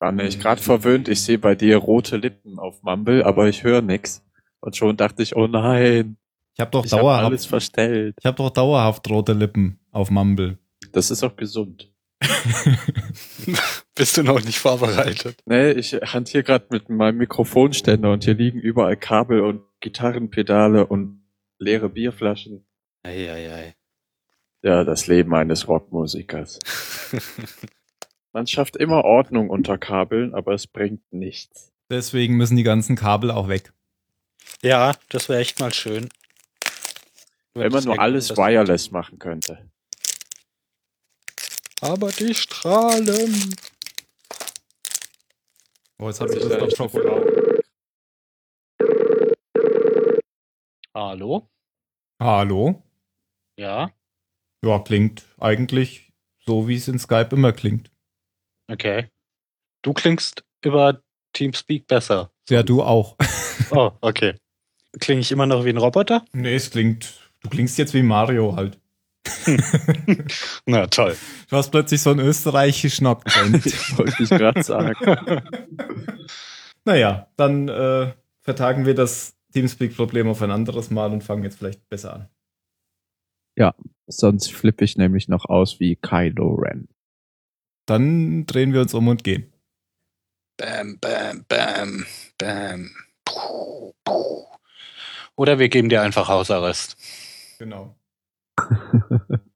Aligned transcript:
War 0.00 0.12
nicht 0.12 0.40
gerade 0.40 0.60
verwöhnt, 0.62 1.08
ich 1.08 1.22
sehe 1.22 1.38
bei 1.38 1.54
dir 1.54 1.76
rote 1.76 2.16
Lippen 2.16 2.58
auf 2.58 2.82
Mumble, 2.82 3.22
aber 3.24 3.48
ich 3.48 3.62
höre 3.64 3.82
nix. 3.82 4.24
Und 4.60 4.74
schon 4.76 4.96
dachte 4.96 5.22
ich, 5.22 5.36
oh 5.36 5.46
nein, 5.46 6.16
Ich 6.54 6.60
habe 6.60 6.70
doch 6.70 6.84
ich 6.86 6.90
dauerhaft, 6.90 7.26
alles 7.26 7.44
verstellt. 7.46 8.16
ich 8.18 8.26
habe 8.26 8.36
doch 8.36 8.50
dauerhaft 8.50 9.08
rote 9.10 9.34
Lippen 9.34 9.78
auf 9.92 10.10
Mumble. 10.10 10.58
Das 10.92 11.10
ist 11.10 11.22
auch 11.22 11.36
gesund. 11.36 11.92
Bist 13.94 14.16
du 14.16 14.22
noch 14.22 14.42
nicht 14.42 14.58
vorbereitet? 14.58 15.36
Nee, 15.46 15.72
ich 15.72 15.92
hantiere 15.94 16.44
gerade 16.44 16.66
mit 16.70 16.88
meinem 16.88 17.18
Mikrofonständer 17.18 18.10
und 18.12 18.24
hier 18.24 18.34
liegen 18.34 18.58
überall 18.58 18.96
Kabel 18.96 19.40
und 19.42 19.62
Gitarrenpedale 19.80 20.86
und 20.86 21.22
leere 21.58 21.88
Bierflaschen. 21.90 22.66
Eieiei. 23.02 23.74
Ja, 24.62 24.84
das 24.84 25.06
Leben 25.06 25.34
eines 25.34 25.68
Rockmusikers. 25.68 26.58
Man 28.32 28.46
schafft 28.46 28.76
immer 28.76 29.04
Ordnung 29.04 29.50
unter 29.50 29.76
Kabeln, 29.76 30.34
aber 30.34 30.54
es 30.54 30.66
bringt 30.66 31.12
nichts. 31.12 31.72
Deswegen 31.90 32.36
müssen 32.36 32.56
die 32.56 32.62
ganzen 32.62 32.94
Kabel 32.94 33.30
auch 33.30 33.48
weg. 33.48 33.72
Ja, 34.62 34.94
das 35.08 35.28
wäre 35.28 35.40
echt 35.40 35.58
mal 35.58 35.72
schön. 35.72 36.08
Wenn 37.54 37.72
man 37.72 37.84
nur 37.84 37.98
alles 37.98 38.36
wireless 38.36 38.92
machen 38.92 39.18
könnte. 39.18 39.68
Aber 41.80 42.12
die 42.12 42.34
Strahlen. 42.34 43.54
Oh, 45.98 46.06
jetzt 46.06 46.20
habe 46.20 46.32
ich 46.34 46.42
Lust 46.42 46.60
auf 46.60 46.70
Schokolade. 46.76 47.60
Hallo? 50.94 51.50
Hallo? 52.20 52.82
Ja, 53.56 53.90
Ja, 54.64 54.78
klingt 54.78 55.24
eigentlich 55.38 56.12
so, 56.46 56.68
wie 56.68 56.76
es 56.76 56.88
in 56.88 56.98
Skype 56.98 57.30
immer 57.32 57.52
klingt. 57.52 57.90
Okay. 58.70 59.08
Du 59.82 59.92
klingst 59.92 60.44
über 60.64 61.02
Teamspeak 61.32 61.86
besser. 61.86 62.30
Ja, 62.48 62.62
du 62.62 62.82
auch. 62.82 63.16
Oh, 63.72 63.92
okay. 64.00 64.34
Klinge 64.98 65.20
ich 65.20 65.30
immer 65.30 65.46
noch 65.46 65.64
wie 65.64 65.68
ein 65.68 65.76
Roboter? 65.76 66.24
nee, 66.32 66.56
es 66.56 66.72
klingt, 66.72 67.20
du 67.40 67.48
klingst 67.50 67.78
jetzt 67.78 67.94
wie 67.94 68.02
Mario 68.02 68.56
halt. 68.56 68.80
Na 70.66 70.88
toll. 70.88 71.16
Du 71.48 71.56
hast 71.56 71.70
plötzlich 71.70 72.00
so 72.00 72.10
einen 72.10 72.18
österreichischen 72.26 73.06
Akzent. 73.06 73.64
Wollte 73.96 74.22
ich 74.24 74.30
gerade 74.30 74.62
sagen. 74.64 74.96
naja, 76.84 77.28
dann 77.36 77.68
äh, 77.68 78.12
vertagen 78.40 78.86
wir 78.86 78.94
das 78.94 79.36
Teamspeak-Problem 79.52 80.26
auf 80.26 80.42
ein 80.42 80.50
anderes 80.50 80.90
Mal 80.90 81.12
und 81.12 81.22
fangen 81.22 81.44
jetzt 81.44 81.58
vielleicht 81.58 81.88
besser 81.88 82.14
an. 82.14 82.28
Sonst 84.10 84.52
flippe 84.52 84.84
ich 84.84 84.96
nämlich 84.96 85.28
noch 85.28 85.44
aus 85.44 85.78
wie 85.78 85.96
Kylo 85.96 86.54
Ren. 86.54 86.88
Dann 87.90 88.46
drehen 88.46 88.72
wir 88.72 88.82
uns 88.82 88.94
um 88.94 89.08
und 89.08 89.24
gehen. 89.24 89.52
Bam, 90.56 90.96
bam, 91.00 91.44
bam, 91.48 92.06
bam. 92.38 92.90
Puh, 93.24 93.92
puh. 94.04 94.44
Oder 95.34 95.58
wir 95.58 95.68
geben 95.68 95.88
dir 95.88 96.00
einfach 96.00 96.28
Hausarrest. 96.28 96.96
Genau. 97.58 97.96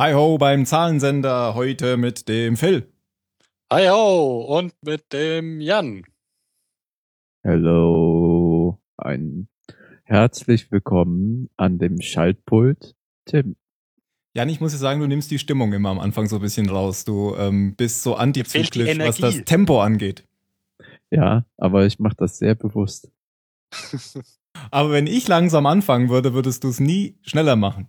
Hi 0.00 0.14
ho 0.14 0.38
beim 0.38 0.64
Zahlensender 0.64 1.54
heute 1.54 1.98
mit 1.98 2.26
dem 2.26 2.56
Phil. 2.56 2.90
Hi 3.70 3.86
ho 3.88 4.40
und 4.48 4.72
mit 4.80 5.12
dem 5.12 5.60
Jan. 5.60 6.04
Hello. 7.42 8.78
Ein 8.96 9.48
herzlich 10.04 10.72
willkommen 10.72 11.50
an 11.58 11.76
dem 11.76 12.00
Schaltpult, 12.00 12.94
Tim. 13.26 13.56
Jan, 14.32 14.48
ich 14.48 14.62
muss 14.62 14.72
dir 14.72 14.78
sagen, 14.78 15.00
du 15.00 15.06
nimmst 15.06 15.30
die 15.30 15.38
Stimmung 15.38 15.74
immer 15.74 15.90
am 15.90 15.98
Anfang 15.98 16.28
so 16.28 16.36
ein 16.36 16.42
bisschen 16.42 16.70
raus. 16.70 17.04
Du 17.04 17.36
ähm, 17.36 17.76
bist 17.76 18.02
so 18.02 18.14
antizyklisch, 18.14 18.98
was 19.00 19.18
das 19.18 19.44
Tempo 19.44 19.82
angeht. 19.82 20.26
Ja, 21.10 21.44
aber 21.58 21.84
ich 21.84 21.98
mache 21.98 22.16
das 22.16 22.38
sehr 22.38 22.54
bewusst. 22.54 23.12
Aber 24.70 24.92
wenn 24.92 25.06
ich 25.06 25.28
langsam 25.28 25.66
anfangen 25.66 26.08
würde, 26.08 26.32
würdest 26.32 26.64
du 26.64 26.68
es 26.68 26.80
nie 26.80 27.18
schneller 27.22 27.56
machen. 27.56 27.88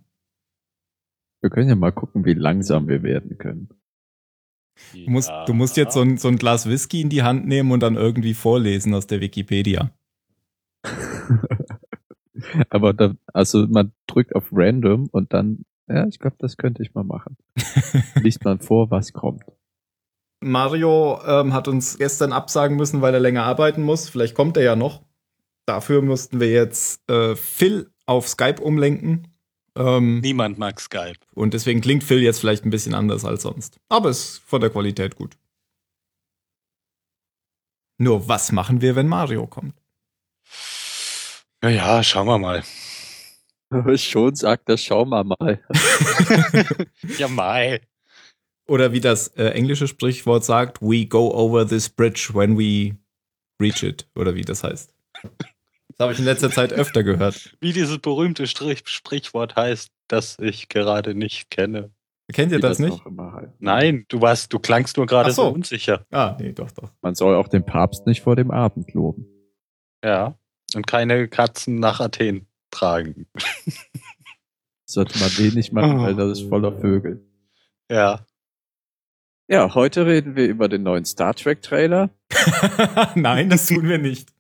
Wir 1.42 1.50
können 1.50 1.70
ja 1.70 1.76
mal 1.76 1.92
gucken, 1.92 2.24
wie 2.26 2.34
langsam 2.34 2.88
wir 2.88 3.04
werden 3.04 3.38
können. 3.38 3.70
Du 4.94 5.10
musst, 5.10 5.32
du 5.48 5.54
musst 5.54 5.78
jetzt 5.78 5.94
so 5.94 6.02
ein, 6.02 6.18
so 6.18 6.28
ein 6.28 6.38
Glas 6.38 6.68
Whisky 6.68 7.02
in 7.02 7.10
die 7.10 7.24
Hand 7.24 7.48
nehmen 7.48 7.72
und 7.72 7.82
dann 7.82 7.96
irgendwie 7.96 8.34
vorlesen 8.34 8.94
aus 8.94 9.08
der 9.08 9.22
Wikipedia. 9.22 9.92
aber 12.70 12.94
da, 12.94 13.14
also 13.34 13.68
man 13.68 13.92
drückt 14.08 14.36
auf 14.36 14.50
Random 14.52 15.08
und 15.12 15.34
dann, 15.34 15.66
ja, 15.88 16.08
ich 16.08 16.20
glaube, 16.20 16.36
das 16.40 16.58
könnte 16.58 16.84
ich 16.84 16.94
mal 16.94 17.04
machen. 17.04 17.38
Liest 18.16 18.44
man 18.44 18.60
vor, 18.60 18.92
was 18.92 19.14
kommt. 19.14 19.44
Mario 20.44 21.20
ähm, 21.26 21.54
hat 21.54 21.68
uns 21.68 21.98
gestern 21.98 22.34
absagen 22.34 22.76
müssen, 22.78 23.02
weil 23.02 23.14
er 23.14 23.20
länger 23.20 23.44
arbeiten 23.44 23.84
muss. 23.84 24.10
Vielleicht 24.10 24.36
kommt 24.36 24.58
er 24.58 24.64
ja 24.64 24.76
noch. 24.76 25.04
Dafür 25.68 26.02
mussten 26.02 26.40
wir 26.40 26.52
jetzt 26.52 27.08
äh, 27.10 27.36
Phil 27.36 27.92
auf 28.08 28.28
Skype 28.28 28.62
umlenken. 28.62 29.28
Ähm, 29.78 30.20
Niemand 30.20 30.58
mag 30.58 30.80
Skype. 30.82 31.20
und 31.34 31.54
deswegen 31.54 31.80
klingt 31.82 32.04
Phil 32.04 32.22
jetzt 32.22 32.40
vielleicht 32.40 32.66
ein 32.66 32.70
bisschen 32.72 32.94
anders 32.94 33.24
als 33.24 33.44
sonst. 33.44 33.78
Aber 33.90 34.10
ist 34.10 34.40
von 34.46 34.60
der 34.62 34.70
Qualität 34.70 35.16
gut. 35.16 35.38
Nur 37.98 38.28
was 38.28 38.52
machen 38.52 38.82
wir, 38.82 38.96
wenn 38.96 39.08
Mario 39.08 39.48
kommt? 39.48 39.76
Ja, 41.64 41.70
ja, 41.70 42.04
schauen 42.04 42.28
wir 42.28 42.38
mal. 42.40 42.64
Schon 43.98 44.36
sagt 44.36 44.68
das, 44.68 44.84
schau 44.84 45.06
mal 45.06 45.24
mal. 45.24 45.64
Ja, 47.18 47.28
mal. 47.28 47.80
Oder 48.68 48.92
wie 48.92 49.00
das 49.00 49.30
äh, 49.30 49.50
englische 49.52 49.88
Sprichwort 49.88 50.44
sagt, 50.44 50.82
we 50.82 51.06
go 51.06 51.32
over 51.34 51.68
this 51.68 51.88
bridge 51.90 52.32
when 52.34 52.58
we 52.58 52.98
reach 53.62 53.84
it. 53.84 54.10
Oder 54.16 54.36
wie 54.36 54.42
das 54.42 54.64
heißt. 54.64 54.94
Das 56.02 56.06
habe 56.06 56.14
ich 56.14 56.20
in 56.20 56.26
letzter 56.26 56.50
Zeit 56.50 56.74
öfter 56.74 57.04
gehört. 57.04 57.56
Wie 57.60 57.74
dieses 57.74 58.00
berühmte 58.00 58.48
Strich 58.48 58.82
Sprichwort 58.86 59.56
heißt, 59.56 59.92
das 60.08 60.40
ich 60.40 60.68
gerade 60.68 61.14
nicht 61.14 61.52
kenne. 61.52 61.92
Kennt 62.34 62.52
ihr 62.52 62.58
Wie 62.58 62.62
das 62.62 62.80
nicht? 62.80 63.00
Nein, 63.60 64.06
du 64.08 64.20
warst, 64.20 64.52
du 64.52 64.58
klangst 64.58 64.98
nur 64.98 65.06
gerade 65.06 65.32
so. 65.32 65.44
so 65.44 65.50
unsicher. 65.50 66.08
Ah, 66.10 66.36
nee, 66.40 66.54
doch, 66.54 66.72
doch. 66.72 66.90
Man 67.04 67.14
soll 67.14 67.36
auch 67.36 67.48
den 67.50 67.64
Papst 67.64 68.08
nicht 68.08 68.22
vor 68.22 68.36
dem 68.36 68.50
Abend 68.50 68.96
loben. 68.96 69.28
Ja. 70.04 70.34
Und 70.74 70.88
keine 70.88 71.28
Katzen 71.28 71.80
nach 71.80 72.00
Athen 72.00 72.48
tragen. 72.72 73.28
Sollte 74.86 75.20
man 75.20 75.30
den 75.38 75.54
nicht 75.54 75.72
machen, 75.72 76.00
weil 76.00 76.16
das 76.16 76.40
ist 76.40 76.50
voller 76.50 76.82
Vögel. 76.82 77.24
Ja. 77.92 78.26
Ja, 79.48 79.76
heute 79.76 80.08
reden 80.08 80.36
wir 80.36 80.48
über 80.48 80.68
den 80.68 80.82
neuen 80.82 81.06
Star 81.06 81.36
Trek 81.36 81.62
Trailer. 81.62 82.10
Nein, 83.14 83.52
das 83.52 83.68
tun 83.68 83.88
wir 83.88 84.00
nicht. 84.00 84.31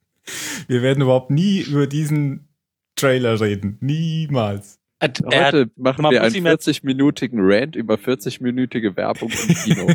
Wir 0.67 0.81
werden 0.81 1.01
überhaupt 1.01 1.31
nie 1.31 1.61
über 1.61 1.87
diesen 1.87 2.47
Trailer 2.95 3.39
reden. 3.39 3.77
Niemals. 3.81 4.79
Er, 4.99 5.11
Heute 5.25 5.71
machen 5.77 6.03
man 6.03 6.11
wir 6.11 6.21
einen 6.21 6.35
ihm 6.35 6.45
jetzt- 6.45 6.67
40-minütigen 6.67 7.39
Rant 7.41 7.75
über 7.75 7.95
40-minütige 7.95 8.95
Werbung 8.95 9.31
im 9.31 9.55
Kino. 9.55 9.91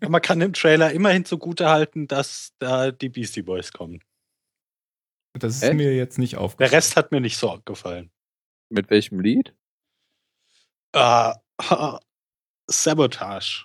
man 0.08 0.20
kann 0.20 0.40
im 0.42 0.52
Trailer 0.52 0.92
immerhin 0.92 1.24
zugute 1.24 1.68
halten, 1.70 2.06
dass 2.08 2.52
da 2.58 2.90
die 2.90 3.08
Beastie 3.08 3.40
Boys 3.42 3.72
kommen. 3.72 4.00
Das 5.32 5.56
ist 5.56 5.62
Echt? 5.62 5.74
mir 5.74 5.96
jetzt 5.96 6.18
nicht 6.18 6.32
Der 6.34 6.40
aufgefallen. 6.42 6.74
Rest 6.74 6.96
hat 6.96 7.10
mir 7.10 7.20
nicht 7.20 7.38
so 7.38 7.58
gefallen. 7.64 8.10
Mit 8.70 8.90
welchem 8.90 9.20
Lied? 9.20 9.54
Ah, 10.94 11.36
Sabotage. 12.70 13.64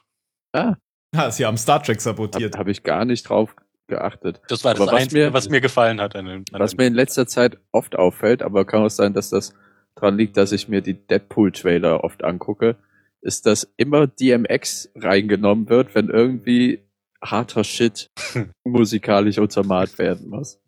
Ah, 0.53 0.75
Ah, 1.15 1.29
sie 1.29 1.45
haben 1.45 1.57
Star 1.57 1.83
Trek 1.83 1.97
habe 1.97 2.01
sabotiert. 2.01 2.57
hab 2.57 2.67
ich 2.67 2.81
gar 2.83 3.05
nicht 3.05 3.29
drauf 3.29 3.55
geachtet. 3.87 4.41
Das 4.47 4.63
war 4.63 4.73
das 4.73 4.81
Aber 4.81 4.91
was 4.93 5.01
Einzige, 5.03 5.25
mir- 5.25 5.33
was 5.33 5.49
mir 5.49 5.61
gefallen 5.61 5.99
hat. 6.01 6.15
An 6.15 6.25
dem, 6.25 6.45
an 6.51 6.59
Was 6.59 6.71
dem- 6.71 6.77
mir 6.77 6.87
in 6.87 6.93
letzter 6.93 7.27
Zeit 7.27 7.57
oft 7.71 7.95
auffällt, 7.95 8.41
aber 8.41 8.65
kann 8.65 8.83
auch 8.83 8.89
sein, 8.89 9.13
dass 9.13 9.29
das 9.29 9.53
dran 9.95 10.17
liegt, 10.17 10.37
dass 10.37 10.51
ich 10.51 10.67
mir 10.67 10.81
die 10.81 10.93
Deadpool-Trailer 10.95 12.03
oft 12.03 12.23
angucke, 12.23 12.77
ist, 13.21 13.45
dass 13.45 13.71
immer 13.77 14.07
DMX 14.07 14.89
reingenommen 14.95 15.69
wird, 15.69 15.95
wenn 15.95 16.09
irgendwie 16.09 16.83
harter 17.23 17.63
Shit 17.63 18.09
musikalisch 18.65 19.37
untermalt 19.37 19.97
werden 19.97 20.29
muss. 20.29 20.59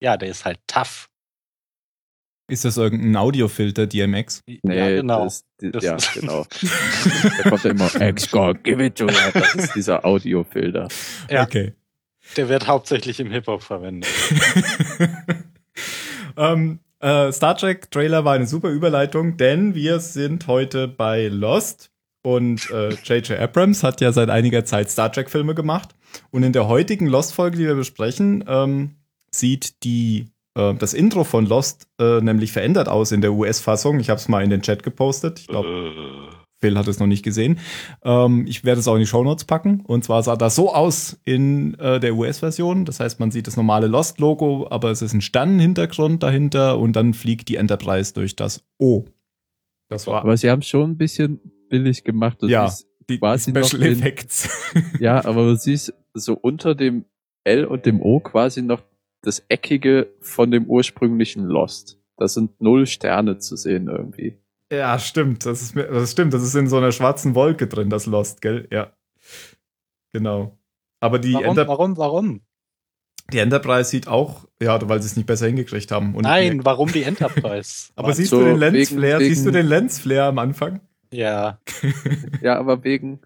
ja, 0.00 0.16
der 0.16 0.30
ist 0.30 0.44
halt 0.44 0.58
tough. 0.66 1.06
Ist 2.50 2.64
das 2.64 2.76
irgendein 2.76 3.16
Audiofilter, 3.16 3.86
DMX? 3.86 4.40
Nee, 4.46 4.58
ja, 4.76 4.88
genau. 5.00 5.24
Das, 5.24 5.44
die, 5.60 5.70
Das- 5.70 5.84
ja, 5.84 5.96
genau. 6.14 6.44
da 7.42 7.48
kommt 7.50 7.64
ja 7.64 7.70
immer 7.70 7.94
X 8.00 8.30
God, 8.30 8.62
give 8.64 8.84
it 8.84 8.96
to 8.98 9.08
her. 9.08 9.30
Das 9.32 9.54
ist 9.54 9.74
dieser 9.76 10.04
Audiofilter. 10.04 10.88
Ja. 11.30 11.44
Okay. 11.44 11.74
Der 12.36 12.48
wird 12.48 12.66
hauptsächlich 12.66 13.20
im 13.20 13.30
Hip-Hop 13.30 13.62
verwendet. 13.62 14.08
ähm, 16.36 16.80
äh, 17.00 17.32
Star 17.32 17.56
Trek 17.56 17.90
Trailer 17.90 18.24
war 18.24 18.34
eine 18.34 18.46
super 18.46 18.70
Überleitung, 18.70 19.36
denn 19.36 19.74
wir 19.74 20.00
sind 20.00 20.46
heute 20.46 20.88
bei 20.88 21.28
Lost 21.28 21.90
Und 22.22 22.68
J.J. 22.70 23.30
Äh, 23.30 23.38
Abrams 23.38 23.82
hat 23.82 24.00
ja 24.00 24.12
seit 24.12 24.30
einiger 24.30 24.64
Zeit 24.64 24.90
Star 24.90 25.10
Trek-Filme 25.10 25.54
gemacht. 25.54 25.94
Und 26.30 26.42
in 26.42 26.52
der 26.52 26.68
heutigen 26.68 27.06
Lost-Folge, 27.06 27.58
die 27.58 27.66
wir 27.66 27.74
besprechen, 27.74 28.44
ähm, 28.46 28.96
sieht 29.34 29.82
die, 29.84 30.28
äh, 30.56 30.74
das 30.74 30.94
Intro 30.94 31.24
von 31.24 31.46
Lost 31.46 31.88
äh, 31.98 32.20
nämlich 32.20 32.52
verändert 32.52 32.88
aus 32.88 33.12
in 33.12 33.20
der 33.20 33.32
US-Fassung. 33.32 33.98
Ich 34.00 34.10
habe 34.10 34.20
es 34.20 34.28
mal 34.28 34.44
in 34.44 34.50
den 34.50 34.62
Chat 34.62 34.82
gepostet. 34.82 35.40
Ich 35.40 35.46
glaube, 35.48 36.30
Phil 36.62 36.78
hat 36.78 36.86
es 36.86 37.00
noch 37.00 37.06
nicht 37.06 37.24
gesehen. 37.24 37.58
Ähm, 38.04 38.46
ich 38.46 38.64
werde 38.64 38.80
es 38.80 38.88
auch 38.88 38.94
in 38.94 39.00
die 39.00 39.06
Shownotes 39.06 39.44
packen. 39.44 39.80
Und 39.80 40.04
zwar 40.04 40.22
sah 40.22 40.36
das 40.36 40.54
so 40.54 40.72
aus 40.72 41.20
in 41.24 41.74
äh, 41.74 41.98
der 41.98 42.14
US-Version. 42.14 42.84
Das 42.84 43.00
heißt, 43.00 43.18
man 43.20 43.30
sieht 43.30 43.48
das 43.48 43.56
normale 43.56 43.88
Lost-Logo, 43.88 44.68
aber 44.70 44.90
es 44.90 45.02
ist 45.02 45.12
ein 45.12 45.20
Sternenhintergrund 45.20 46.22
dahinter 46.22 46.78
und 46.78 46.94
dann 46.94 47.14
fliegt 47.14 47.48
die 47.48 47.56
Enterprise 47.56 48.14
durch 48.14 48.36
das 48.36 48.64
O. 48.78 49.04
Das 49.88 50.06
war. 50.06 50.22
Aber 50.22 50.36
sie 50.36 50.48
haben 50.50 50.62
schon 50.62 50.92
ein 50.92 50.96
bisschen 50.96 51.40
billig 51.68 52.04
gemacht. 52.04 52.40
Du 52.40 52.46
ja, 52.46 52.72
die, 53.10 53.16
Special 53.16 53.82
Effects. 53.82 54.48
ja, 55.00 55.24
aber 55.24 55.44
du 55.46 55.56
siehst 55.56 55.92
so 56.14 56.34
unter 56.34 56.74
dem 56.74 57.04
L 57.44 57.64
und 57.64 57.86
dem 57.86 58.00
O 58.00 58.20
quasi 58.20 58.62
noch 58.62 58.82
das 59.22 59.44
Eckige 59.48 60.14
von 60.20 60.50
dem 60.50 60.66
ursprünglichen 60.66 61.44
Lost. 61.44 61.98
Da 62.16 62.28
sind 62.28 62.60
null 62.60 62.86
Sterne 62.86 63.38
zu 63.38 63.56
sehen 63.56 63.88
irgendwie. 63.88 64.41
Ja, 64.72 64.98
stimmt. 64.98 65.44
Das 65.44 65.60
ist, 65.60 65.76
das 65.76 66.12
stimmt. 66.12 66.32
Das 66.32 66.42
ist 66.42 66.54
in 66.54 66.66
so 66.66 66.78
einer 66.78 66.92
schwarzen 66.92 67.34
Wolke 67.34 67.66
drin, 67.66 67.90
das 67.90 68.06
Lost, 68.06 68.40
gell? 68.40 68.66
Ja. 68.70 68.92
Genau. 70.14 70.58
Aber 70.98 71.18
die 71.18 71.34
warum, 71.34 71.46
Enter 71.46 71.68
warum, 71.68 71.96
warum? 71.98 72.40
Die 73.32 73.38
Enterprise 73.38 73.90
sieht 73.90 74.08
auch, 74.08 74.46
ja, 74.62 74.88
weil 74.88 75.02
sie 75.02 75.06
es 75.06 75.16
nicht 75.16 75.26
besser 75.26 75.46
hingekriegt 75.46 75.92
haben. 75.92 76.14
Und 76.14 76.22
Nein, 76.22 76.64
warum 76.64 76.90
die 76.90 77.02
Enterprise? 77.02 77.90
aber 77.96 78.14
siehst 78.14 78.30
so 78.30 78.40
du 78.40 78.46
den 78.46 78.56
Lensflare? 78.56 79.20
Wegen, 79.20 79.34
siehst 79.34 79.46
du 79.46 79.50
den 79.50 79.66
Lensflare 79.66 80.28
am 80.28 80.38
Anfang? 80.38 80.80
Ja. 81.12 81.60
ja, 82.40 82.58
aber 82.58 82.82
wegen. 82.82 83.20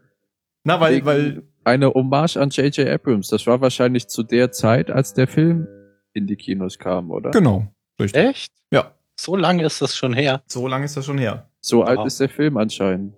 Na, 0.64 0.81
weil, 0.81 0.96
wegen 0.96 1.06
weil. 1.06 1.42
Eine 1.62 1.92
Hommage 1.94 2.37
an 2.37 2.50
J.J. 2.50 2.88
Abrams. 2.88 3.28
Das 3.28 3.46
war 3.46 3.60
wahrscheinlich 3.60 4.08
zu 4.08 4.25
der 4.25 4.50
Zeit, 4.50 4.90
als 4.90 5.14
der 5.14 5.28
Film 5.28 5.69
in 6.12 6.26
die 6.26 6.37
Kinos 6.37 6.78
kam, 6.78 7.10
oder? 7.12 7.31
Genau. 7.31 7.72
Richtig. 8.00 8.25
Echt? 8.25 8.52
Ja. 8.72 8.95
So 9.18 9.34
lange 9.36 9.64
ist 9.64 9.80
das 9.80 9.96
schon 9.96 10.12
her. 10.12 10.42
So 10.46 10.68
lange 10.68 10.84
ist 10.84 10.96
das 10.96 11.06
schon 11.06 11.18
her. 11.18 11.48
So 11.60 11.78
wow. 11.78 11.88
alt 11.88 12.06
ist 12.06 12.20
der 12.20 12.28
Film 12.28 12.56
anscheinend. 12.56 13.14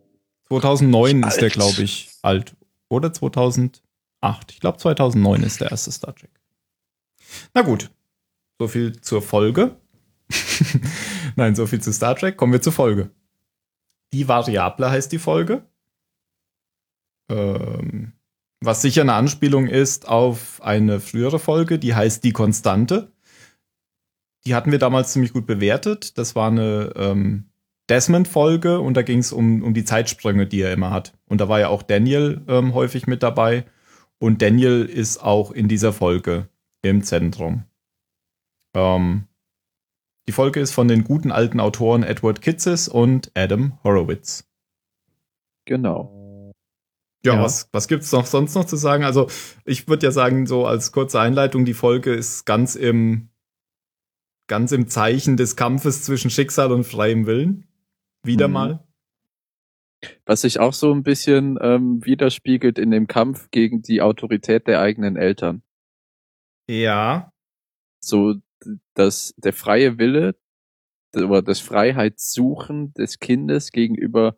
2009 0.48 1.22
ist 1.24 1.40
der, 1.40 1.50
glaube 1.50 1.82
ich, 1.82 2.10
alt. 2.22 2.56
Oder 2.88 3.12
2008. 3.12 3.82
Ich 4.50 4.60
glaube, 4.60 4.78
2009 4.78 5.42
ist 5.42 5.60
der 5.60 5.70
erste 5.70 5.92
Star 5.92 6.14
Trek. 6.14 6.30
Na 7.52 7.62
gut. 7.62 7.90
So 8.58 8.68
viel 8.68 9.00
zur 9.00 9.22
Folge. 9.22 9.76
Nein, 11.36 11.54
so 11.54 11.66
viel 11.66 11.80
zu 11.80 11.92
Star 11.92 12.16
Trek. 12.16 12.36
Kommen 12.36 12.52
wir 12.52 12.62
zur 12.62 12.72
Folge. 12.72 13.10
Die 14.12 14.26
Variable 14.26 14.90
heißt 14.90 15.12
die 15.12 15.18
Folge. 15.18 15.66
Ähm, 17.30 18.12
was 18.60 18.82
sicher 18.82 19.02
eine 19.02 19.12
Anspielung 19.12 19.66
ist 19.66 20.08
auf 20.08 20.62
eine 20.62 20.98
frühere 21.00 21.38
Folge, 21.38 21.78
die 21.78 21.94
heißt 21.94 22.24
Die 22.24 22.32
Konstante 22.32 23.12
die 24.46 24.54
hatten 24.54 24.72
wir 24.72 24.78
damals 24.78 25.12
ziemlich 25.12 25.32
gut 25.32 25.46
bewertet. 25.46 26.18
Das 26.18 26.34
war 26.34 26.48
eine 26.48 26.92
ähm, 26.96 27.50
Desmond-Folge 27.88 28.80
und 28.80 28.96
da 28.96 29.02
ging 29.02 29.18
es 29.18 29.32
um, 29.32 29.62
um 29.62 29.74
die 29.74 29.84
Zeitsprünge, 29.84 30.46
die 30.46 30.60
er 30.60 30.72
immer 30.72 30.90
hat. 30.90 31.14
Und 31.26 31.40
da 31.40 31.48
war 31.48 31.60
ja 31.60 31.68
auch 31.68 31.82
Daniel 31.82 32.42
ähm, 32.48 32.74
häufig 32.74 33.06
mit 33.06 33.22
dabei. 33.22 33.64
Und 34.18 34.42
Daniel 34.42 34.84
ist 34.84 35.22
auch 35.22 35.50
in 35.50 35.68
dieser 35.68 35.92
Folge 35.92 36.48
im 36.82 37.02
Zentrum. 37.02 37.64
Ähm, 38.74 39.26
die 40.28 40.32
Folge 40.32 40.60
ist 40.60 40.72
von 40.72 40.88
den 40.88 41.04
guten 41.04 41.32
alten 41.32 41.60
Autoren 41.60 42.02
Edward 42.02 42.42
Kitzes 42.42 42.88
und 42.88 43.30
Adam 43.34 43.78
Horowitz. 43.82 44.44
Genau. 45.64 46.52
Ja, 47.24 47.34
ja. 47.34 47.42
was, 47.42 47.68
was 47.72 47.88
gibt 47.88 48.02
es 48.02 48.12
noch 48.12 48.26
sonst 48.26 48.54
noch 48.54 48.64
zu 48.64 48.76
sagen? 48.76 49.04
Also, 49.04 49.28
ich 49.64 49.88
würde 49.88 50.06
ja 50.06 50.12
sagen, 50.12 50.46
so 50.46 50.66
als 50.66 50.92
kurze 50.92 51.20
Einleitung, 51.20 51.64
die 51.64 51.74
Folge 51.74 52.12
ist 52.12 52.44
ganz 52.44 52.74
im 52.74 53.30
ganz 54.48 54.72
im 54.72 54.88
Zeichen 54.88 55.36
des 55.36 55.54
Kampfes 55.54 56.02
zwischen 56.02 56.30
Schicksal 56.30 56.72
und 56.72 56.84
freiem 56.84 57.26
Willen. 57.26 57.68
Wieder 58.24 58.48
mhm. 58.48 58.54
mal. 58.54 58.88
Was 60.26 60.42
sich 60.42 60.60
auch 60.60 60.72
so 60.72 60.92
ein 60.92 61.02
bisschen 61.02 61.58
ähm, 61.60 62.04
widerspiegelt 62.04 62.78
in 62.78 62.90
dem 62.90 63.06
Kampf 63.06 63.50
gegen 63.50 63.82
die 63.82 64.00
Autorität 64.00 64.66
der 64.66 64.80
eigenen 64.80 65.16
Eltern. 65.16 65.62
Ja. 66.68 67.32
So, 68.00 68.36
dass 68.94 69.34
der 69.36 69.52
freie 69.52 69.98
Wille 69.98 70.36
oder 71.14 71.42
das 71.42 71.60
Freiheitssuchen 71.60 72.92
des 72.94 73.18
Kindes 73.18 73.72
gegenüber 73.72 74.36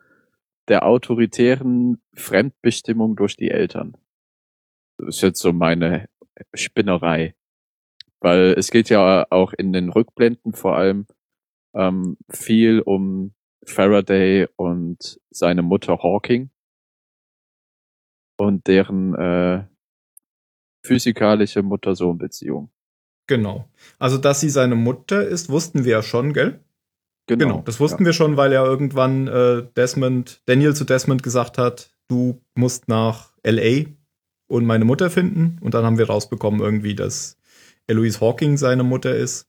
der 0.68 0.86
autoritären 0.86 2.00
Fremdbestimmung 2.14 3.16
durch 3.16 3.36
die 3.36 3.50
Eltern. 3.50 3.96
Das 4.98 5.16
ist 5.16 5.22
jetzt 5.22 5.40
so 5.40 5.52
meine 5.52 6.08
Spinnerei. 6.54 7.34
Weil 8.20 8.54
es 8.56 8.70
geht 8.70 8.90
ja 8.90 9.26
auch 9.30 9.52
in 9.52 9.72
den 9.72 9.88
Rückblenden 9.88 10.52
vor 10.52 10.76
allem 10.76 11.06
ähm, 11.74 12.16
viel 12.28 12.80
um 12.80 13.32
Faraday 13.64 14.48
und 14.56 15.20
seine 15.30 15.62
Mutter 15.62 15.98
Hawking 16.02 16.50
und 18.36 18.66
deren 18.66 19.14
äh, 19.14 19.64
physikalische 20.82 21.62
Mutter-Sohn-Beziehung. 21.62 22.70
Genau. 23.26 23.68
Also, 23.98 24.18
dass 24.18 24.40
sie 24.40 24.50
seine 24.50 24.74
Mutter 24.74 25.26
ist, 25.26 25.50
wussten 25.50 25.84
wir 25.84 25.92
ja 25.92 26.02
schon, 26.02 26.32
gell? 26.32 26.60
Genau. 27.26 27.46
genau 27.46 27.62
das 27.64 27.78
wussten 27.78 28.02
ja. 28.02 28.06
wir 28.06 28.12
schon, 28.12 28.36
weil 28.36 28.52
ja 28.52 28.64
irgendwann 28.64 29.28
äh, 29.28 29.62
Desmond, 29.76 30.42
Daniel 30.46 30.74
zu 30.74 30.84
Desmond 30.84 31.22
gesagt 31.22 31.58
hat, 31.58 31.92
du 32.08 32.40
musst 32.54 32.88
nach 32.88 33.32
LA 33.44 33.84
und 34.48 34.66
meine 34.66 34.84
Mutter 34.84 35.10
finden. 35.10 35.58
Und 35.60 35.74
dann 35.74 35.84
haben 35.84 35.98
wir 35.98 36.08
rausbekommen 36.08 36.60
irgendwie, 36.60 36.96
dass 36.96 37.39
Eloise 37.90 38.20
Hawking 38.20 38.56
seine 38.56 38.82
Mutter 38.82 39.14
ist. 39.14 39.46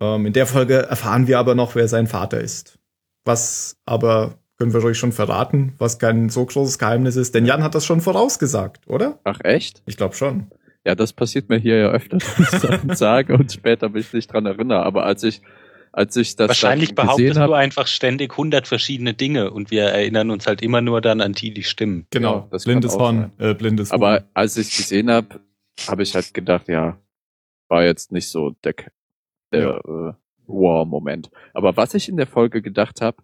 Ähm, 0.00 0.26
in 0.26 0.32
der 0.32 0.46
Folge 0.46 0.74
erfahren 0.74 1.26
wir 1.26 1.38
aber 1.38 1.54
noch, 1.54 1.74
wer 1.74 1.88
sein 1.88 2.06
Vater 2.06 2.40
ist. 2.40 2.78
Was 3.24 3.76
aber, 3.86 4.34
können 4.58 4.72
wir 4.72 4.84
euch 4.84 4.98
schon 4.98 5.12
verraten, 5.12 5.74
was 5.78 5.98
kein 5.98 6.28
so 6.28 6.44
großes 6.44 6.78
Geheimnis 6.78 7.16
ist, 7.16 7.34
denn 7.34 7.46
Jan 7.46 7.62
hat 7.62 7.74
das 7.74 7.84
schon 7.84 8.00
vorausgesagt, 8.00 8.88
oder? 8.88 9.18
Ach 9.24 9.40
echt? 9.42 9.82
Ich 9.86 9.96
glaube 9.96 10.14
schon. 10.14 10.48
Ja, 10.84 10.94
das 10.94 11.12
passiert 11.12 11.48
mir 11.48 11.58
hier 11.58 11.78
ja 11.78 11.90
öfter, 11.90 12.18
dass 12.18 12.38
ich 12.38 12.48
Sachen 12.48 12.96
sage 12.96 13.34
und 13.34 13.52
später 13.52 13.88
mich 13.88 14.12
nicht 14.12 14.32
dran 14.32 14.46
erinnere. 14.46 14.82
Aber 14.82 15.04
als 15.04 15.22
ich 15.22 15.42
als 15.92 16.16
ich 16.16 16.36
das 16.36 16.48
Wahrscheinlich 16.48 16.94
behauptest 16.94 17.38
hab, 17.38 17.48
du 17.48 17.52
einfach 17.52 17.86
ständig 17.86 18.36
hundert 18.36 18.66
verschiedene 18.66 19.12
Dinge 19.12 19.50
und 19.50 19.70
wir 19.70 19.84
erinnern 19.84 20.30
uns 20.30 20.46
halt 20.46 20.62
immer 20.62 20.80
nur 20.80 21.02
dann 21.02 21.20
an 21.20 21.34
die, 21.34 21.52
die 21.52 21.64
stimmen. 21.64 22.06
Genau, 22.10 22.34
ja, 22.34 22.48
das 22.50 22.64
blindes 22.64 22.96
Horn, 22.96 23.30
äh, 23.38 23.52
blindes 23.52 23.90
Horn. 23.90 24.02
Aber 24.02 24.24
als 24.32 24.56
ich 24.56 24.74
gesehen 24.74 25.10
habe, 25.10 25.40
habe 25.86 26.02
ich 26.02 26.14
halt 26.14 26.32
gedacht, 26.32 26.68
ja, 26.68 26.96
war 27.72 27.82
jetzt 27.84 28.12
nicht 28.12 28.28
so 28.28 28.50
der, 28.64 28.74
der 29.50 29.60
ja. 29.62 29.78
äh, 29.78 30.12
War-Moment. 30.46 31.30
Aber 31.54 31.74
was 31.78 31.94
ich 31.94 32.06
in 32.10 32.18
der 32.18 32.26
Folge 32.26 32.60
gedacht 32.60 33.00
habe, 33.00 33.22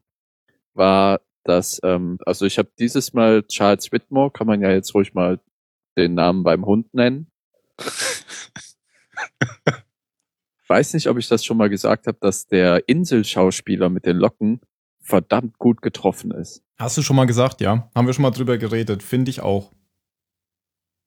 war, 0.72 1.20
dass, 1.44 1.78
ähm, 1.84 2.18
also 2.24 2.46
ich 2.46 2.56
habe 2.56 2.70
dieses 2.78 3.12
Mal 3.12 3.42
Charles 3.42 3.92
Whitmore, 3.92 4.30
kann 4.30 4.46
man 4.46 4.62
ja 4.62 4.70
jetzt 4.70 4.94
ruhig 4.94 5.12
mal 5.12 5.38
den 5.98 6.14
Namen 6.14 6.44
beim 6.44 6.64
Hund 6.64 6.94
nennen. 6.94 7.30
Weiß 10.66 10.94
nicht, 10.94 11.08
ob 11.08 11.18
ich 11.18 11.28
das 11.28 11.44
schon 11.44 11.58
mal 11.58 11.68
gesagt 11.68 12.06
habe, 12.06 12.16
dass 12.18 12.46
der 12.46 12.88
Inselschauspieler 12.88 13.90
mit 13.90 14.06
den 14.06 14.16
Locken 14.16 14.62
verdammt 14.98 15.58
gut 15.58 15.82
getroffen 15.82 16.30
ist. 16.30 16.62
Hast 16.78 16.96
du 16.96 17.02
schon 17.02 17.16
mal 17.16 17.26
gesagt, 17.26 17.60
ja? 17.60 17.90
Haben 17.94 18.06
wir 18.06 18.14
schon 18.14 18.22
mal 18.22 18.30
drüber 18.30 18.56
geredet, 18.56 19.02
finde 19.02 19.30
ich 19.30 19.42
auch. 19.42 19.72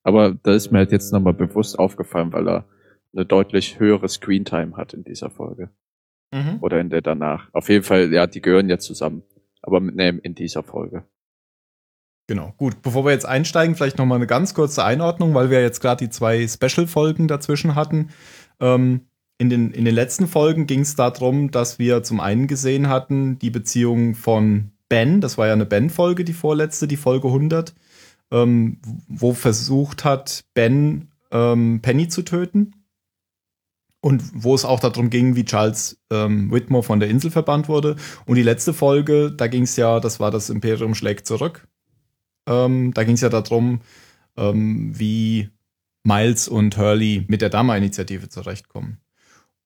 Aber 0.04 0.32
da 0.32 0.54
ist 0.54 0.72
mir 0.72 0.78
halt 0.80 0.92
jetzt 0.92 1.12
nochmal 1.12 1.34
bewusst 1.34 1.80
aufgefallen, 1.80 2.32
weil 2.34 2.48
er 2.48 2.66
eine 3.14 3.26
deutlich 3.26 3.80
höhere 3.80 4.08
Screentime 4.08 4.78
hat 4.78 4.94
in 4.94 5.04
dieser 5.04 5.30
Folge. 5.30 5.70
Mhm. 6.34 6.60
Oder 6.62 6.80
in 6.80 6.90
der 6.90 7.02
danach. 7.02 7.50
Auf 7.54 7.70
jeden 7.70 7.84
Fall, 7.84 8.12
ja, 8.14 8.28
die 8.28 8.42
gehören 8.42 8.70
ja 8.70 8.80
zusammen. 8.80 9.24
Aber 9.62 9.80
mit 9.80 9.96
Name 9.96 10.20
in 10.20 10.34
dieser 10.34 10.64
Folge. 10.64 11.04
Genau. 12.28 12.54
Gut, 12.58 12.82
bevor 12.82 13.04
wir 13.04 13.12
jetzt 13.12 13.26
einsteigen, 13.26 13.76
vielleicht 13.76 13.98
nochmal 13.98 14.18
eine 14.18 14.28
ganz 14.28 14.54
kurze 14.54 14.86
Einordnung, 14.86 15.34
weil 15.34 15.50
wir 15.50 15.62
jetzt 15.62 15.82
gerade 15.82 16.06
die 16.06 16.10
zwei 16.10 16.48
Special-Folgen 16.48 17.28
dazwischen 17.28 17.76
hatten. 17.76 18.10
Ähm, 18.62 19.02
in, 19.38 19.50
den, 19.50 19.72
in 19.72 19.86
den 19.86 19.96
letzten 19.96 20.28
Folgen 20.28 20.66
ging 20.66 20.82
es 20.82 20.96
darum, 20.96 21.52
dass 21.52 21.80
wir 21.80 22.04
zum 22.04 22.20
einen 22.20 22.48
gesehen 22.48 22.88
hatten, 22.88 23.38
die 23.40 23.50
Beziehung 23.50 24.16
von 24.16 24.72
Ben, 24.88 25.20
das 25.20 25.38
war 25.38 25.48
ja 25.48 25.54
eine 25.54 25.66
Ben-Folge, 25.66 26.24
die 26.24 26.34
vorletzte, 26.34 26.88
die 26.88 26.98
Folge 26.98 27.28
100, 27.28 27.74
ähm, 28.32 28.78
wo 29.10 29.34
versucht 29.34 30.06
hat, 30.06 30.46
Ben 30.54 31.10
ähm, 31.32 31.82
Penny 31.82 32.08
zu 32.08 32.22
töten 32.22 32.81
und 34.02 34.24
wo 34.34 34.56
es 34.56 34.66
auch 34.66 34.80
darum 34.80 35.10
ging, 35.10 35.36
wie 35.36 35.46
Charles 35.46 36.02
ähm, 36.12 36.52
Whitmore 36.52 36.84
von 36.84 37.00
der 37.00 37.10
Insel 37.10 37.32
verbannt 37.32 37.70
wurde. 37.70 37.96
Und 38.26 38.36
die 38.36 38.44
letzte 38.44 38.74
Folge, 38.74 39.32
da 39.32 39.48
ging 39.48 39.64
es 39.64 39.76
ja, 39.76 40.00
das 40.00 40.20
war 40.20 40.32
das 40.32 40.50
Imperium 40.50 40.96
schlägt 40.96 41.28
zurück. 41.28 41.68
Ähm, 42.48 42.94
da 42.94 43.04
ging 43.04 43.14
es 43.14 43.22
ja 43.22 43.30
darum, 43.30 43.82
ähm, 44.38 44.98
wie 44.98 45.50
Miles 46.04 46.48
und 46.48 46.78
Hurley 46.78 47.26
mit 47.28 47.42
der 47.42 47.50
Dama-Initiative 47.50 48.28
zurechtkommen. 48.30 48.98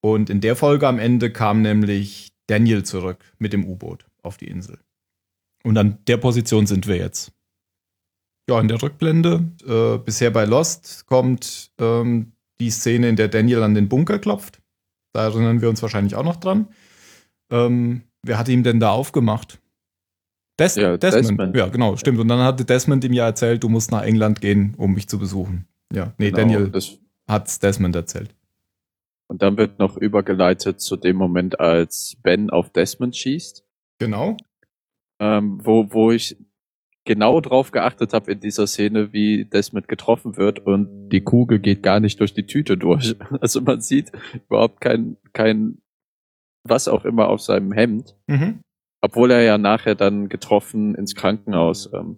Und 0.02 0.30
in 0.30 0.42
der 0.42 0.56
Folge 0.56 0.88
am 0.88 1.00
Ende 1.00 1.32
kam 1.32 1.62
nämlich 1.62 2.34
Daniel 2.48 2.84
zurück 2.84 3.24
mit 3.40 3.54
dem 3.54 3.66
U-Boot 3.66 4.06
auf 4.22 4.38
die 4.38 4.48
Insel. 4.48 4.80
Und 5.64 5.78
an 5.78 5.98
der 6.08 6.18
Position 6.18 6.68
sind 6.68 6.88
wir 6.88 6.98
jetzt. 6.98 7.32
Ja, 8.48 8.60
in 8.60 8.68
der 8.68 8.82
Rückblende, 8.82 9.50
äh, 9.66 9.98
bisher 9.98 10.30
bei 10.30 10.46
Lost, 10.46 11.08
kommt 11.08 11.72
ähm, 11.80 12.34
die 12.60 12.70
Szene, 12.70 13.10
in 13.10 13.16
der 13.16 13.28
Daniel 13.28 13.64
an 13.64 13.74
den 13.74 13.90
Bunker 13.90 14.20
klopft. 14.20 14.62
Da 15.14 15.24
erinnern 15.24 15.62
wir 15.62 15.70
uns 15.70 15.82
wahrscheinlich 15.82 16.16
auch 16.16 16.24
noch 16.24 16.38
dran. 16.38 16.68
Ähm, 17.52 18.04
wer 18.24 18.38
hat 18.38 18.50
ihm 18.50 18.64
denn 18.64 18.80
da 18.80 18.92
aufgemacht? 18.92 19.60
Des 20.60 20.76
ja, 20.76 20.98
Desmond. 20.98 21.26
Desmond. 21.40 21.56
Ja, 21.56 21.68
genau, 21.68 21.98
stimmt. 21.98 22.20
Und 22.20 22.28
dann 22.28 22.40
hatte 22.40 22.66
Desmond 22.66 23.04
ihm 23.04 23.14
ja 23.14 23.26
erzählt, 23.26 23.64
du 23.64 23.70
musst 23.70 23.92
nach 23.92 24.04
England 24.04 24.42
gehen, 24.42 24.74
um 24.78 24.94
mich 24.94 25.08
zu 25.08 25.20
besuchen. 25.20 25.68
Ja, 25.94 26.14
nee, 26.18 26.32
genau, 26.32 26.38
Daniel 26.38 26.72
hat 27.28 27.64
Desmond 27.64 27.96
erzählt. 27.96 28.34
Und 29.28 29.42
dann 29.42 29.58
wird 29.58 29.80
noch 29.80 29.98
übergeleitet 29.98 30.80
zu 30.80 30.98
dem 30.98 31.18
Moment, 31.18 31.60
als 31.60 32.18
Ben 32.22 32.50
auf 32.50 32.70
Desmond 32.70 33.16
schießt. 33.16 33.66
Genau. 34.00 34.38
Ähm, 35.20 35.60
wo, 35.64 35.92
wo 35.92 36.12
ich 36.12 36.38
genau 37.06 37.40
drauf 37.40 37.72
geachtet 37.72 38.14
habe 38.14 38.32
in 38.32 38.40
dieser 38.40 38.68
Szene, 38.68 39.14
wie 39.14 39.46
Desmond 39.46 39.88
getroffen 39.88 40.38
wird 40.38 40.60
und 40.60 41.10
die 41.10 41.22
Kugel 41.22 41.60
geht 41.60 41.84
gar 41.84 42.00
nicht 42.00 42.20
durch 42.20 42.34
die 42.34 42.46
Tüte 42.46 42.78
durch. 42.78 43.16
Also 43.42 43.62
man 43.62 43.82
sieht 43.82 44.12
überhaupt 44.48 44.82
kein, 44.82 45.18
kein 45.34 45.78
was 46.64 46.88
auch 46.88 47.06
immer 47.06 47.30
auf 47.30 47.42
seinem 47.42 47.72
Hemd. 47.72 48.16
Mhm. 48.28 48.60
Obwohl 49.02 49.30
er 49.32 49.42
ja 49.42 49.58
nachher 49.58 49.94
dann 49.94 50.30
getroffen 50.30 50.96
ins 50.96 51.14
Krankenhaus 51.14 51.92
ähm, 51.94 52.18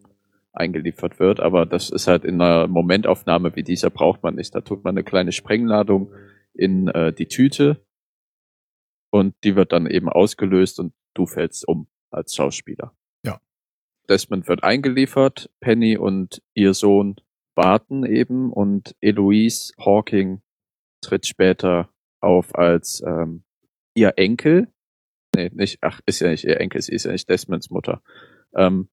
eingeliefert 0.54 1.20
wird. 1.20 1.42
Aber 1.42 1.66
das 1.66 1.90
ist 1.90 2.08
halt 2.08 2.24
in 2.24 2.42
einer 2.42 2.68
Momentaufnahme 2.68 3.56
wie 3.56 3.64
dieser 3.64 3.90
braucht 3.90 4.24
man 4.24 4.36
nicht. 4.36 4.56
Da 4.56 4.62
tut 4.62 4.84
man 4.84 4.94
eine 4.94 5.04
kleine 5.04 5.34
Sprengladung 5.34 6.14
in 6.54 6.88
äh, 6.88 7.12
die 7.12 7.28
Tüte 7.28 7.86
und 9.12 9.36
die 9.44 9.56
wird 9.56 9.72
dann 9.72 9.88
eben 9.88 10.10
ausgelöst 10.10 10.80
und 10.80 10.94
du 11.14 11.26
fällst 11.26 11.68
um 11.68 11.88
als 12.10 12.36
Schauspieler. 12.36 12.97
Desmond 14.10 14.48
wird 14.48 14.64
eingeliefert, 14.64 15.50
Penny 15.60 15.98
und 15.98 16.42
ihr 16.54 16.74
Sohn 16.74 17.16
warten 17.56 18.06
eben 18.06 18.54
und 18.54 18.96
Eloise 19.02 19.74
Hawking 19.80 20.42
tritt 21.02 21.26
später 21.26 21.90
auf 22.22 22.56
als 22.56 23.02
ähm, 23.06 23.44
ihr 23.96 24.14
Enkel. 24.18 24.72
Nee, 25.36 25.50
nicht, 25.54 25.80
ach, 25.82 26.00
ist 26.06 26.22
ja 26.22 26.30
nicht 26.30 26.46
ihr 26.46 26.60
Enkel, 26.60 26.82
sie 26.82 26.94
ist 26.94 27.06
ja 27.06 27.12
nicht 27.12 27.30
Desmonds 27.30 27.70
Mutter. 27.70 28.02
Ähm, 28.56 28.90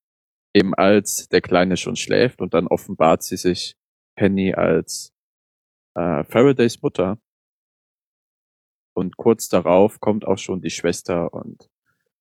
eben 0.54 0.75
als 0.75 1.28
der 1.28 1.40
Kleine 1.40 1.76
schon 1.76 1.97
schläft 1.97 2.40
und 2.40 2.54
dann 2.54 2.66
offenbart 2.66 3.23
sie 3.23 3.37
sich 3.37 3.76
Penny 4.16 4.54
als 4.54 5.12
äh, 5.97 6.25
Faradays 6.25 6.80
Mutter. 6.83 7.18
Und 8.97 9.16
kurz 9.16 9.49
darauf 9.49 10.00
kommt 10.00 10.26
auch 10.26 10.38
schon 10.38 10.61
die 10.61 10.71
Schwester 10.71 11.33
und 11.33 11.68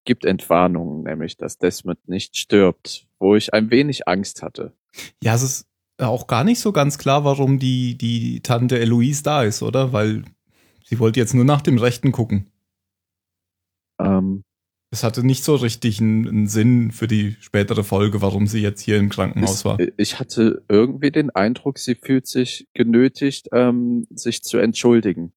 gibt 0.06 0.26
Entwarnungen, 0.26 1.04
nämlich 1.04 1.38
dass 1.38 1.58
Desmond 1.58 2.08
nicht 2.08 2.38
stirbt, 2.38 3.08
wo 3.20 3.36
ich 3.36 3.54
ein 3.54 3.72
wenig 3.72 4.08
Angst 4.08 4.42
hatte. 4.42 4.74
Ja, 5.22 5.36
es 5.36 5.44
ist 5.44 5.68
auch 5.98 6.28
gar 6.28 6.44
nicht 6.44 6.60
so 6.60 6.72
ganz 6.72 6.98
klar, 6.98 7.24
warum 7.24 7.60
die, 7.60 7.98
die 7.98 8.42
Tante 8.42 8.80
Eloise 8.80 9.24
da 9.24 9.44
ist, 9.44 9.62
oder? 9.62 9.94
Weil 9.94 10.24
sie 10.84 11.00
wollte 11.00 11.20
jetzt 11.20 11.34
nur 11.34 11.46
nach 11.46 11.62
dem 11.62 11.78
Rechten 11.78 12.12
gucken. 12.12 12.48
Ähm, 14.00 14.44
es 14.92 15.04
hatte 15.04 15.26
nicht 15.26 15.44
so 15.44 15.56
richtig 15.56 16.00
einen, 16.00 16.28
einen, 16.28 16.48
Sinn 16.48 16.92
für 16.92 17.08
die 17.08 17.36
spätere 17.40 17.84
Folge, 17.84 18.22
warum 18.22 18.48
sie 18.48 18.62
jetzt 18.62 18.82
hier 18.82 18.98
im 18.98 19.10
Krankenhaus 19.10 19.66
war. 19.66 19.78
Ich 19.98 20.20
hatte 20.20 20.64
irgendwie 20.68 21.12
den 21.12 21.30
Eindruck, 21.32 21.80
sie 21.80 21.96
fühlt 21.96 22.28
sich 22.28 22.68
genötigt, 22.74 23.50
ähm, 23.52 24.06
sich 24.12 24.44
zu 24.44 24.58
entschuldigen 24.58 25.34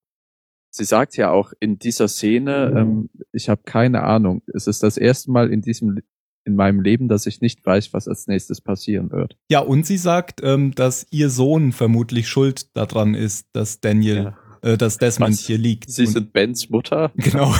sie 0.77 0.85
sagt 0.85 1.17
ja 1.17 1.31
auch 1.31 1.53
in 1.59 1.79
dieser 1.79 2.07
Szene, 2.09 2.73
ähm, 2.77 3.09
ich 3.33 3.49
habe 3.49 3.63
keine 3.65 4.03
Ahnung. 4.03 4.43
Es 4.55 4.67
ist 4.67 4.83
das 4.83 4.97
erste 4.97 5.31
Mal 5.31 5.51
in 5.51 5.63
diesem 5.63 6.01
in 6.45 6.55
meinem 6.55 6.81
Leben, 6.81 7.09
dass 7.09 7.27
ich 7.27 7.41
nicht 7.41 7.67
weiß, 7.67 7.93
was 7.93 8.07
als 8.07 8.29
nächstes 8.29 8.61
passieren 8.61 9.11
wird. 9.11 9.37
Ja, 9.51 9.59
und 9.61 9.85
sie 9.85 9.97
sagt, 9.97 10.43
ähm, 10.45 10.73
dass 10.77 11.05
ihr 11.11 11.29
Sohn 11.29 11.73
vermutlich 11.73 12.29
schuld 12.29 12.77
daran 12.77 13.15
ist, 13.15 13.49
dass 13.53 13.81
Daniel, 13.81 14.33
ja. 14.63 14.71
äh, 14.71 14.79
dass 14.79 14.99
Desmond 14.99 15.33
was? 15.33 15.41
hier 15.41 15.59
liegt. 15.59 15.91
Sie 15.91 16.07
und, 16.07 16.13
sind 16.13 16.33
Bens 16.33 16.71
Mutter? 16.71 17.11
Genau. 17.17 17.53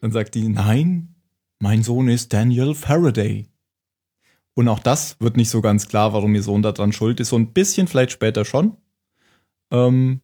Dann 0.00 0.12
sagt 0.12 0.36
die, 0.36 0.48
nein, 0.48 1.16
mein 1.58 1.82
Sohn 1.82 2.08
ist 2.08 2.32
Daniel 2.32 2.74
Faraday. 2.74 3.48
Und 4.54 4.68
auch 4.68 4.80
das 4.80 5.16
wird 5.18 5.36
nicht 5.36 5.50
so 5.50 5.60
ganz 5.60 5.88
klar, 5.88 6.12
warum 6.12 6.34
ihr 6.36 6.42
Sohn 6.42 6.62
daran 6.62 6.92
schuld 6.92 7.18
ist. 7.18 7.30
So 7.30 7.36
ein 7.36 7.52
bisschen 7.52 7.88
vielleicht 7.88 8.12
später 8.12 8.44
schon. 8.44 8.76
Ähm, 9.72 10.20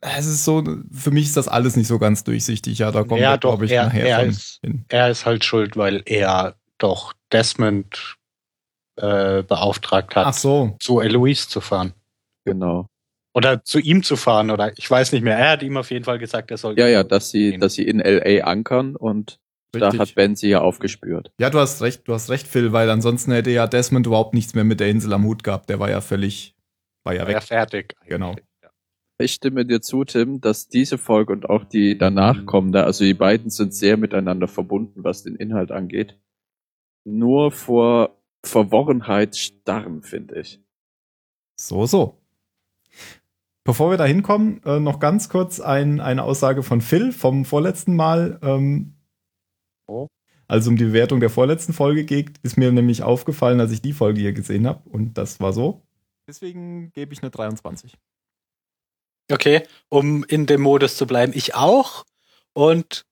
es 0.00 0.26
ist 0.26 0.44
so, 0.44 0.62
für 0.92 1.10
mich 1.10 1.24
ist 1.24 1.36
das 1.36 1.48
alles 1.48 1.76
nicht 1.76 1.88
so 1.88 1.98
ganz 1.98 2.24
durchsichtig. 2.24 2.78
Ja, 2.78 2.92
da 2.92 3.04
kommt 3.04 3.20
ja, 3.20 3.36
glaube 3.36 3.64
ich, 3.64 3.72
er, 3.72 3.86
nachher 3.86 4.06
er 4.06 4.20
von 4.20 4.28
ist, 4.28 4.60
hin. 4.62 4.84
Er 4.88 5.10
ist 5.10 5.26
halt 5.26 5.44
schuld, 5.44 5.76
weil 5.76 6.02
er 6.06 6.54
doch 6.78 7.14
Desmond 7.32 8.16
äh, 8.96 9.42
beauftragt 9.42 10.14
hat, 10.16 10.26
Ach 10.26 10.34
so. 10.34 10.76
zu 10.80 11.00
Eloise 11.00 11.48
zu 11.48 11.60
fahren. 11.60 11.94
Genau. 12.44 12.86
Oder 13.34 13.62
zu 13.64 13.78
ihm 13.78 14.02
zu 14.02 14.16
fahren, 14.16 14.50
oder 14.50 14.72
ich 14.76 14.90
weiß 14.90 15.12
nicht 15.12 15.22
mehr. 15.22 15.36
Er 15.36 15.50
hat 15.52 15.62
ihm 15.62 15.76
auf 15.76 15.90
jeden 15.90 16.04
Fall 16.04 16.18
gesagt, 16.18 16.50
er 16.50 16.56
soll. 16.56 16.78
Ja, 16.78 16.88
ja, 16.88 17.04
dass 17.04 17.30
sie, 17.30 17.52
gehen. 17.52 17.60
dass 17.60 17.74
sie 17.74 17.86
in 17.86 18.00
LA 18.00 18.44
ankern 18.44 18.96
und 18.96 19.38
Richtig. 19.74 19.92
da 19.92 19.98
hat 19.98 20.14
Ben 20.14 20.34
sie 20.34 20.48
ja 20.48 20.60
aufgespürt. 20.60 21.30
Ja, 21.38 21.50
du 21.50 21.58
hast 21.58 21.82
recht, 21.82 22.08
du 22.08 22.14
hast 22.14 22.30
recht, 22.30 22.48
Phil, 22.48 22.72
weil 22.72 22.88
ansonsten 22.90 23.32
hätte 23.32 23.50
ja 23.50 23.66
Desmond 23.66 24.06
überhaupt 24.06 24.34
nichts 24.34 24.54
mehr 24.54 24.64
mit 24.64 24.80
der 24.80 24.88
Insel 24.88 25.12
am 25.12 25.24
Hut 25.24 25.44
gehabt. 25.44 25.68
Der 25.68 25.78
war 25.78 25.90
ja 25.90 26.00
völlig, 26.00 26.54
war 27.04 27.14
ja 27.14 27.20
war 27.20 27.28
weg. 27.28 27.34
Ja 27.34 27.40
fertig. 27.40 27.94
Genau. 28.06 28.34
Ich 29.20 29.32
stimme 29.32 29.66
dir 29.66 29.82
zu, 29.82 30.04
Tim, 30.04 30.40
dass 30.40 30.68
diese 30.68 30.96
Folge 30.96 31.32
und 31.32 31.50
auch 31.50 31.64
die 31.64 31.98
danach 31.98 32.46
kommende, 32.46 32.84
also 32.84 33.04
die 33.04 33.14
beiden 33.14 33.50
sind 33.50 33.74
sehr 33.74 33.96
miteinander 33.96 34.46
verbunden, 34.46 35.02
was 35.02 35.24
den 35.24 35.34
Inhalt 35.34 35.72
angeht. 35.72 36.16
Nur 37.04 37.50
vor 37.50 38.16
Verworrenheit 38.44 39.36
starren, 39.36 40.02
finde 40.02 40.40
ich. 40.40 40.60
So, 41.56 41.86
so. 41.86 42.18
Bevor 43.64 43.90
wir 43.90 43.96
da 43.96 44.04
hinkommen, 44.04 44.62
äh, 44.64 44.78
noch 44.78 45.00
ganz 45.00 45.28
kurz 45.28 45.58
ein, 45.58 46.00
eine 46.00 46.22
Aussage 46.22 46.62
von 46.62 46.80
Phil 46.80 47.10
vom 47.10 47.44
vorletzten 47.44 47.96
Mal. 47.96 48.38
Ähm, 48.40 48.94
oh. 49.88 50.06
Also 50.46 50.70
um 50.70 50.76
die 50.76 50.84
Bewertung 50.84 51.18
der 51.18 51.28
vorletzten 51.28 51.72
Folge 51.72 52.04
geht, 52.04 52.38
ist 52.44 52.56
mir 52.56 52.70
nämlich 52.70 53.02
aufgefallen, 53.02 53.60
als 53.60 53.72
ich 53.72 53.82
die 53.82 53.92
Folge 53.92 54.20
hier 54.20 54.32
gesehen 54.32 54.66
habe. 54.66 54.88
Und 54.88 55.18
das 55.18 55.40
war 55.40 55.52
so. 55.52 55.82
Deswegen 56.28 56.92
gebe 56.92 57.12
ich 57.12 57.20
eine 57.20 57.30
23. 57.30 57.98
Okay, 59.30 59.62
um 59.88 60.24
in 60.24 60.46
dem 60.46 60.62
Modus 60.62 60.96
zu 60.96 61.06
bleiben. 61.06 61.32
Ich 61.34 61.54
auch. 61.54 62.04
Und 62.54 63.04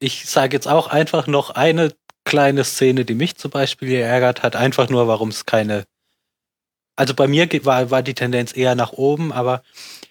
ich 0.00 0.26
sage 0.26 0.56
jetzt 0.56 0.68
auch 0.68 0.86
einfach 0.86 1.26
noch 1.26 1.50
eine 1.50 1.92
kleine 2.24 2.64
Szene, 2.64 3.04
die 3.04 3.14
mich 3.14 3.36
zum 3.36 3.50
Beispiel 3.50 3.88
geärgert 3.88 4.42
hat. 4.42 4.54
Einfach 4.54 4.88
nur, 4.88 5.08
warum 5.08 5.30
es 5.30 5.46
keine. 5.46 5.84
Also 6.96 7.14
bei 7.14 7.26
mir 7.26 7.48
war, 7.64 7.90
war 7.90 8.02
die 8.02 8.14
Tendenz 8.14 8.56
eher 8.56 8.74
nach 8.74 8.92
oben, 8.92 9.32
aber 9.32 9.62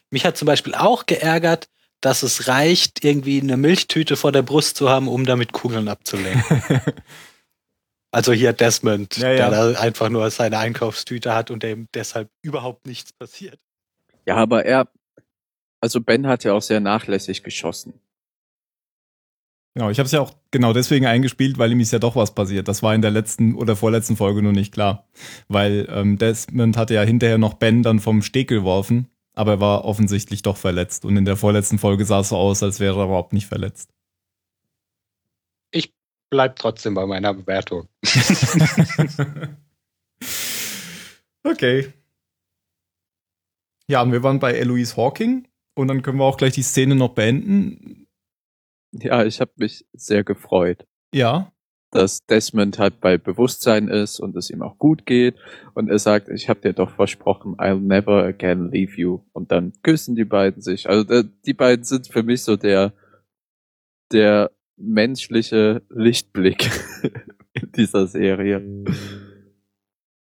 mich 0.09 0.25
hat 0.25 0.37
zum 0.37 0.45
Beispiel 0.45 0.73
auch 0.73 1.05
geärgert, 1.05 1.67
dass 2.01 2.23
es 2.23 2.47
reicht, 2.47 3.03
irgendwie 3.03 3.41
eine 3.41 3.57
Milchtüte 3.57 4.15
vor 4.15 4.31
der 4.31 4.41
Brust 4.41 4.77
zu 4.77 4.89
haben, 4.89 5.07
um 5.07 5.25
damit 5.25 5.51
Kugeln 5.51 5.87
abzulenken. 5.87 6.81
also 8.11 8.31
hier 8.31 8.53
Desmond, 8.53 9.17
ja, 9.17 9.31
ja. 9.31 9.49
der 9.49 9.73
da 9.73 9.79
einfach 9.79 10.09
nur 10.09 10.29
seine 10.31 10.59
Einkaufstüte 10.59 11.33
hat 11.33 11.51
und 11.51 11.63
dem 11.63 11.87
deshalb 11.93 12.29
überhaupt 12.41 12.85
nichts 12.85 13.13
passiert. 13.13 13.59
Ja, 14.25 14.35
aber 14.35 14.65
er, 14.65 14.87
also 15.87 16.01
Ben 16.01 16.27
hat 16.27 16.43
ja 16.43 16.51
auch 16.51 16.61
sehr 16.61 16.81
nachlässig 16.81 17.43
geschossen. 17.43 17.93
Genau, 19.73 19.89
ich 19.89 19.99
habe 19.99 20.07
es 20.07 20.11
ja 20.11 20.19
auch 20.19 20.33
genau 20.51 20.73
deswegen 20.73 21.05
eingespielt, 21.05 21.57
weil 21.57 21.71
ihm 21.71 21.79
ist 21.79 21.93
ja 21.93 21.99
doch 21.99 22.17
was 22.17 22.35
passiert. 22.35 22.67
Das 22.67 22.83
war 22.83 22.93
in 22.93 23.01
der 23.01 23.11
letzten 23.11 23.55
oder 23.55 23.77
vorletzten 23.77 24.17
Folge 24.17 24.41
nur 24.41 24.51
nicht 24.51 24.73
klar. 24.73 25.07
Weil 25.47 25.87
ähm, 25.89 26.17
Desmond 26.17 26.75
hatte 26.75 26.93
ja 26.93 27.03
hinterher 27.03 27.37
noch 27.37 27.53
Ben 27.53 27.83
dann 27.83 28.01
vom 28.01 28.21
Steg 28.21 28.49
geworfen, 28.49 29.07
aber 29.33 29.51
er 29.53 29.59
war 29.61 29.85
offensichtlich 29.85 30.41
doch 30.41 30.57
verletzt. 30.57 31.05
Und 31.05 31.15
in 31.15 31.23
der 31.23 31.37
vorletzten 31.37 31.79
Folge 31.79 32.03
sah 32.03 32.19
es 32.19 32.29
so 32.29 32.35
aus, 32.35 32.61
als 32.63 32.81
wäre 32.81 32.99
er 32.99 33.05
überhaupt 33.05 33.31
nicht 33.31 33.47
verletzt. 33.47 33.93
Ich 35.71 35.93
bleib 36.29 36.57
trotzdem 36.57 36.95
bei 36.95 37.05
meiner 37.05 37.33
Bewertung. 37.33 37.87
okay. 41.43 41.93
Ja, 43.89 44.01
und 44.01 44.11
wir 44.11 44.21
waren 44.21 44.39
bei 44.39 44.51
Eloise 44.51 44.97
Hawking 44.97 45.46
und 45.77 45.87
dann 45.89 46.01
können 46.01 46.17
wir 46.17 46.25
auch 46.25 46.37
gleich 46.37 46.53
die 46.53 46.63
Szene 46.63 46.95
noch 46.95 47.13
beenden. 47.13 48.07
Ja, 48.91 49.23
ich 49.23 49.39
habe 49.39 49.51
mich 49.57 49.85
sehr 49.93 50.23
gefreut. 50.23 50.87
Ja. 51.13 51.53
Dass 51.91 52.25
Desmond 52.25 52.79
halt 52.79 52.99
bei 52.99 53.19
Bewusstsein 53.19 53.87
ist 53.87 54.19
und 54.19 54.35
es 54.35 54.49
ihm 54.49 54.63
auch 54.63 54.79
gut 54.79 55.05
geht. 55.05 55.35
Und 55.75 55.89
er 55.89 55.99
sagt, 55.99 56.29
ich 56.29 56.49
habe 56.49 56.61
dir 56.61 56.73
doch 56.73 56.89
versprochen, 56.95 57.57
I'll 57.57 57.79
never 57.79 58.23
again 58.23 58.71
leave 58.71 58.99
you. 58.99 59.21
Und 59.33 59.51
dann 59.51 59.71
küssen 59.83 60.15
die 60.15 60.25
beiden 60.25 60.63
sich. 60.63 60.89
Also 60.89 61.13
äh, 61.13 61.25
die 61.45 61.53
beiden 61.53 61.85
sind 61.85 62.07
für 62.07 62.23
mich 62.23 62.41
so 62.41 62.55
der, 62.55 62.93
der 64.11 64.51
menschliche 64.77 65.83
Lichtblick 65.89 66.71
in 67.53 67.71
dieser 67.75 68.07
Serie. 68.07 68.83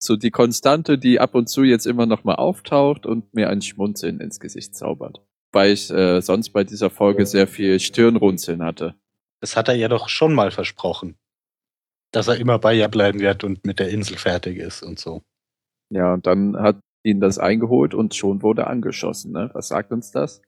So 0.00 0.16
die 0.16 0.33
Konstante, 0.33 0.99
die 0.99 1.21
ab 1.21 1.37
und 1.37 1.49
zu 1.49 1.62
jetzt 1.62 1.87
immer 1.87 2.07
noch 2.07 2.25
mal 2.25 2.35
auftaucht 2.35 3.07
und 3.07 3.33
mir 3.35 3.49
ein 3.50 3.62
Schmunzeln 3.62 4.21
ins 4.21 4.40
Gesicht 4.40 4.75
zaubert 4.75 5.23
weil 5.59 5.73
ich 5.73 5.91
äh, 5.91 6.21
sonst 6.21 6.50
bei 6.50 6.62
dieser 6.62 6.88
Folge 6.88 7.27
sehr 7.27 7.49
viel 7.49 7.81
Stirnrunzeln 7.81 8.62
hatte. 8.62 8.95
Das 9.41 9.57
hat 9.57 9.67
er 9.67 9.75
ja 9.75 9.88
doch 9.88 10.09
schon 10.09 10.33
mal 10.33 10.53
versprochen. 10.53 11.17
dass 12.12 12.29
er 12.29 12.37
immer 12.37 12.61
bei 12.61 12.75
ihr 12.75 12.87
bleiben 12.87 13.19
wird 13.19 13.43
und 13.43 13.67
mit 13.67 13.81
der 13.81 13.88
Insel 13.88 14.17
fertig 14.17 14.57
ist 14.57 14.85
und 14.85 15.00
so. 15.00 15.23
Ja, 15.91 16.15
und 16.15 16.27
dann 16.29 16.57
hat 16.57 16.79
ihn 17.03 17.21
das 17.21 17.38
eingeholt 17.41 17.93
und 17.93 18.15
schon 18.15 18.41
wurde 18.41 18.69
angeschossen. 18.69 19.33
Ne? 19.33 19.50
Was 19.53 19.67
sagt 19.67 19.91
uns 19.91 20.12
das? 20.12 20.41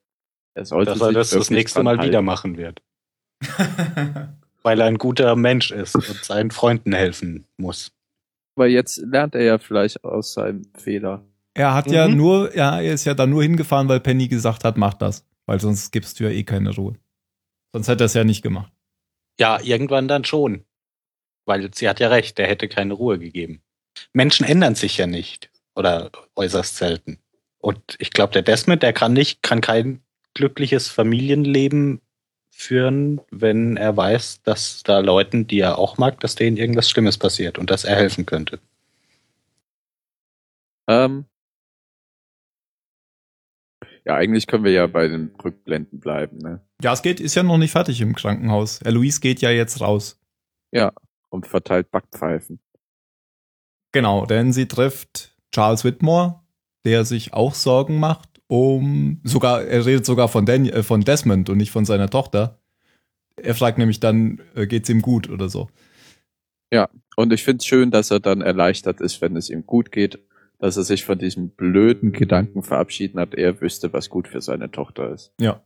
Er 0.55 0.63
sollte 0.63 0.91
dass 0.91 1.01
er 1.01 1.11
das 1.11 1.29
das 1.31 1.49
nächste 1.49 1.83
Mal 1.83 1.97
halten. 1.97 2.07
wieder 2.07 2.21
machen 2.21 2.57
wird. 2.57 2.81
Weil 4.63 4.79
er 4.79 4.87
ein 4.87 4.97
guter 4.97 5.35
Mensch 5.35 5.71
ist 5.71 5.95
und 5.95 6.23
seinen 6.23 6.51
Freunden 6.51 6.93
helfen 6.93 7.47
muss. 7.57 7.91
Aber 8.55 8.67
jetzt 8.67 8.97
lernt 8.97 9.35
er 9.35 9.43
ja 9.43 9.57
vielleicht 9.57 10.05
aus 10.05 10.33
seinem 10.33 10.63
Fehler. 10.77 11.25
Er 11.53 11.73
hat 11.73 11.87
mhm. 11.87 11.93
ja 11.93 12.07
nur, 12.07 12.55
ja, 12.55 12.79
er 12.79 12.93
ist 12.93 13.05
ja 13.05 13.13
da 13.13 13.27
nur 13.27 13.43
hingefahren, 13.43 13.89
weil 13.89 13.99
Penny 13.99 14.27
gesagt 14.27 14.63
hat, 14.63 14.77
mach 14.77 14.93
das. 14.93 15.25
Weil 15.45 15.59
sonst 15.59 15.91
gibst 15.91 16.19
du 16.19 16.23
ja 16.25 16.29
eh 16.29 16.43
keine 16.43 16.73
Ruhe. 16.73 16.95
Sonst 17.73 17.87
hätte 17.87 18.03
er 18.03 18.05
es 18.05 18.13
ja 18.13 18.23
nicht 18.23 18.41
gemacht. 18.41 18.71
Ja, 19.39 19.59
irgendwann 19.61 20.07
dann 20.07 20.23
schon. 20.23 20.65
Weil 21.45 21.73
sie 21.73 21.89
hat 21.89 21.99
ja 21.99 22.09
recht, 22.09 22.37
der 22.37 22.47
hätte 22.47 22.67
keine 22.67 22.93
Ruhe 22.93 23.19
gegeben. 23.19 23.61
Menschen 24.13 24.45
ändern 24.45 24.75
sich 24.75 24.97
ja 24.97 25.07
nicht. 25.07 25.49
Oder 25.75 26.11
äußerst 26.35 26.77
selten. 26.77 27.17
Und 27.57 27.95
ich 27.99 28.11
glaube, 28.11 28.33
der 28.33 28.41
Desmond, 28.41 28.83
der 28.83 28.93
kann 28.93 29.13
nicht, 29.13 29.41
kann 29.41 29.61
kein 29.61 30.01
glückliches 30.33 30.89
Familienleben 30.89 32.01
führen, 32.49 33.21
wenn 33.31 33.77
er 33.77 33.95
weiß, 33.95 34.43
dass 34.43 34.83
da 34.83 34.99
Leuten, 34.99 35.47
die 35.47 35.59
er 35.59 35.77
auch 35.77 35.97
mag, 35.97 36.19
dass 36.19 36.35
denen 36.35 36.57
irgendwas 36.57 36.89
Schlimmes 36.89 37.17
passiert 37.17 37.57
und 37.57 37.69
dass 37.69 37.83
er 37.83 37.95
helfen 37.95 38.25
könnte. 38.25 38.59
Ähm, 40.87 41.25
ja, 44.05 44.15
eigentlich 44.15 44.47
können 44.47 44.63
wir 44.63 44.71
ja 44.71 44.87
bei 44.87 45.07
den 45.07 45.31
Rückblenden 45.43 45.99
bleiben, 45.99 46.37
ne? 46.37 46.61
Ja, 46.81 46.93
es 46.93 47.01
geht, 47.01 47.19
ist 47.19 47.35
ja 47.35 47.43
noch 47.43 47.57
nicht 47.57 47.71
fertig 47.71 48.01
im 48.01 48.15
Krankenhaus. 48.15 48.81
Eloise 48.81 49.19
geht 49.19 49.41
ja 49.41 49.51
jetzt 49.51 49.81
raus. 49.81 50.19
Ja, 50.71 50.91
und 51.29 51.45
verteilt 51.45 51.91
Backpfeifen. 51.91 52.59
Genau, 53.91 54.25
denn 54.25 54.53
sie 54.53 54.67
trifft 54.67 55.35
Charles 55.51 55.83
Whitmore, 55.83 56.41
der 56.85 57.05
sich 57.05 57.33
auch 57.33 57.53
Sorgen 57.53 57.99
macht 57.99 58.31
um, 58.51 59.21
sogar, 59.23 59.63
er 59.63 59.85
redet 59.85 60.05
sogar 60.05 60.27
von, 60.27 60.45
Dan, 60.45 60.65
äh, 60.65 60.83
von 60.83 60.99
Desmond 60.99 61.49
und 61.49 61.57
nicht 61.57 61.71
von 61.71 61.85
seiner 61.85 62.09
Tochter. 62.09 62.59
Er 63.37 63.55
fragt 63.55 63.77
nämlich 63.77 64.01
dann, 64.01 64.41
äh, 64.55 64.67
geht's 64.67 64.89
ihm 64.89 65.01
gut 65.01 65.29
oder 65.29 65.47
so. 65.47 65.69
Ja, 66.69 66.89
und 67.15 67.31
ich 67.31 67.45
finde 67.45 67.59
es 67.59 67.65
schön, 67.65 67.91
dass 67.91 68.11
er 68.11 68.19
dann 68.19 68.41
erleichtert 68.41 68.99
ist, 68.99 69.21
wenn 69.21 69.37
es 69.37 69.49
ihm 69.49 69.65
gut 69.65 69.89
geht 69.89 70.19
dass 70.61 70.77
er 70.77 70.83
sich 70.83 71.03
von 71.03 71.17
diesem 71.17 71.49
blöden 71.49 72.11
Gedanken 72.11 72.61
verabschieden 72.61 73.19
hat, 73.19 73.33
er 73.33 73.59
wüsste, 73.61 73.91
was 73.93 74.09
gut 74.09 74.27
für 74.27 74.41
seine 74.41 74.69
Tochter 74.69 75.11
ist. 75.11 75.33
Ja. 75.41 75.63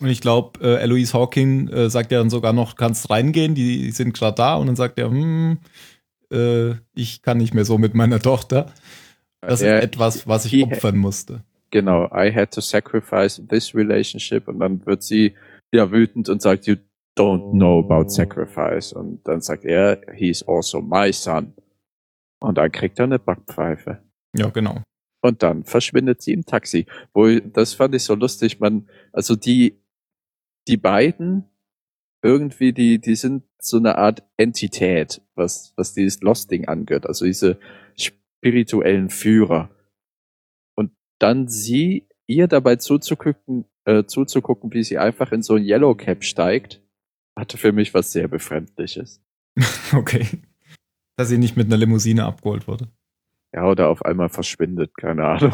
Und 0.00 0.08
ich 0.08 0.20
glaube, 0.20 0.58
äh, 0.60 0.82
Eloise 0.82 1.12
Hawking 1.12 1.68
äh, 1.68 1.88
sagt 1.88 2.10
ja 2.10 2.18
dann 2.18 2.28
sogar 2.28 2.52
noch, 2.52 2.74
kannst 2.74 3.10
reingehen, 3.10 3.54
die 3.54 3.92
sind 3.92 4.14
gerade 4.14 4.34
da. 4.34 4.56
Und 4.56 4.66
dann 4.66 4.76
sagt 4.76 4.98
er, 4.98 5.08
hm, 5.08 5.58
äh, 6.32 6.72
ich 6.94 7.22
kann 7.22 7.38
nicht 7.38 7.54
mehr 7.54 7.64
so 7.64 7.78
mit 7.78 7.94
meiner 7.94 8.18
Tochter. 8.18 8.66
Das 9.40 9.62
er, 9.62 9.78
ist 9.78 9.84
etwas, 9.84 10.26
was 10.26 10.46
ich 10.46 10.64
opfern 10.64 10.96
musste. 10.96 11.44
Genau, 11.70 12.06
I 12.06 12.32
had 12.34 12.52
to 12.52 12.60
sacrifice 12.60 13.40
this 13.48 13.72
relationship. 13.72 14.48
Und 14.48 14.58
dann 14.58 14.84
wird 14.84 15.04
sie 15.04 15.34
ja 15.72 15.92
wütend 15.92 16.28
und 16.28 16.42
sagt, 16.42 16.66
you 16.66 16.74
don't 17.16 17.52
know 17.52 17.78
about 17.78 18.08
sacrifice. 18.08 18.92
Und 18.92 19.20
dann 19.28 19.42
sagt 19.42 19.64
er, 19.64 20.00
he's 20.12 20.42
also 20.42 20.80
my 20.80 21.12
son. 21.12 21.54
Und 22.40 22.58
dann 22.58 22.72
kriegt 22.72 22.98
er 22.98 23.04
eine 23.04 23.20
Backpfeife. 23.20 24.07
Ja, 24.36 24.50
genau. 24.50 24.82
Und 25.20 25.42
dann 25.42 25.64
verschwindet 25.64 26.22
sie 26.22 26.32
im 26.32 26.44
Taxi. 26.44 26.86
Wo, 27.12 27.28
das 27.40 27.74
fand 27.74 27.94
ich 27.94 28.04
so 28.04 28.14
lustig. 28.14 28.60
Man, 28.60 28.88
also 29.12 29.34
die, 29.34 29.80
die 30.68 30.76
beiden 30.76 31.44
irgendwie, 32.22 32.72
die, 32.72 33.00
die 33.00 33.16
sind 33.16 33.44
so 33.60 33.78
eine 33.78 33.98
Art 33.98 34.22
Entität, 34.36 35.22
was, 35.34 35.72
was 35.76 35.94
dieses 35.94 36.20
Lost-Ding 36.20 36.68
angeht. 36.68 37.06
Also 37.06 37.24
diese 37.24 37.58
spirituellen 37.96 39.10
Führer. 39.10 39.70
Und 40.76 40.92
dann 41.18 41.48
sie, 41.48 42.08
ihr 42.26 42.46
dabei 42.46 42.76
zuzugucken, 42.76 43.64
äh, 43.84 44.04
zuzugucken, 44.04 44.72
wie 44.72 44.84
sie 44.84 44.98
einfach 44.98 45.32
in 45.32 45.42
so 45.42 45.54
ein 45.54 45.64
Yellow 45.64 45.94
Cap 45.94 46.22
steigt, 46.22 46.80
hatte 47.36 47.56
für 47.56 47.72
mich 47.72 47.94
was 47.94 48.12
sehr 48.12 48.28
Befremdliches. 48.28 49.20
okay. 49.94 50.26
Dass 51.16 51.28
sie 51.28 51.38
nicht 51.38 51.56
mit 51.56 51.66
einer 51.66 51.76
Limousine 51.76 52.24
abgeholt 52.24 52.68
wurde. 52.68 52.88
Ja, 53.54 53.66
oder 53.66 53.88
auf 53.88 54.04
einmal 54.04 54.28
verschwindet, 54.28 54.96
keine 54.96 55.24
Ahnung. 55.24 55.52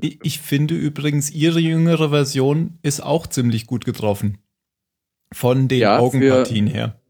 Ich, 0.00 0.18
ich 0.22 0.40
finde 0.40 0.74
übrigens, 0.74 1.30
ihre 1.30 1.60
jüngere 1.60 2.10
Version 2.10 2.78
ist 2.82 3.00
auch 3.02 3.26
ziemlich 3.26 3.66
gut 3.66 3.84
getroffen. 3.84 4.38
Von 5.32 5.68
den 5.68 5.80
ja, 5.80 5.98
Augenpartien 5.98 6.68
für, 6.68 6.74
her. 6.74 7.00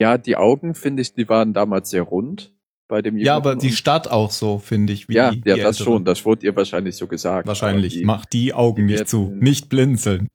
Ja, 0.00 0.18
die 0.18 0.36
Augen, 0.36 0.74
finde 0.74 1.02
ich, 1.02 1.14
die 1.14 1.28
waren 1.28 1.52
damals 1.52 1.90
sehr 1.90 2.02
rund 2.02 2.54
bei 2.86 3.02
dem 3.02 3.16
Ja, 3.16 3.36
aber 3.36 3.56
die 3.56 3.72
Stadt 3.72 4.08
auch 4.08 4.30
so, 4.30 4.58
finde 4.58 4.92
ich. 4.92 5.06
ja, 5.08 5.30
die, 5.30 5.42
ja, 5.44 5.56
die 5.56 5.62
das 5.62 5.78
schon. 5.78 6.04
Das 6.04 6.24
wurde 6.24 6.46
ihr 6.46 6.54
wahrscheinlich 6.54 6.96
so 6.96 7.06
gesagt. 7.06 7.48
Wahrscheinlich. 7.48 7.94
Die, 7.94 8.04
Mach 8.04 8.24
die 8.24 8.54
Augen 8.54 8.86
die 8.86 8.94
nicht 8.94 9.08
zu. 9.08 9.32
Nicht 9.34 9.68
blinzeln. 9.68 10.28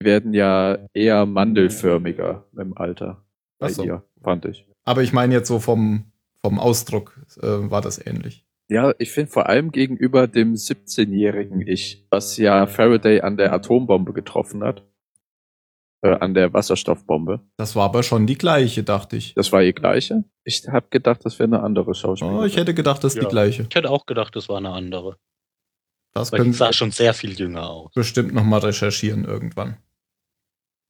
Die 0.00 0.06
werden 0.06 0.32
ja 0.32 0.78
eher 0.94 1.26
mandelförmiger 1.26 2.46
im 2.56 2.76
Alter. 2.76 3.24
Bei 3.58 3.70
so. 3.70 3.84
ihr, 3.84 4.02
fand 4.22 4.44
ich. 4.46 4.66
Aber 4.84 5.02
ich 5.02 5.12
meine 5.12 5.34
jetzt 5.34 5.48
so 5.48 5.58
vom, 5.58 6.04
vom 6.42 6.58
Ausdruck 6.58 7.20
äh, 7.42 7.46
war 7.46 7.80
das 7.80 8.04
ähnlich. 8.04 8.45
Ja, 8.68 8.92
ich 8.98 9.12
finde 9.12 9.30
vor 9.30 9.48
allem 9.48 9.70
gegenüber 9.70 10.26
dem 10.26 10.54
17-jährigen 10.54 11.60
Ich, 11.60 12.04
was 12.10 12.36
ja 12.36 12.66
Faraday 12.66 13.20
an 13.20 13.36
der 13.36 13.52
Atombombe 13.52 14.12
getroffen 14.12 14.64
hat, 14.64 14.82
äh, 16.02 16.08
an 16.08 16.34
der 16.34 16.52
Wasserstoffbombe. 16.52 17.40
Das 17.56 17.76
war 17.76 17.84
aber 17.84 18.02
schon 18.02 18.26
die 18.26 18.36
gleiche, 18.36 18.82
dachte 18.82 19.16
ich. 19.16 19.34
Das 19.34 19.52
war 19.52 19.62
die 19.62 19.72
gleiche? 19.72 20.24
Ich 20.42 20.66
habe 20.68 20.88
gedacht, 20.90 21.24
das 21.24 21.38
wäre 21.38 21.48
eine 21.48 21.62
andere 21.62 21.94
Schauspielerin. 21.94 22.40
Oh, 22.40 22.44
ich 22.44 22.56
hätte 22.56 22.74
gedacht, 22.74 23.04
das 23.04 23.14
ist 23.14 23.22
ja. 23.22 23.28
die 23.28 23.30
gleiche. 23.30 23.66
Ich 23.68 23.74
hätte 23.74 23.90
auch 23.90 24.04
gedacht, 24.04 24.34
das 24.34 24.48
war 24.48 24.56
eine 24.56 24.70
andere. 24.70 25.16
Das 26.12 26.32
Weil 26.32 26.44
die 26.44 26.52
sah 26.52 26.72
schon 26.72 26.90
sehr 26.90 27.14
viel 27.14 27.38
jünger 27.38 27.68
aus. 27.68 27.92
Bestimmt 27.94 28.32
nochmal 28.34 28.60
recherchieren 28.60 29.24
irgendwann. 29.24 29.76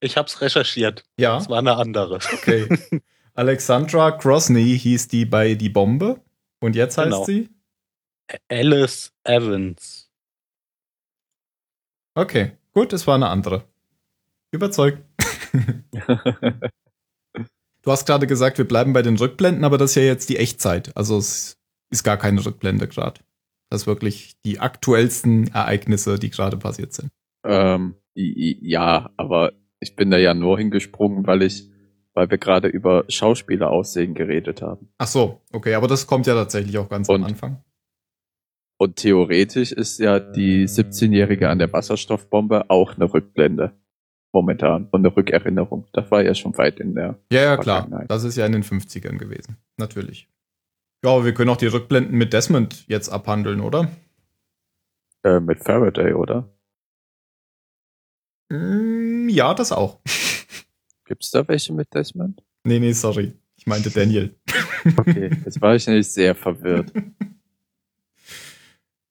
Ich 0.01 0.17
hab's 0.17 0.41
recherchiert. 0.41 1.05
Ja. 1.19 1.37
Das 1.37 1.51
war 1.51 1.59
eine 1.59 1.77
andere. 1.77 2.17
Okay. 2.17 2.69
Alexandra 3.35 4.12
Crosney 4.12 4.79
hieß 4.79 5.09
die 5.09 5.27
bei 5.27 5.55
Die 5.55 5.69
Bombe. 5.69 6.21
Und 6.61 6.75
jetzt 6.75 6.97
heißt 6.97 7.11
genau. 7.11 7.25
sie? 7.25 7.51
Alice 8.49 9.12
Evans. 9.25 10.11
Okay, 12.15 12.53
gut, 12.73 12.93
es 12.93 13.07
war 13.07 13.15
eine 13.17 13.29
andere. 13.29 13.65
Überzeugt. 14.51 15.03
du 17.83 17.91
hast 17.91 18.07
gerade 18.07 18.27
gesagt, 18.27 18.59
wir 18.59 18.67
bleiben 18.67 18.93
bei 18.93 19.03
den 19.03 19.17
Rückblenden, 19.17 19.65
aber 19.65 19.79
das 19.79 19.91
ist 19.91 19.97
ja 19.97 20.03
jetzt 20.03 20.29
die 20.29 20.39
Echtzeit. 20.39 20.97
Also 20.97 21.19
es 21.19 21.59
ist 21.91 22.05
gar 22.05 22.17
keine 22.17 22.45
Rückblende 22.45 22.89
gerade. 22.89 23.21
Das 23.71 23.83
ist 23.83 23.87
wirklich 23.87 24.41
die 24.45 24.61
aktuellsten 24.61 25.49
Ereignisse, 25.49 26.19
die 26.19 26.31
gerade 26.31 26.57
passiert 26.57 26.93
sind. 26.93 27.11
Ähm, 27.45 27.97
ja, 28.15 29.11
aber 29.17 29.53
ich 29.81 29.95
bin 29.97 30.11
da 30.11 30.17
ja 30.17 30.35
nur 30.35 30.59
hingesprungen, 30.59 31.27
weil 31.27 31.43
ich 31.43 31.71
weil 32.17 32.31
wir 32.31 32.39
gerade 32.39 32.69
über 32.69 33.05
Schauspieler 33.09 33.71
aussehen 33.71 34.15
geredet 34.15 34.62
haben. 34.62 34.89
Ach 34.97 35.07
so, 35.07 35.43
okay, 35.53 35.75
aber 35.75 35.87
das 35.87 36.07
kommt 36.07 36.27
ja 36.27 36.35
tatsächlich 36.35 36.79
auch 36.79 36.89
ganz 36.89 37.11
und, 37.11 37.17
am 37.17 37.25
Anfang. 37.25 37.62
Und 38.79 38.97
theoretisch 38.97 39.73
ist 39.73 39.99
ja 39.99 40.21
die 40.21 40.67
17-Jährige 40.67 41.49
an 41.49 41.59
der 41.59 41.73
Wasserstoffbombe 41.73 42.69
auch 42.69 42.95
eine 42.95 43.12
Rückblende. 43.12 43.73
Momentan. 44.33 44.89
Und 44.91 45.01
eine 45.01 45.17
Rückerinnerung. 45.17 45.87
Das 45.93 46.11
war 46.11 46.23
ja 46.23 46.35
schon 46.35 46.57
weit 46.59 46.79
in 46.79 46.95
der. 46.95 47.19
Ja, 47.33 47.43
ja, 47.43 47.57
klar. 47.57 47.89
Das 48.09 48.23
ist 48.25 48.37
ja 48.37 48.45
in 48.45 48.53
den 48.53 48.65
50ern 48.65 49.17
gewesen. 49.17 49.57
Natürlich. 49.79 50.29
Ja, 51.03 51.12
aber 51.12 51.25
wir 51.25 51.33
können 51.33 51.51
auch 51.51 51.57
die 51.57 51.67
Rückblenden 51.67 52.17
mit 52.17 52.33
Desmond 52.33 52.87
jetzt 52.89 53.09
abhandeln, 53.09 53.61
oder? 53.61 53.91
Äh, 55.23 55.41
mit 55.41 55.61
Faraday, 55.61 56.12
oder? 56.12 56.49
Mm, 58.51 59.29
ja, 59.29 59.55
das 59.55 59.73
auch. 59.73 60.01
Gibt's 61.07 61.31
da 61.31 61.47
welche 61.49 61.73
mit 61.73 61.95
Desmond? 61.95 62.43
Nee, 62.65 62.79
nee, 62.79 62.93
sorry. 62.93 63.33
Ich 63.57 63.67
meinte 63.67 63.91
Daniel. 63.91 64.37
Okay, 64.97 65.31
jetzt 65.45 65.61
war 65.61 65.75
ich 65.75 65.87
nämlich 65.87 66.09
sehr 66.09 66.35
verwirrt. 66.35 66.93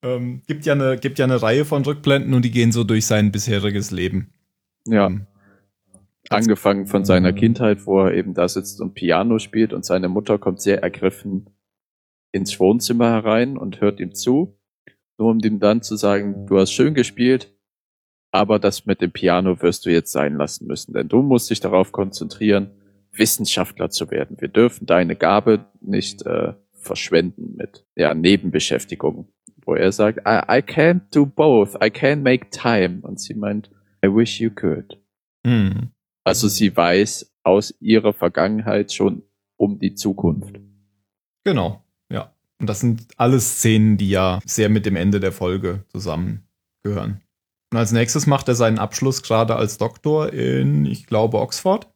ähm, 0.06 0.42
gibt, 0.46 0.66
ja 0.66 0.74
eine, 0.74 0.96
gibt 0.96 1.18
ja 1.18 1.24
eine 1.24 1.42
Reihe 1.42 1.64
von 1.64 1.84
Rückblenden 1.84 2.34
und 2.34 2.44
die 2.44 2.50
gehen 2.50 2.72
so 2.72 2.84
durch 2.84 3.06
sein 3.06 3.32
bisheriges 3.32 3.90
Leben. 3.90 4.32
Ja. 4.86 5.06
Ähm, 5.06 5.26
Angefangen 6.28 6.86
von 6.86 7.04
seiner 7.04 7.32
Kindheit, 7.32 7.86
wo 7.86 8.00
er 8.00 8.14
eben 8.14 8.34
da 8.34 8.48
sitzt 8.48 8.80
und 8.80 8.94
Piano 8.94 9.38
spielt 9.38 9.72
und 9.72 9.84
seine 9.84 10.08
Mutter 10.08 10.38
kommt 10.38 10.60
sehr 10.60 10.82
ergriffen 10.82 11.50
ins 12.32 12.58
Wohnzimmer 12.58 13.10
herein 13.10 13.56
und 13.56 13.80
hört 13.80 14.00
ihm 14.00 14.12
zu, 14.12 14.58
nur 15.18 15.30
um 15.30 15.38
ihm 15.38 15.60
dann 15.60 15.82
zu 15.82 15.96
sagen, 15.96 16.46
du 16.46 16.58
hast 16.58 16.72
schön 16.72 16.94
gespielt, 16.94 17.54
aber 18.32 18.58
das 18.58 18.86
mit 18.86 19.00
dem 19.00 19.12
Piano 19.12 19.62
wirst 19.62 19.86
du 19.86 19.90
jetzt 19.90 20.10
sein 20.10 20.34
lassen 20.34 20.66
müssen, 20.66 20.92
denn 20.94 21.08
du 21.08 21.22
musst 21.22 21.48
dich 21.48 21.60
darauf 21.60 21.92
konzentrieren, 21.92 22.72
Wissenschaftler 23.12 23.88
zu 23.90 24.10
werden. 24.10 24.36
Wir 24.40 24.48
dürfen 24.48 24.84
deine 24.84 25.16
Gabe 25.16 25.66
nicht 25.80 26.26
äh, 26.26 26.54
verschwenden 26.72 27.54
mit 27.56 27.86
ja, 27.94 28.14
Nebenbeschäftigungen, 28.14 29.28
wo 29.66 29.74
er 29.74 29.92
sagt, 29.92 30.20
I, 30.20 30.40
I 30.48 30.62
can't 30.62 31.02
do 31.12 31.26
both, 31.26 31.74
I 31.74 31.90
can't 31.90 32.22
make 32.22 32.50
time. 32.50 33.00
Und 33.02 33.20
sie 33.20 33.34
meint, 33.34 33.70
I 34.04 34.08
wish 34.08 34.40
you 34.40 34.50
could. 34.50 34.98
Hm. 35.46 35.90
Also 36.24 36.48
sie 36.48 36.74
weiß 36.74 37.34
aus 37.42 37.74
ihrer 37.80 38.12
Vergangenheit 38.12 38.92
schon 38.92 39.22
um 39.56 39.78
die 39.78 39.94
Zukunft. 39.94 40.58
Genau, 41.44 41.84
ja. 42.10 42.32
Und 42.58 42.68
das 42.68 42.80
sind 42.80 43.06
alles 43.16 43.58
Szenen, 43.58 43.96
die 43.96 44.10
ja 44.10 44.40
sehr 44.44 44.68
mit 44.68 44.86
dem 44.86 44.96
Ende 44.96 45.20
der 45.20 45.32
Folge 45.32 45.84
zusammengehören. 45.88 47.22
Und 47.72 47.78
als 47.78 47.92
nächstes 47.92 48.26
macht 48.26 48.48
er 48.48 48.54
seinen 48.54 48.78
Abschluss 48.78 49.22
gerade 49.22 49.56
als 49.56 49.78
Doktor 49.78 50.32
in, 50.32 50.86
ich 50.86 51.06
glaube, 51.06 51.38
Oxford. 51.38 51.88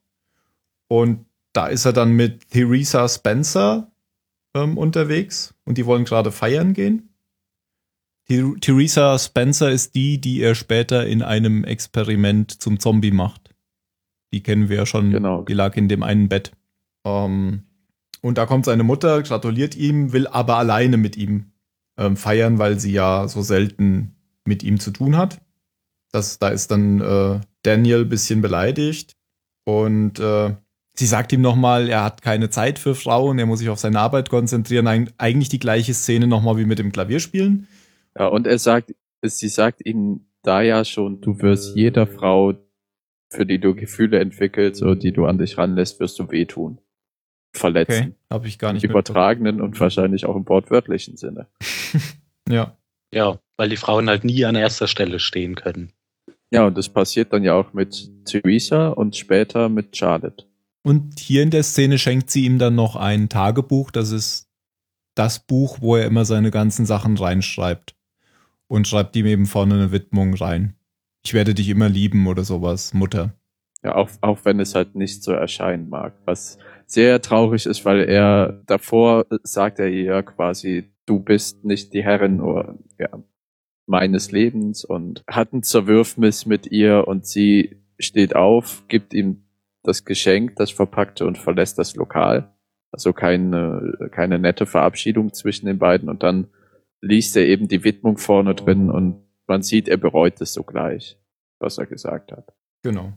Und 0.89 1.27
da 1.53 1.69
ist 1.69 1.85
er 1.85 1.93
dann 1.93 2.13
mit 2.13 2.51
Theresa 2.51 3.09
Spencer 3.09 3.91
ähm, 4.55 4.77
unterwegs 4.77 5.55
und 5.65 5.79
die 5.79 5.87
wollen 5.87 6.05
gerade 6.05 6.33
feiern 6.33 6.75
gehen. 6.75 7.10
Theresa 8.61 9.19
Spencer 9.19 9.71
ist 9.71 9.95
die, 9.97 10.21
die 10.21 10.41
er 10.41 10.55
später 10.55 11.07
in 11.07 11.23
einem 11.23 11.65
Experiment 11.65 12.63
zum 12.63 12.79
Zombie 12.79 13.11
macht. 13.11 13.51
Die 14.33 14.43
kennen 14.43 14.69
wir 14.69 14.77
ja 14.77 14.87
schon. 14.87 15.11
Genau. 15.11 15.43
Die 15.43 15.55
lag 15.55 15.77
in 15.77 15.89
dem 15.89 16.05
einen 16.05 16.29
Bett. 16.29 16.53
Ähm, 17.05 17.65
und 18.23 18.39
da 18.39 18.47
kommt 18.47 18.67
seine 18.67 18.85
Mutter, 18.85 19.23
gratuliert 19.23 19.77
ihm, 19.77 20.13
will 20.13 20.29
aber 20.29 20.57
alleine 20.57 20.97
mit 20.97 21.17
ihm 21.17 21.53
ähm, 21.99 22.17
feiern, 22.17 22.59
weil 22.59 22.79
sie 22.79 22.93
ja 22.93 23.27
so 23.27 23.43
selten 23.43 24.15
mit 24.45 24.63
ihm 24.63 24.79
zu 24.79 24.93
tun 24.93 25.17
hat. 25.17 25.41
Das, 26.13 26.39
da 26.39 26.49
ist 26.49 26.71
dann 26.71 27.01
äh, 27.01 27.41
Daniel 27.63 28.05
bisschen 28.05 28.43
beleidigt 28.43 29.17
und 29.65 30.21
äh, 30.21 30.55
sie 30.95 31.07
sagt 31.07 31.33
ihm 31.33 31.41
nochmal, 31.41 31.89
er 31.89 32.05
hat 32.05 32.23
keine 32.23 32.51
Zeit 32.51 32.79
für 32.79 32.95
Frauen, 32.95 33.39
er 33.39 33.47
muss 33.47 33.59
sich 33.59 33.69
auf 33.71 33.79
seine 33.81 34.01
Arbeit 34.01 34.29
konzentrieren. 34.29 34.87
Eig 34.87 35.13
eigentlich 35.19 35.49
die 35.49 35.59
gleiche 35.59 35.95
Szene 35.95 36.27
nochmal 36.27 36.57
wie 36.59 36.65
mit 36.65 36.79
dem 36.79 36.93
Klavierspielen. 36.93 37.67
Ja, 38.19 38.27
und 38.27 38.47
er 38.47 38.59
sagt, 38.59 38.95
sie 39.23 39.49
sagt 39.49 39.85
ihm 39.85 40.27
da 40.43 40.63
ja 40.63 40.85
schon, 40.85 41.21
du 41.21 41.41
wirst 41.41 41.77
jeder 41.77 42.07
Frau, 42.07 42.55
für 43.31 43.47
die 43.47 43.59
du 43.59 43.75
Gefühle 43.75 44.19
entwickelst 44.19 44.83
oder 44.83 44.97
die 44.97 45.13
du 45.13 45.27
an 45.27 45.39
dich 45.39 45.59
ranlässt, 45.59 46.01
wirst 46.01 46.19
du 46.19 46.31
wehtun. 46.31 46.81
Verletzen. 47.53 47.93
Okay, 47.93 48.15
habe 48.31 48.49
ich 48.49 48.59
gar 48.59 48.73
nicht. 48.73 48.85
Im 48.85 48.91
übertragenen 48.91 49.61
und 49.61 49.79
wahrscheinlich 49.81 50.25
auch 50.25 50.37
im 50.37 50.49
wortwörtlichen 50.49 51.17
Sinne. 51.17 51.49
ja. 52.49 52.77
Ja, 53.13 53.41
weil 53.57 53.69
die 53.69 53.77
Frauen 53.77 54.09
halt 54.09 54.25
nie 54.25 54.45
an 54.45 54.55
erster 54.55 54.87
Stelle 54.87 55.19
stehen 55.19 55.57
können. 55.57 55.93
Ja, 56.53 56.67
und 56.67 56.79
das 56.79 56.89
passiert 56.89 57.33
dann 57.33 57.45
ja 57.45 57.55
auch 57.55 57.73
mit 57.73 58.11
Theresa 58.25 58.89
und 58.89 59.17
später 59.17 59.69
mit 59.69 59.97
Charlotte. 59.97 60.47
Und 60.83 61.19
hier 61.19 61.43
in 61.43 61.51
der 61.51 61.63
Szene 61.63 61.99
schenkt 61.99 62.31
sie 62.31 62.45
ihm 62.45 62.59
dann 62.59 62.75
noch 62.75 62.97
ein 62.97 63.29
Tagebuch. 63.29 63.91
Das 63.91 64.11
ist 64.11 64.49
das 65.15 65.41
Buch, 65.41 65.79
wo 65.81 65.97
er 65.97 66.07
immer 66.07 66.25
seine 66.25 66.51
ganzen 66.51 66.87
Sachen 66.87 67.17
reinschreibt. 67.17 67.95
Und 68.71 68.87
schreibt 68.87 69.17
ihm 69.17 69.27
eben 69.27 69.47
vorne 69.47 69.75
eine 69.75 69.91
Widmung 69.91 70.33
rein. 70.35 70.77
Ich 71.25 71.35
werde 71.35 71.55
dich 71.55 71.69
immer 71.71 71.89
lieben 71.89 72.29
oder 72.29 72.45
sowas, 72.45 72.95
Mutter. 72.95 73.35
Ja, 73.83 73.97
auch, 73.97 74.09
auch 74.21 74.45
wenn 74.45 74.61
es 74.61 74.77
halt 74.77 74.95
nicht 74.95 75.25
so 75.25 75.33
erscheinen 75.33 75.89
mag. 75.89 76.15
Was 76.25 76.57
sehr 76.87 77.21
traurig 77.21 77.67
ist, 77.67 77.85
weil 77.85 78.09
er 78.09 78.63
davor 78.67 79.27
sagt 79.43 79.81
er 79.81 79.89
ihr 79.89 80.23
quasi, 80.23 80.85
du 81.05 81.19
bist 81.19 81.65
nicht 81.65 81.93
die 81.95 82.05
Herrin 82.05 82.41
oder 82.41 82.79
ja, 82.97 83.09
meines 83.87 84.31
Lebens 84.31 84.85
und 84.85 85.25
hat 85.27 85.53
ein 85.53 85.65
Zerwürfnis 85.65 86.47
mit 86.47 86.71
ihr 86.71 87.09
und 87.09 87.27
sie 87.27 87.83
steht 87.99 88.37
auf, 88.37 88.85
gibt 88.87 89.15
ihm 89.15 89.47
das 89.83 90.05
Geschenk, 90.05 90.55
das 90.55 90.71
Verpackte 90.71 91.27
und 91.27 91.39
verlässt 91.39 91.77
das 91.77 91.97
Lokal. 91.97 92.55
Also 92.93 93.13
keine, 93.13 94.11
keine 94.13 94.39
nette 94.39 94.65
Verabschiedung 94.65 95.33
zwischen 95.33 95.67
den 95.67 95.81
beiden 95.81 96.09
und 96.09 96.23
dann 96.23 96.47
liest 97.01 97.37
er 97.37 97.47
eben 97.47 97.69
die 97.69 97.85
Widmung 97.85 98.19
vorne 98.19 98.55
drin 98.55 98.91
und 98.91 99.25
man 99.47 99.63
sieht, 99.63 99.89
er 99.89 99.97
bereut 99.97 100.41
es 100.41 100.53
sogleich, 100.53 101.19
was 101.59 101.79
er 101.79 101.87
gesagt 101.87 102.33
hat. 102.33 102.53
Genau. 102.83 103.13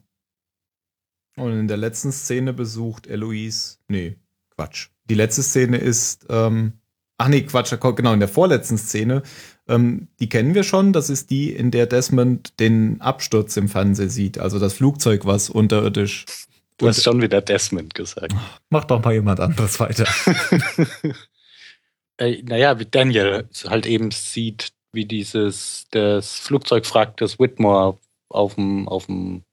Und 1.35 1.51
in 1.51 1.67
der 1.67 1.77
letzten 1.77 2.11
Szene 2.11 2.53
besucht 2.53 3.07
Eloise, 3.07 3.77
nee, 3.87 4.17
Quatsch. 4.55 4.89
Die 5.05 5.15
letzte 5.15 5.43
Szene 5.43 5.77
ist, 5.77 6.25
ähm, 6.29 6.73
ach 7.17 7.27
nee, 7.27 7.41
Quatsch, 7.41 7.73
genau, 7.95 8.13
in 8.13 8.19
der 8.19 8.29
vorletzten 8.29 8.77
Szene 8.77 9.23
ähm, 9.67 10.07
die 10.19 10.29
kennen 10.29 10.55
wir 10.55 10.63
schon. 10.63 10.93
Das 10.93 11.09
ist 11.09 11.29
die, 11.29 11.51
in 11.51 11.71
der 11.71 11.85
Desmond 11.85 12.59
den 12.59 12.99
Absturz 13.01 13.55
im 13.57 13.69
Fernsehen 13.69 14.09
sieht. 14.09 14.37
Also 14.37 14.59
das 14.59 14.73
Flugzeug, 14.73 15.25
was 15.25 15.49
unterirdisch. 15.49 16.25
Du 16.77 16.87
hast 16.87 17.03
schon 17.03 17.21
wieder 17.21 17.41
Desmond 17.41 17.93
gesagt. 17.93 18.33
Mach 18.69 18.83
doch 18.85 19.03
mal 19.03 19.13
jemand 19.13 19.39
anderes 19.39 19.79
weiter. 19.79 20.05
äh, 22.17 22.41
naja, 22.43 22.79
wie 22.79 22.85
Daniel 22.85 23.47
halt 23.65 23.85
eben 23.85 24.11
sieht, 24.11 24.71
wie 24.91 25.05
dieses 25.05 25.87
das 25.91 26.39
Flugzeugwrack 26.39 27.17
des 27.17 27.39
Whitmore 27.39 27.97
auf 28.29 28.55
dem, 28.55 28.87
auf 28.87 29.07
dem 29.07 29.43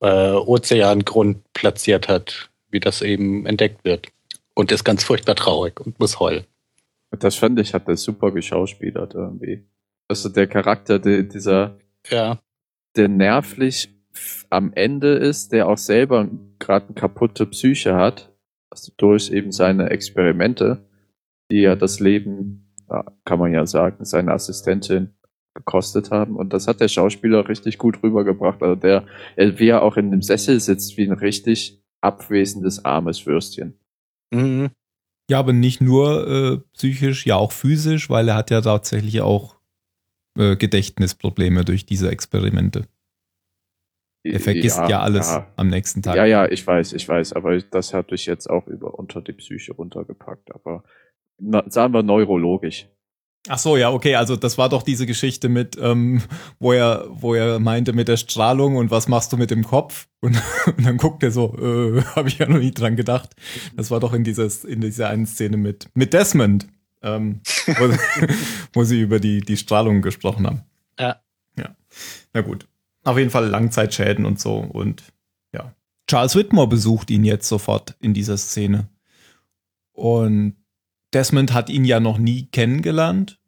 äh, 0.00 0.32
Ozeangrund 0.32 1.42
platziert 1.52 2.08
hat, 2.08 2.50
wie 2.70 2.80
das 2.80 3.02
eben 3.02 3.46
entdeckt 3.46 3.84
wird. 3.84 4.08
Und 4.54 4.72
ist 4.72 4.84
ganz 4.84 5.04
furchtbar 5.04 5.36
traurig 5.36 5.80
und 5.80 6.00
muss 6.00 6.18
heulen. 6.18 6.44
Das 7.10 7.36
fand 7.36 7.60
ich, 7.60 7.74
hat 7.74 7.86
er 7.88 7.96
super 7.96 8.32
geschauspielert 8.32 9.14
irgendwie. 9.14 9.64
Also 10.08 10.28
der 10.28 10.46
Charakter, 10.46 10.98
der, 10.98 11.22
dieser, 11.22 11.78
ja. 12.08 12.38
der 12.96 13.08
nervlich 13.08 13.94
am 14.50 14.72
Ende 14.74 15.14
ist, 15.14 15.52
der 15.52 15.68
auch 15.68 15.78
selber 15.78 16.28
gerade 16.58 16.86
eine 16.86 16.94
kaputte 16.94 17.46
Psyche 17.46 17.94
hat, 17.94 18.32
also 18.68 18.92
durch 18.96 19.30
eben 19.30 19.52
seine 19.52 19.90
Experimente, 19.90 20.87
die 21.50 21.60
ja 21.60 21.76
das 21.76 22.00
Leben, 22.00 22.74
kann 23.24 23.38
man 23.38 23.52
ja 23.52 23.66
sagen, 23.66 24.04
seine 24.04 24.32
Assistentin 24.32 25.14
gekostet 25.54 26.10
haben. 26.10 26.36
Und 26.36 26.52
das 26.52 26.66
hat 26.66 26.80
der 26.80 26.88
Schauspieler 26.88 27.48
richtig 27.48 27.78
gut 27.78 28.02
rübergebracht. 28.02 28.62
Also 28.62 28.76
der, 28.76 29.04
wie 29.36 29.68
er 29.68 29.82
auch 29.82 29.96
in 29.96 30.10
dem 30.10 30.22
Sessel 30.22 30.60
sitzt, 30.60 30.96
wie 30.96 31.06
ein 31.06 31.12
richtig 31.12 31.82
abwesendes, 32.00 32.84
armes 32.84 33.26
Würstchen. 33.26 33.78
Mhm. 34.30 34.70
Ja, 35.30 35.40
aber 35.40 35.52
nicht 35.52 35.80
nur 35.80 36.26
äh, 36.26 36.58
psychisch, 36.72 37.26
ja 37.26 37.36
auch 37.36 37.52
physisch, 37.52 38.08
weil 38.08 38.28
er 38.28 38.36
hat 38.36 38.50
ja 38.50 38.62
tatsächlich 38.62 39.20
auch 39.20 39.56
äh, 40.38 40.56
Gedächtnisprobleme 40.56 41.64
durch 41.64 41.84
diese 41.84 42.10
Experimente. 42.10 42.86
Er 44.24 44.40
vergisst 44.40 44.78
ja, 44.78 44.88
ja 44.88 45.00
alles 45.00 45.30
ja. 45.30 45.46
am 45.56 45.68
nächsten 45.68 46.02
Tag. 46.02 46.16
Ja, 46.16 46.24
ja, 46.24 46.50
ich 46.50 46.66
weiß, 46.66 46.92
ich 46.92 47.08
weiß, 47.08 47.34
aber 47.34 47.58
das 47.60 47.94
hatte 47.94 48.14
ich 48.14 48.26
jetzt 48.26 48.48
auch 48.48 48.66
über 48.66 48.98
unter 48.98 49.20
die 49.20 49.32
Psyche 49.32 49.72
runtergepackt. 49.72 50.54
Aber 50.54 50.82
sagen 51.38 51.94
wir 51.94 52.02
neurologisch. 52.02 52.88
Ach 53.48 53.58
so, 53.58 53.76
ja, 53.76 53.90
okay, 53.90 54.16
also 54.16 54.36
das 54.36 54.58
war 54.58 54.68
doch 54.68 54.82
diese 54.82 55.06
Geschichte 55.06 55.48
mit, 55.48 55.78
ähm, 55.80 56.22
wo 56.58 56.72
er, 56.72 57.06
wo 57.08 57.34
er 57.34 57.58
meinte 57.58 57.92
mit 57.94 58.08
der 58.08 58.18
Strahlung 58.18 58.76
und 58.76 58.90
was 58.90 59.08
machst 59.08 59.32
du 59.32 59.36
mit 59.36 59.50
dem 59.50 59.64
Kopf? 59.64 60.08
Und, 60.20 60.40
und 60.66 60.84
dann 60.84 60.98
guckt 60.98 61.22
er 61.22 61.30
so, 61.30 61.54
äh, 61.56 62.02
habe 62.16 62.28
ich 62.28 62.38
ja 62.38 62.48
noch 62.48 62.58
nie 62.58 62.72
dran 62.72 62.96
gedacht. 62.96 63.34
Das 63.76 63.90
war 63.90 64.00
doch 64.00 64.12
in 64.12 64.24
dieses, 64.24 64.64
in 64.64 64.80
dieser 64.80 65.08
einen 65.08 65.26
Szene 65.26 65.56
mit, 65.56 65.88
mit 65.94 66.12
Desmond, 66.12 66.66
ähm, 67.02 67.40
wo, 67.66 67.88
wo 68.72 68.84
sie 68.84 69.00
über 69.00 69.18
die, 69.18 69.40
die 69.40 69.56
Strahlung 69.56 70.02
gesprochen 70.02 70.46
haben. 70.46 70.62
Ja. 70.98 71.20
Ja. 71.56 71.74
Na 72.34 72.42
gut. 72.42 72.66
Auf 73.04 73.16
jeden 73.16 73.30
Fall 73.30 73.46
Langzeitschäden 73.46 74.26
und 74.26 74.38
so 74.38 74.58
und 74.58 75.02
ja. 75.54 75.72
Charles 76.06 76.36
Whitmore 76.36 76.68
besucht 76.68 77.10
ihn 77.10 77.24
jetzt 77.24 77.48
sofort 77.48 77.96
in 78.00 78.12
dieser 78.12 78.36
Szene. 78.36 78.88
Und 79.92 80.57
Desmond 81.14 81.54
hat 81.54 81.70
ihn 81.70 81.84
ja 81.84 82.00
noch 82.00 82.18
nie 82.18 82.46
kennengelernt. 82.46 83.40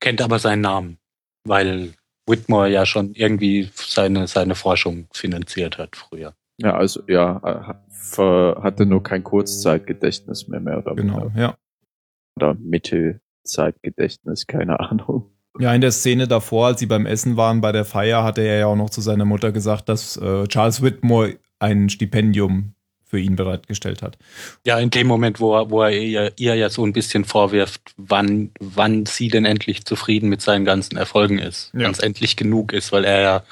Kennt 0.00 0.20
aber 0.20 0.38
seinen 0.38 0.60
Namen, 0.60 0.98
weil 1.44 1.94
Whitmore 2.26 2.70
ja 2.70 2.86
schon 2.86 3.12
irgendwie 3.14 3.70
seine, 3.74 4.26
seine 4.26 4.54
Forschung 4.54 5.08
finanziert 5.12 5.78
hat 5.78 5.96
früher. 5.96 6.34
Ja, 6.58 6.74
also 6.74 7.02
ja, 7.06 7.80
hatte 8.16 8.86
nur 8.86 9.02
kein 9.02 9.24
Kurzzeitgedächtnis 9.24 10.48
mehr, 10.48 10.60
mehr 10.60 10.78
oder 10.78 10.94
Genau, 10.94 11.30
ja. 11.36 11.56
Oder 12.36 12.54
Mittelzeitgedächtnis, 12.54 14.46
keine 14.46 14.78
Ahnung. 14.80 15.30
Ja, 15.58 15.74
in 15.74 15.80
der 15.80 15.90
Szene 15.90 16.28
davor, 16.28 16.68
als 16.68 16.80
sie 16.80 16.86
beim 16.86 17.06
Essen 17.06 17.36
waren 17.36 17.60
bei 17.60 17.72
der 17.72 17.84
Feier, 17.84 18.22
hatte 18.22 18.42
er 18.42 18.58
ja 18.58 18.66
auch 18.66 18.76
noch 18.76 18.90
zu 18.90 19.00
seiner 19.00 19.24
Mutter 19.24 19.50
gesagt, 19.50 19.88
dass 19.88 20.16
äh, 20.16 20.46
Charles 20.46 20.82
Whitmore 20.82 21.38
ein 21.58 21.88
Stipendium 21.88 22.74
für 23.08 23.18
ihn 23.18 23.36
bereitgestellt 23.36 24.02
hat. 24.02 24.18
Ja, 24.66 24.78
in 24.78 24.90
dem 24.90 25.06
Moment, 25.06 25.40
wo 25.40 25.56
er, 25.56 25.70
wo 25.70 25.82
er 25.82 25.90
ihr, 25.90 26.32
ihr 26.36 26.54
ja 26.54 26.68
so 26.68 26.84
ein 26.84 26.92
bisschen 26.92 27.24
vorwirft, 27.24 27.80
wann, 27.96 28.50
wann 28.60 29.06
sie 29.06 29.28
denn 29.28 29.46
endlich 29.46 29.84
zufrieden 29.84 30.28
mit 30.28 30.42
seinen 30.42 30.66
ganzen 30.66 30.96
Erfolgen 30.96 31.38
ist. 31.38 31.70
Ja. 31.72 31.84
Wann 31.84 31.92
es 31.92 32.00
endlich 32.00 32.36
genug 32.36 32.72
ist, 32.72 32.92
weil 32.92 33.04
er 33.04 33.20
ja, 33.22 33.42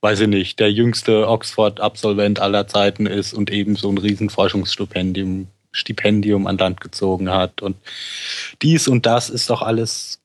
weiß 0.00 0.20
ich 0.20 0.28
nicht, 0.28 0.58
der 0.58 0.72
jüngste 0.72 1.28
Oxford-Absolvent 1.28 2.40
aller 2.40 2.66
Zeiten 2.66 3.06
ist 3.06 3.32
und 3.32 3.50
eben 3.50 3.76
so 3.76 3.88
ein 3.88 3.98
Riesenforschungsstipendium 3.98 5.46
Stipendium 5.74 6.46
an 6.46 6.56
Land 6.56 6.80
gezogen 6.80 7.30
hat. 7.30 7.60
Und 7.60 7.76
dies 8.62 8.88
und 8.88 9.06
das 9.06 9.28
ist 9.28 9.50
doch 9.50 9.60
alles, 9.60 10.20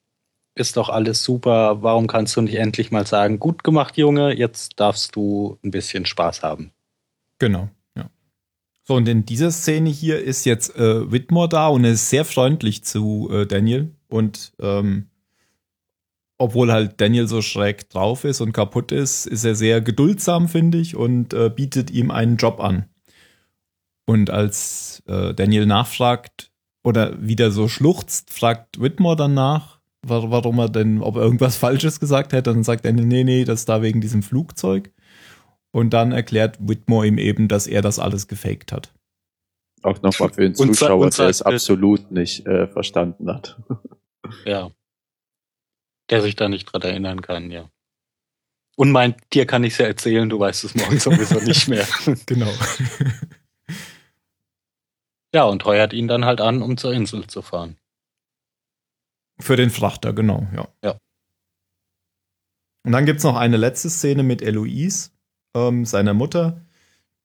ist 0.55 0.77
doch 0.77 0.89
alles 0.89 1.23
super. 1.23 1.81
Warum 1.81 2.07
kannst 2.07 2.35
du 2.37 2.41
nicht 2.41 2.55
endlich 2.55 2.91
mal 2.91 3.07
sagen, 3.07 3.39
gut 3.39 3.63
gemacht, 3.63 3.97
Junge, 3.97 4.33
jetzt 4.33 4.79
darfst 4.79 5.15
du 5.15 5.57
ein 5.63 5.71
bisschen 5.71 6.05
Spaß 6.05 6.43
haben? 6.43 6.71
Genau. 7.39 7.69
So, 8.89 8.95
und 8.95 9.07
in 9.07 9.23
dieser 9.23 9.51
Szene 9.51 9.91
hier 9.91 10.19
ist 10.19 10.45
jetzt 10.45 10.75
äh, 10.75 11.11
Whitmore 11.11 11.47
da 11.47 11.67
und 11.67 11.85
er 11.85 11.91
ist 11.91 12.09
sehr 12.09 12.25
freundlich 12.25 12.83
zu 12.83 13.29
äh, 13.31 13.45
Daniel. 13.45 13.93
Und 14.07 14.53
ähm, 14.59 15.09
obwohl 16.39 16.71
halt 16.71 16.99
Daniel 16.99 17.27
so 17.27 17.43
schräg 17.43 17.87
drauf 17.91 18.23
ist 18.23 18.41
und 18.41 18.51
kaputt 18.51 18.91
ist, 18.91 19.27
ist 19.27 19.45
er 19.45 19.53
sehr 19.53 19.81
geduldsam, 19.81 20.49
finde 20.49 20.79
ich, 20.79 20.95
und 20.95 21.35
äh, 21.35 21.51
bietet 21.55 21.91
ihm 21.91 22.09
einen 22.09 22.37
Job 22.37 22.59
an. 22.59 22.85
Und 24.07 24.31
als 24.31 25.03
äh, 25.05 25.35
Daniel 25.35 25.67
nachfragt 25.67 26.51
oder 26.83 27.15
wieder 27.21 27.51
so 27.51 27.67
schluchzt, 27.67 28.31
fragt 28.31 28.81
Whitmore 28.81 29.17
dann 29.17 29.35
nach, 29.35 29.77
wa- 30.01 30.31
warum 30.31 30.57
er 30.57 30.69
denn, 30.69 31.03
ob 31.03 31.15
er 31.15 31.21
irgendwas 31.21 31.57
Falsches 31.57 31.99
gesagt 31.99 32.33
hätte. 32.33 32.51
Dann 32.51 32.63
sagt 32.63 32.85
Daniel, 32.85 33.05
nee, 33.05 33.23
nee, 33.23 33.43
das 33.45 33.59
ist 33.59 33.69
da 33.69 33.83
wegen 33.83 34.01
diesem 34.01 34.23
Flugzeug. 34.23 34.91
Und 35.71 35.91
dann 35.91 36.11
erklärt 36.11 36.57
Whitmore 36.59 37.05
ihm 37.07 37.17
eben, 37.17 37.47
dass 37.47 37.67
er 37.67 37.81
das 37.81 37.99
alles 37.99 38.27
gefaked 38.27 38.71
hat. 38.71 38.91
Auch 39.83 40.01
nochmal 40.01 40.33
für 40.33 40.41
den 40.41 40.55
Zuschauer, 40.55 41.05
und 41.05 41.17
der 41.17 41.27
es 41.29 41.37
sagte- 41.39 41.53
absolut 41.55 42.11
nicht 42.11 42.45
äh, 42.47 42.67
verstanden 42.67 43.29
hat. 43.33 43.57
Ja. 44.45 44.69
Der 46.09 46.21
sich 46.21 46.35
da 46.35 46.49
nicht 46.49 46.65
dran 46.65 46.81
erinnern 46.81 47.21
kann, 47.21 47.49
ja. 47.51 47.69
Und 48.75 48.91
meint, 48.91 49.15
dir 49.33 49.45
kann 49.47 49.63
ich 49.63 49.77
ja 49.77 49.85
erzählen, 49.87 50.29
du 50.29 50.39
weißt 50.39 50.63
es 50.65 50.75
morgen 50.75 50.99
sowieso 50.99 51.39
nicht 51.45 51.67
mehr. 51.67 51.87
Genau. 52.25 52.51
Ja, 55.33 55.43
und 55.43 55.63
heuert 55.65 55.93
ihn 55.93 56.07
dann 56.07 56.25
halt 56.25 56.41
an, 56.41 56.61
um 56.63 56.75
zur 56.77 56.91
Insel 56.91 57.27
zu 57.27 57.41
fahren. 57.43 57.77
Für 59.39 59.55
den 59.55 59.69
Frachter, 59.69 60.11
genau, 60.11 60.47
ja. 60.55 60.67
Ja. 60.83 60.97
Und 62.83 62.91
dann 62.93 63.05
gibt's 63.05 63.23
noch 63.23 63.35
eine 63.35 63.57
letzte 63.57 63.89
Szene 63.91 64.23
mit 64.23 64.41
Eloise, 64.41 65.11
ähm, 65.67 65.85
seiner 65.85 66.13
Mutter, 66.13 66.61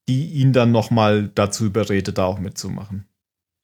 die 0.07 0.31
ihn 0.33 0.53
dann 0.53 0.71
nochmal 0.71 1.29
dazu 1.29 1.65
überredet, 1.65 2.17
da 2.17 2.25
auch 2.25 2.39
mitzumachen. 2.39 3.07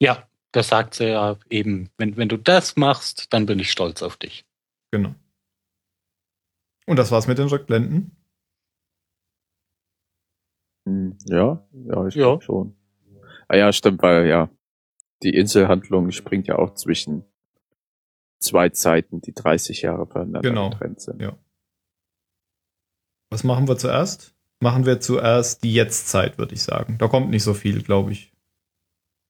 Ja, 0.00 0.26
das 0.52 0.68
sagt 0.68 0.94
sie 0.94 1.08
ja 1.08 1.38
eben, 1.50 1.90
wenn, 1.98 2.16
wenn 2.16 2.28
du 2.28 2.36
das 2.36 2.76
machst, 2.76 3.32
dann 3.32 3.46
bin 3.46 3.58
ich 3.58 3.70
stolz 3.70 4.02
auf 4.02 4.16
dich. 4.16 4.44
Genau. 4.90 5.14
Und 6.86 6.96
das 6.98 7.10
war's 7.12 7.26
mit 7.28 7.38
den 7.38 7.46
Rückblenden. 7.48 8.16
Hm, 10.86 11.16
Ja, 11.26 11.64
ja, 11.72 12.06
ich 12.06 12.14
Ja. 12.14 12.24
glaube 12.24 12.42
schon. 12.42 12.76
Ah 13.48 13.56
ja, 13.56 13.72
stimmt, 13.72 14.02
weil 14.02 14.26
ja, 14.26 14.50
die 15.22 15.34
Inselhandlung 15.34 16.10
springt 16.10 16.48
ja 16.48 16.56
auch 16.58 16.74
zwischen 16.74 17.24
zwei 18.40 18.70
Zeiten, 18.70 19.20
die 19.20 19.32
30 19.34 19.82
Jahre 19.82 20.06
voneinander 20.06 20.40
Genau. 20.48 20.70
getrennt 20.70 21.00
sind. 21.00 21.20
Ja. 21.22 21.38
Was 23.30 23.44
machen 23.44 23.68
wir 23.68 23.78
zuerst? 23.78 24.31
Machen 24.62 24.86
wir 24.86 25.00
zuerst 25.00 25.64
die 25.64 25.72
Jetztzeit, 25.74 26.38
würde 26.38 26.54
ich 26.54 26.62
sagen. 26.62 26.96
Da 26.98 27.08
kommt 27.08 27.30
nicht 27.30 27.42
so 27.42 27.52
viel, 27.52 27.82
glaube 27.82 28.12
ich. 28.12 28.32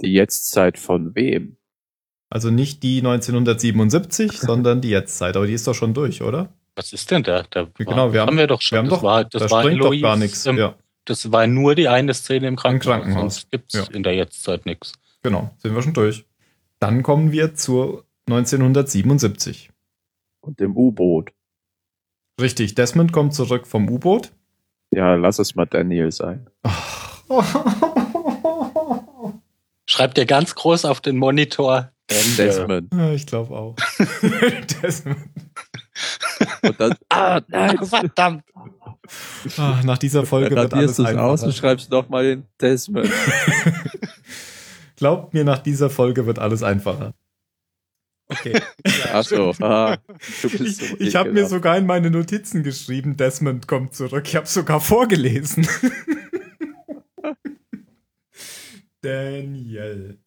Die 0.03 0.13
Jetztzeit 0.13 0.79
von 0.79 1.15
wem? 1.15 1.57
Also 2.29 2.51
nicht 2.51 2.83
die 2.83 2.99
1977, 2.99 4.33
sondern 4.41 4.83
die 4.83 4.91
Jetztzeit. 4.91 5.37
Aber 5.37 5.47
die 5.47 5.55
ist 5.55 5.67
doch 5.67 5.75
schon 5.75 5.95
durch, 5.95 6.21
oder? 6.23 6.53
Was 6.77 6.93
ist 6.93 7.11
denn 7.11 7.23
da? 7.23 7.45
da 7.51 7.67
Genau, 7.79 8.13
wir 8.13 8.21
haben- 8.23 8.37
wir 8.37 8.47
doch 8.47 8.61
schon. 8.61 8.77
Wir 8.77 8.79
haben 8.81 8.89
das 8.91 8.99
doch, 8.99 9.03
war, 9.05 9.25
das 9.25 9.43
da 9.45 9.51
war 9.51 9.63
springt 9.63 9.81
doch 9.81 9.87
Eloise, 9.87 10.03
gar 10.03 10.17
nichts. 10.17 10.45
ähm, 10.47 10.59
ja, 10.59 10.75
Das 11.07 11.33
war 11.33 11.47
nur 11.47 11.75
die 11.75 11.89
eine 11.89 12.13
Szene 12.15 12.47
im 12.49 12.57
Krankenhaus. 12.57 13.01
Krankenhaus. 13.03 13.35
Sonst 13.37 13.51
gibt's 13.51 13.75
Ja. 13.75 13.85
in 13.93 14.03
der 14.03 14.15
Jetztzeit 14.15 14.67
nichts. 14.67 14.93
genau. 15.23 15.51
Sind 15.59 15.75
wir 15.75 15.83
schon 15.83 15.95
durch. 15.95 16.27
Dann 16.79 17.03
kommen 17.03 17.33
wir 17.33 17.55
zu 17.55 18.03
1977. 18.29 19.71
Und 20.41 20.61
dem 20.61 20.77
U-Boot. 20.77 21.31
Richtig, 22.41 22.75
Desmond 22.75 23.13
kommt 23.13 23.35
zurück 23.35 23.67
vom 23.67 23.89
U-Boot. 23.89 24.33
Ja, 24.93 25.15
lass 25.15 25.39
es 25.39 25.55
mal 25.55 25.67
Daniel 25.67 26.13
sein. 26.13 26.51
Schreibt 29.87 30.19
ihr 30.19 30.27
ganz 30.27 30.55
groß 30.55 30.85
auf 30.85 31.01
den 31.01 31.17
Monitor. 31.17 31.91
Desmond. 32.37 32.93
Ja, 32.93 33.11
ich 33.13 33.27
glaube 33.27 33.55
auch. 33.55 33.75
Desmond. 34.83 35.17
Und 36.63 36.81
dann, 36.81 36.95
ah, 37.09 37.41
nein. 37.49 37.79
Ach, 37.81 37.87
verdammt. 37.87 38.45
Ah, 39.57 39.81
nach 39.85 39.99
dieser 39.99 40.27
Folge 40.27 40.55
wird 40.55 40.75
alles 40.75 40.97
du 40.97 41.05
es 41.05 41.17
aus 41.17 41.43
und 41.43 41.55
schreibst 41.55 41.91
nochmal 41.91 42.25
den 42.25 42.47
Desmond. 42.61 43.11
Glaubt 44.97 45.33
mir, 45.35 45.45
nach 45.45 45.59
dieser 45.59 45.91
Folge 45.91 46.27
wird 46.27 46.39
alles 46.39 46.63
einfacher. 46.63 47.15
Okay. 48.33 48.61
Ach 49.13 49.25
so, 49.25 49.53
ah, 49.61 49.97
du 50.43 50.51
bist 50.59 50.83
Ich, 50.83 50.89
so 50.89 50.97
ich 50.99 51.17
habe 51.17 51.33
mir 51.33 51.47
sogar 51.47 51.77
in 51.77 51.87
meine 51.87 52.11
Notizen 52.11 52.63
geschrieben, 52.63 53.17
Desmond 53.17 53.67
kommt 53.67 53.95
zurück. 53.95 54.25
Ich 54.27 54.37
habe 54.37 54.47
sogar 54.47 54.81
vorgelesen. 54.81 55.67
Daniel. 59.03 60.19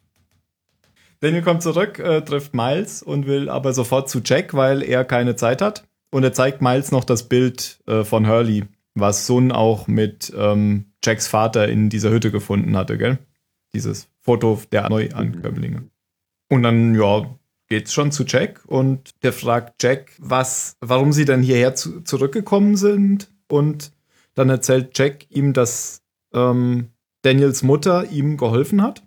Daniel 1.22 1.41
kommt 1.44 1.63
zurück, 1.63 1.98
äh, 2.00 2.22
trifft 2.22 2.54
Miles 2.54 3.02
und 3.02 3.26
will 3.26 3.50
aber 3.50 3.74
sofort 3.74 4.10
zu 4.10 4.20
Jack, 4.24 4.54
weil 4.54 4.84
er 4.84 5.06
keine 5.06 5.36
Zeit 5.36 5.62
hat. 5.62 5.88
Und 6.12 6.24
er 6.24 6.34
zeigt 6.34 6.62
Miles 6.62 6.91
noch 6.91 7.04
das 7.04 7.28
Bild 7.28 7.80
äh, 7.88 8.04
von 8.04 8.28
Hurley, 8.28 8.65
was 8.94 9.26
Sun 9.26 9.52
auch 9.52 9.88
mit 9.88 10.32
ähm, 10.38 10.94
Jacks 11.04 11.28
Vater 11.28 11.68
in 11.68 11.89
dieser 11.89 12.12
Hütte 12.12 12.32
gefunden 12.32 12.78
hatte, 12.78 12.98
gell? 12.98 13.18
Dieses 13.74 14.10
Foto 14.22 14.62
der 14.72 14.89
Neuankömmlinge. 14.89 15.89
Und 16.50 16.63
dann, 16.63 16.96
ja, 16.96 17.30
geht's 17.67 17.93
schon 17.93 18.12
zu 18.12 18.23
Jack 18.25 18.63
und 18.65 19.12
der 19.23 19.34
fragt 19.34 19.82
Jack, 19.82 20.12
was, 20.19 20.78
warum 20.82 21.13
sie 21.13 21.25
denn 21.25 21.41
hierher 21.41 21.75
zu, 21.75 22.01
zurückgekommen 22.01 22.78
sind. 22.78 23.32
Und 23.47 23.91
dann 24.34 24.49
erzählt 24.49 24.97
Jack 24.97 25.30
ihm, 25.30 25.54
dass 25.54 26.01
ähm, 26.34 26.89
Daniels 27.21 27.63
Mutter 27.63 28.10
ihm 28.12 28.38
geholfen 28.38 28.82
hat 28.82 29.04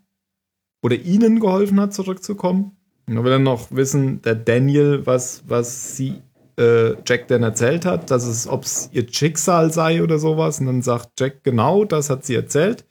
oder 0.82 0.96
ihnen 0.96 1.40
geholfen 1.40 1.80
hat, 1.80 1.94
zurückzukommen. 1.94 2.76
Und 3.06 3.14
dann 3.14 3.24
will 3.24 3.32
er 3.32 3.38
noch 3.38 3.70
wissen, 3.70 4.20
der 4.22 4.34
Daniel, 4.34 5.06
was, 5.06 5.42
was 5.46 5.96
sie 5.96 6.22
äh, 6.58 6.94
Jack 7.06 7.28
denn 7.28 7.42
erzählt 7.42 7.86
hat, 7.86 8.10
dass 8.10 8.26
es, 8.26 8.46
ob 8.46 8.64
es 8.64 8.90
ihr 8.92 9.06
Schicksal 9.10 9.72
sei 9.72 10.02
oder 10.02 10.18
sowas. 10.18 10.60
Und 10.60 10.66
dann 10.66 10.82
sagt 10.82 11.18
Jack, 11.18 11.44
genau, 11.44 11.84
das 11.84 12.10
hat 12.10 12.24
sie 12.24 12.34
erzählt. 12.34 12.84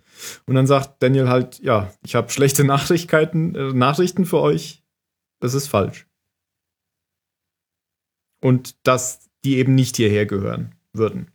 Und 0.48 0.56
dann 0.56 0.66
sagt 0.66 1.04
Daniel 1.04 1.30
halt, 1.30 1.60
ja, 1.60 1.92
ich 2.04 2.16
habe 2.16 2.30
schlechte 2.30 2.64
Nachrichten, 2.66 3.56
äh, 3.56 3.74
Nachrichten 3.74 4.26
für 4.26 4.40
euch. 4.40 4.84
Das 5.40 5.54
ist 5.54 5.68
falsch. 5.68 6.08
Und 8.42 8.76
dass 8.88 9.30
die 9.44 9.58
eben 9.58 9.76
nicht 9.76 9.96
hierher 9.96 10.26
gehören 10.26 10.76
würden. 10.94 11.32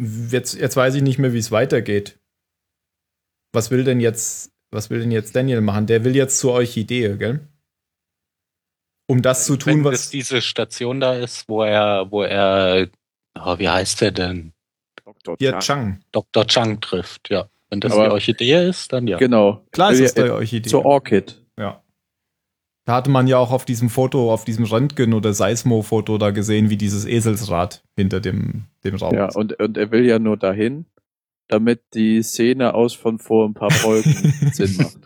Jetzt, 0.00 0.54
jetzt 0.54 0.76
weiß 0.76 0.94
ich 0.96 1.02
nicht 1.02 1.18
mehr, 1.18 1.32
wie 1.32 1.38
es 1.38 1.52
weitergeht. 1.52 2.18
Was 3.52 3.70
will 3.70 3.84
denn 3.84 4.00
jetzt, 4.00 4.52
was 4.70 4.90
will 4.90 5.00
denn 5.00 5.12
jetzt 5.12 5.36
Daniel 5.36 5.60
machen? 5.60 5.86
Der 5.86 6.04
will 6.04 6.16
jetzt 6.16 6.38
zur 6.38 6.54
Orchidee, 6.54 7.16
gell? 7.16 7.48
Um 9.08 9.20
das 9.20 9.44
zu 9.44 9.56
tun, 9.56 9.84
Wenn 9.84 9.84
was. 9.84 10.10
diese 10.10 10.40
Station 10.40 11.00
da 11.00 11.14
ist, 11.14 11.48
wo 11.48 11.62
er, 11.62 12.10
wo 12.10 12.22
er, 12.22 12.88
oh, 13.38 13.58
wie 13.58 13.68
heißt 13.68 14.00
der 14.00 14.12
denn? 14.12 14.54
Dr. 15.04 15.36
Hier. 15.38 15.58
Chang. 15.58 16.02
Dr. 16.12 16.46
Chang 16.46 16.80
trifft, 16.80 17.28
ja. 17.28 17.48
Wenn 17.72 17.80
das 17.80 17.92
Aber- 17.92 18.04
die 18.04 18.10
Orchidee 18.10 18.68
ist, 18.68 18.92
dann 18.92 19.06
ja. 19.06 19.16
Genau. 19.16 19.64
Klar 19.72 19.92
ist 19.92 19.98
Will 19.98 20.04
es 20.06 20.14
ja- 20.14 20.24
der 20.24 20.34
Orchidee. 20.34 20.68
Zur 20.68 20.84
Orchid. 20.84 21.42
Ja. 21.58 21.82
Da 22.84 22.94
hatte 22.96 23.10
man 23.10 23.26
ja 23.28 23.38
auch 23.38 23.50
auf 23.50 23.64
diesem 23.64 23.88
Foto, 23.88 24.30
auf 24.30 24.44
diesem 24.44 24.66
Röntgen- 24.66 25.14
oder 25.14 25.32
Seismo-Foto 25.32 26.18
da 26.18 26.32
gesehen, 26.32 26.68
wie 26.68 26.76
dieses 26.76 27.06
Eselsrad 27.06 27.82
hinter 27.96 28.20
dem, 28.20 28.64
dem 28.84 28.96
Raum 28.96 29.14
Ja, 29.14 29.28
ist. 29.28 29.36
und, 29.36 29.58
und 29.58 29.78
er 29.78 29.90
will 29.90 30.04
ja 30.04 30.18
nur 30.18 30.36
dahin, 30.36 30.84
damit 31.48 31.80
die 31.94 32.22
Szene 32.22 32.74
aus 32.74 32.92
von 32.92 33.18
vor 33.18 33.48
ein 33.48 33.54
paar 33.54 33.70
Folgen 33.70 34.12
Sinn 34.52 34.76
macht. 34.76 34.98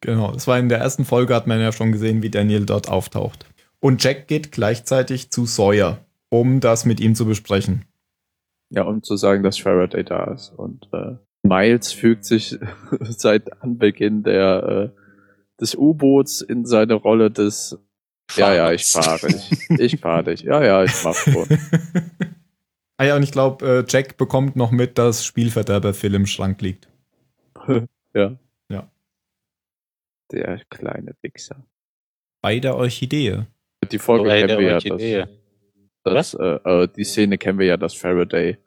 Genau, 0.00 0.30
das 0.30 0.46
war 0.46 0.56
in 0.58 0.68
der 0.68 0.78
ersten 0.78 1.04
Folge, 1.04 1.34
hat 1.34 1.48
man 1.48 1.60
ja 1.60 1.72
schon 1.72 1.90
gesehen, 1.90 2.22
wie 2.22 2.30
Daniel 2.30 2.64
dort 2.64 2.88
auftaucht. 2.88 3.46
Und 3.80 4.04
Jack 4.04 4.28
geht 4.28 4.52
gleichzeitig 4.52 5.30
zu 5.32 5.46
Sawyer, 5.46 5.98
um 6.28 6.60
das 6.60 6.84
mit 6.84 7.00
ihm 7.00 7.16
zu 7.16 7.26
besprechen. 7.26 7.86
Ja, 8.70 8.82
um 8.82 9.02
zu 9.02 9.16
sagen, 9.16 9.42
dass 9.42 9.58
Faraday 9.58 10.04
da 10.04 10.24
ist. 10.32 10.50
Und 10.50 10.88
äh, 10.92 11.16
Miles 11.42 11.92
fügt 11.92 12.24
sich 12.24 12.58
seit 13.00 13.62
Anbeginn 13.62 14.22
der, 14.22 14.92
äh, 14.94 15.60
des 15.60 15.74
U-Boots 15.74 16.40
in 16.40 16.64
seine 16.64 16.94
Rolle 16.94 17.30
des 17.30 17.78
Ja, 18.36 18.54
ja, 18.54 18.72
ich 18.72 18.86
fahre 18.86 19.26
dich. 19.26 19.70
Ich 19.70 20.00
fahre 20.00 20.24
dich. 20.24 20.42
Ja, 20.42 20.62
ja, 20.62 20.84
ich 20.84 20.92
mach 21.04 21.14
schon. 21.14 21.46
Ah 23.00 23.04
ja, 23.04 23.16
und 23.16 23.22
ich 23.22 23.30
glaube, 23.30 23.64
äh, 23.64 23.84
Jack 23.88 24.16
bekommt 24.16 24.56
noch 24.56 24.72
mit, 24.72 24.98
dass 24.98 25.24
Spielverderber 25.24 25.94
Phil 25.94 26.14
im 26.14 26.26
Schrank 26.26 26.60
liegt. 26.60 26.88
ja. 28.12 28.36
Ja. 28.68 28.90
Der 30.32 30.60
kleine 30.68 31.14
Wichser. 31.22 31.64
Bei 32.42 32.58
der 32.58 32.74
Orchidee. 32.74 33.44
Die 33.92 34.00
Folge 34.00 34.28
Bei 34.28 34.40
kennen 34.40 34.48
der 34.48 34.80
wir 34.82 35.08
ja. 35.08 35.28
Das, 36.02 36.32
das, 36.32 36.34
äh, 36.34 36.82
äh, 36.84 36.88
die 36.88 37.04
Szene 37.04 37.38
kennen 37.38 37.60
wir 37.60 37.66
ja, 37.66 37.76
dass 37.76 37.94
Faraday 37.94 38.58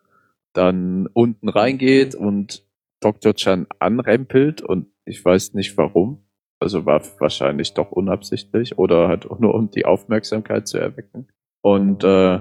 dann 0.54 1.08
unten 1.08 1.50
reingeht 1.50 2.16
und 2.16 2.66
Dr. 3.00 3.34
Chan 3.34 3.68
anrempelt 3.80 4.62
und 4.62 4.88
ich 5.06 5.24
weiß 5.24 5.54
nicht 5.54 5.78
warum. 5.78 6.24
Also 6.60 6.86
war 6.86 7.02
wahrscheinlich 7.20 7.74
doch 7.74 7.92
unabsichtlich 7.92 8.78
oder 8.78 9.08
halt 9.08 9.28
nur 9.40 9.56
um 9.56 9.72
die 9.72 9.86
Aufmerksamkeit 9.86 10.68
zu 10.68 10.78
erwecken. 10.78 11.28
Und 11.62 12.04
äh, 12.04 12.40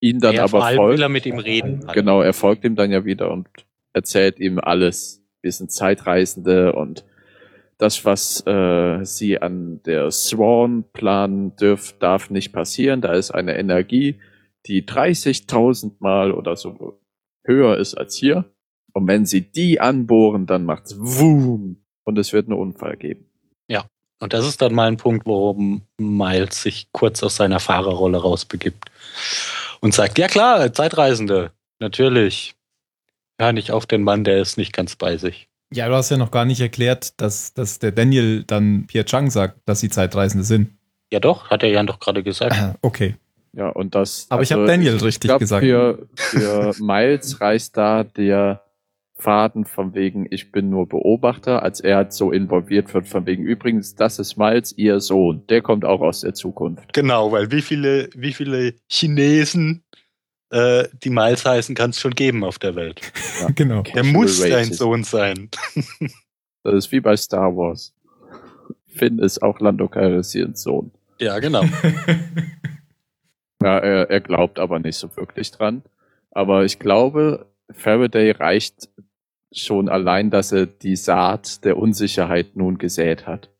ihn 0.00 0.20
dann 0.20 0.34
ja, 0.34 0.44
aber 0.44 0.64
allem 0.64 0.78
will 0.78 0.86
folgt. 0.86 1.00
er 1.00 1.08
mit 1.10 1.26
ihm 1.26 1.38
reden. 1.38 1.86
halt. 1.86 1.94
Genau, 1.94 2.22
er 2.22 2.32
folgt 2.32 2.64
ihm 2.64 2.76
dann 2.76 2.90
ja 2.90 3.04
wieder 3.04 3.30
und 3.30 3.46
erzählt 3.92 4.38
ihm 4.40 4.58
alles. 4.58 5.22
Wir 5.42 5.52
sind 5.52 5.70
Zeitreisende 5.70 6.72
und 6.72 7.04
das, 7.76 8.04
was 8.04 8.46
äh, 8.46 9.04
sie 9.04 9.40
an 9.40 9.82
der 9.84 10.10
Swan 10.10 10.84
planen 10.92 11.56
dürf, 11.56 11.94
darf 11.98 12.30
nicht 12.30 12.52
passieren. 12.52 13.00
Da 13.00 13.12
ist 13.12 13.30
eine 13.30 13.56
Energie, 13.58 14.18
die 14.66 14.82
30.000 14.82 15.92
Mal 15.98 16.32
oder 16.32 16.56
so 16.56 17.00
höher 17.44 17.76
ist 17.78 17.94
als 17.94 18.16
hier. 18.16 18.44
Und 18.92 19.06
wenn 19.06 19.26
sie 19.26 19.40
die 19.42 19.80
anbohren, 19.80 20.46
dann 20.46 20.64
macht's 20.64 20.96
Wum 20.98 21.82
und 22.04 22.18
es 22.18 22.32
wird 22.32 22.48
einen 22.48 22.58
Unfall 22.58 22.96
geben. 22.96 23.26
Und 24.20 24.34
das 24.34 24.46
ist 24.46 24.60
dann 24.60 24.74
mal 24.74 24.86
ein 24.86 24.98
Punkt, 24.98 25.26
worum 25.26 25.82
Miles 25.98 26.62
sich 26.62 26.92
kurz 26.92 27.22
aus 27.22 27.36
seiner 27.36 27.58
Fahrerrolle 27.58 28.18
rausbegibt 28.18 28.90
und 29.80 29.94
sagt, 29.94 30.18
ja 30.18 30.28
klar, 30.28 30.72
Zeitreisende, 30.72 31.52
natürlich. 31.78 32.54
Ja, 33.40 33.52
nicht 33.52 33.70
auf 33.70 33.86
den 33.86 34.02
Mann, 34.02 34.24
der 34.24 34.42
ist 34.42 34.58
nicht 34.58 34.74
ganz 34.74 34.94
bei 34.96 35.16
sich. 35.16 35.48
Ja, 35.72 35.88
du 35.88 35.94
hast 35.94 36.10
ja 36.10 36.18
noch 36.18 36.30
gar 36.30 36.44
nicht 36.44 36.60
erklärt, 36.60 37.18
dass, 37.18 37.54
dass 37.54 37.78
der 37.78 37.92
Daniel 37.92 38.44
dann 38.44 38.86
Pierre 38.86 39.06
Chang 39.06 39.30
sagt, 39.30 39.56
dass 39.64 39.80
sie 39.80 39.88
Zeitreisende 39.88 40.44
sind. 40.44 40.76
Ja 41.10 41.18
doch, 41.20 41.48
hat 41.48 41.62
er 41.62 41.70
ja 41.70 41.82
doch 41.82 41.98
gerade 41.98 42.22
gesagt. 42.22 42.54
Ah, 42.54 42.74
Okay. 42.82 43.16
Ja, 43.52 43.68
und 43.68 43.94
das. 43.94 44.26
Aber 44.28 44.42
ich 44.42 44.52
also 44.52 44.62
habe 44.62 44.70
Daniel 44.70 44.96
richtig 44.96 45.28
glaub, 45.28 45.40
gesagt. 45.40 45.64
Für, 45.64 46.06
für 46.14 46.74
Miles 46.80 47.40
reißt 47.40 47.76
da 47.76 48.04
der 48.04 48.62
Faden 49.20 49.64
von 49.64 49.94
wegen, 49.94 50.26
ich 50.30 50.50
bin 50.50 50.70
nur 50.70 50.88
Beobachter, 50.88 51.62
als 51.62 51.80
er 51.80 51.96
halt 51.96 52.12
so 52.12 52.32
involviert 52.32 52.92
wird, 52.94 53.06
von 53.06 53.26
wegen, 53.26 53.44
übrigens, 53.44 53.94
das 53.94 54.18
ist 54.18 54.36
Miles, 54.36 54.72
ihr 54.76 55.00
Sohn. 55.00 55.46
Der 55.48 55.62
kommt 55.62 55.84
auch 55.84 56.00
aus 56.00 56.22
der 56.22 56.34
Zukunft. 56.34 56.92
Genau, 56.92 57.30
weil 57.30 57.50
wie 57.50 57.62
viele, 57.62 58.08
wie 58.14 58.32
viele 58.32 58.74
Chinesen, 58.88 59.84
äh, 60.50 60.84
die 61.04 61.10
Miles 61.10 61.44
heißen, 61.44 61.74
kann 61.74 61.90
es 61.90 62.00
schon 62.00 62.14
geben 62.14 62.44
auf 62.44 62.58
der 62.58 62.74
Welt. 62.74 63.00
genau. 63.54 63.82
Der 63.82 64.04
muss 64.04 64.42
Racism. 64.42 64.74
Sohn 64.74 65.04
sein. 65.04 65.50
Das 66.62 66.74
ist 66.74 66.92
wie 66.92 67.00
bei 67.00 67.16
Star 67.16 67.56
Wars. 67.56 67.94
Finn 68.86 69.18
ist 69.18 69.40
auch 69.40 69.60
Lando 69.60 69.88
Calrissians 69.88 70.62
Sohn. 70.62 70.90
Ja, 71.18 71.38
genau. 71.38 71.64
Ja, 73.62 73.78
er, 73.78 74.10
er 74.10 74.20
glaubt 74.20 74.58
aber 74.58 74.78
nicht 74.78 74.96
so 74.96 75.14
wirklich 75.16 75.50
dran. 75.50 75.82
Aber 76.30 76.64
ich 76.64 76.78
glaube, 76.78 77.46
Faraday 77.70 78.30
reicht 78.32 78.88
schon 79.52 79.88
allein, 79.88 80.30
dass 80.30 80.52
er 80.52 80.66
die 80.66 80.96
Saat 80.96 81.64
der 81.64 81.76
Unsicherheit 81.76 82.56
nun 82.56 82.78
gesät 82.78 83.26
hat. 83.26 83.50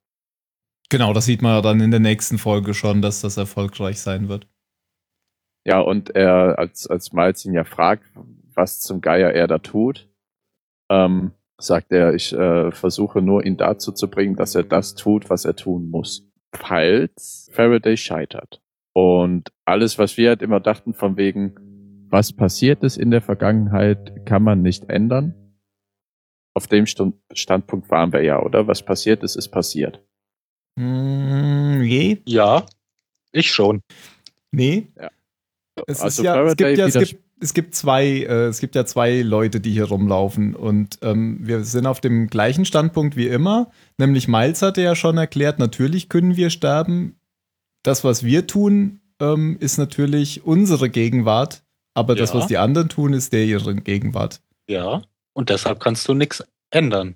Genau, 0.89 1.13
das 1.13 1.25
sieht 1.25 1.43
man 1.43 1.55
ja 1.55 1.63
dann 1.63 1.81
in 1.81 1.91
der 1.91 2.01
nächsten 2.01 2.39
Folge 2.39 2.75
schon, 2.75 3.03
dass 3.03 3.21
das 3.21 3.37
erfolgreich 3.37 4.01
sein 4.01 4.29
wird. 4.29 4.49
Ja, 5.65 5.81
und 5.81 6.11
er, 6.11 6.59
als, 6.59 6.87
als 6.87 7.13
Miles 7.13 7.45
ihn 7.45 7.53
ja 7.53 7.65
fragt, 7.65 8.05
was 8.55 8.81
zum 8.81 9.01
Geier 9.01 9.31
er 9.31 9.47
da 9.47 9.59
tut, 9.59 10.09
ähm, 10.91 11.33
sagt 11.59 11.93
er, 11.93 12.15
ich 12.15 12.33
äh, 12.33 12.73
versuche 12.73 13.21
nur 13.21 13.45
ihn 13.45 13.57
dazu 13.57 13.93
zu 13.93 14.09
bringen, 14.09 14.37
dass 14.37 14.55
er 14.55 14.65
das 14.65 14.95
tut, 14.95 15.31
was 15.31 15.45
er 15.45 15.55
tun 15.55 15.91
muss. 15.91 16.27
Falls 16.53 17.49
Faraday 17.53 17.97
scheitert. 17.97 18.61
Und 18.93 19.53
alles, 19.65 19.99
was 19.99 20.17
wir 20.17 20.31
halt 20.31 20.43
immer 20.43 20.61
dachten, 20.61 20.95
von 20.95 21.17
wegen, 21.17 21.55
was 22.11 22.33
passiert 22.33 22.83
ist 22.83 22.97
in 22.97 23.11
der 23.11 23.21
Vergangenheit, 23.21 24.27
kann 24.27 24.43
man 24.43 24.63
nicht 24.63 24.89
ändern. 24.91 25.35
Auf 26.55 26.67
dem 26.67 26.87
Stund 26.87 27.15
Standpunkt 27.33 27.91
waren 27.91 28.13
wir 28.13 28.23
ja, 28.23 28.43
oder? 28.43 28.67
Was 28.67 28.85
passiert 28.85 29.23
ist, 29.23 29.37
ist 29.37 29.49
passiert. 29.49 30.05
Mm, 30.77 31.83
je? 31.83 32.19
ja, 32.27 32.67
ich 33.33 33.51
schon. 33.51 33.83
Nee. 34.51 34.89
Ja. 34.99 35.11
Es, 35.87 36.01
Also 36.01 36.23
ist 36.23 36.25
ja, 36.25 36.43
es, 36.43 36.57
gibt 36.57 36.79
ja, 36.79 36.87
es, 36.87 36.95
gibt, 36.95 37.23
es 37.41 37.55
gibt 37.55 37.75
zwei, 37.75 38.05
äh, 38.05 38.47
es 38.47 38.61
gibt 38.61 38.75
ja 38.75 38.85
zwei 38.85 39.23
Leute, 39.23 39.61
die 39.61 39.71
hier 39.71 39.85
rumlaufen 39.85 40.55
und 40.57 40.99
ähm, 41.03 41.39
wir 41.41 41.65
sind 41.65 41.87
auf 41.87 42.01
dem 42.01 42.27
gleichen 42.27 42.65
Standpunkt 42.65 43.17
wie 43.17 43.29
immer. 43.29 43.71
Nämlich 43.99 44.27
Miles 44.27 44.63
hatte 44.63 44.83
ja 44.83 44.97
schon 44.97 45.17
erklärt, 45.17 45.59
natürlich 45.61 46.09
können 46.09 46.37
wir 46.37 46.51
sterben. 46.51 47.20
Das, 47.83 48.05
was 48.05 48.25
wir 48.25 48.47
tun, 48.47 49.01
ähm, 49.21 49.57
ist 49.61 49.79
natürlich 49.79 50.45
unsere 50.45 50.91
Gegenwart, 50.91 51.63
aber 51.95 52.15
das, 52.15 52.33
Ja. 52.33 52.37
was 52.41 52.47
die 52.47 52.59
anderen 52.59 52.89
tun, 52.89 53.13
ist 53.13 53.33
der 53.33 53.45
ihre 53.45 53.75
Gegenwart. 53.75 54.41
Ja. 54.69 55.03
Und 55.33 55.51
deshalb 55.51 55.81
kannst 55.81 56.09
du 56.09 56.15
nichts 56.15 56.45
ändern. 56.71 57.15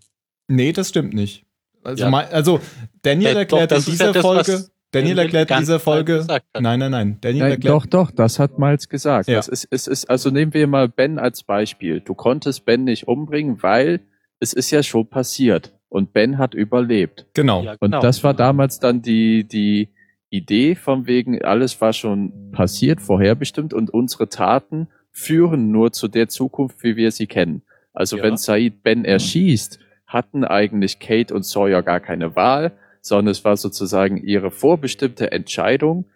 Nee, 0.48 0.72
das 0.72 0.88
stimmt 0.90 1.14
nicht. 1.14 1.44
Also, 1.83 2.05
Ja. 2.05 2.11
Mi- 2.11 2.29
also 2.31 2.61
Daniel 3.03 3.33
Ja, 3.33 3.38
erklärt 3.40 3.70
doch, 3.72 3.77
in 3.77 3.79
das 3.79 3.85
dieser 3.87 4.07
ja 4.07 4.12
das, 4.12 4.22
Folge, 4.22 4.64
Daniel 4.90 5.18
erklärt 5.18 5.50
in 5.50 5.59
dieser 5.59 5.81
Folge, 5.81 6.24
nein, 6.59 6.79
nein, 6.79 6.90
nein, 6.90 7.18
Daniel 7.20 7.42
Nein, 7.42 7.50
erklärt, 7.53 7.74
doch, 7.74 7.87
doch, 7.87 8.11
das 8.11 8.38
hat 8.38 8.59
Miles 8.59 8.88
gesagt. 8.88 9.29
Ja. 9.29 9.37
Das 9.37 9.48
ist, 9.48 9.66
es 9.70 9.87
ist, 9.87 10.09
also 10.09 10.31
nehmen 10.31 10.55
wir 10.55 10.66
mal 10.66 10.88
Ben 10.88 11.18
als 11.18 11.42
Beispiel. 11.42 12.00
Du 12.00 12.14
konntest 12.14 12.64
Ben 12.64 12.85
nicht 12.85 13.07
umbringen, 13.09 13.62
weil 13.62 14.00
es 14.40 14.53
ist 14.53 14.70
ja 14.70 14.83
schon 14.83 15.09
passiert. 15.09 15.72
Und 15.88 16.12
Ben 16.12 16.38
hat 16.38 16.55
überlebt. 16.55 17.27
genau. 17.35 17.62
Ja, 17.62 17.72
Und 17.72 17.79
genau. 17.92 18.00
das 18.00 18.24
war 18.24 18.35
damals 18.35 18.81
dann 18.81 19.00
die, 19.03 19.44
die 19.44 19.88
Idee 20.35 20.75
von 20.75 21.07
wegen, 21.07 21.42
alles 21.42 21.81
war 21.81 21.92
schon 21.92 22.51
passiert, 22.53 23.01
vorherbestimmt 23.01 23.73
und 23.75 23.90
unsere 23.90 24.29
Taten 24.29 24.88
führen 25.12 25.70
nur 25.70 25.92
zu 25.92 26.09
der 26.09 26.29
Zukunft, 26.29 26.83
wie 26.83 26.97
wir 26.97 27.11
sie 27.12 27.27
kennen. 27.27 27.62
Also 27.92 28.16
Ja. 28.16 28.25
wenn 28.25 28.37
Said 28.37 28.83
Ben 28.83 29.05
erschießt, 29.05 29.79
hatten 30.07 30.44
eigentlich 30.44 30.99
Kate 30.99 31.33
und 31.35 31.44
Sawyer 31.44 31.83
gar 31.83 32.01
keine 32.01 32.35
Wahl, 32.37 32.73
sondern 33.01 33.31
es 33.33 33.44
war 33.44 33.57
sozusagen 33.57 34.16
ihre 34.16 34.51
vorbestimmte 34.51 35.31
Entscheidung, 35.33 36.07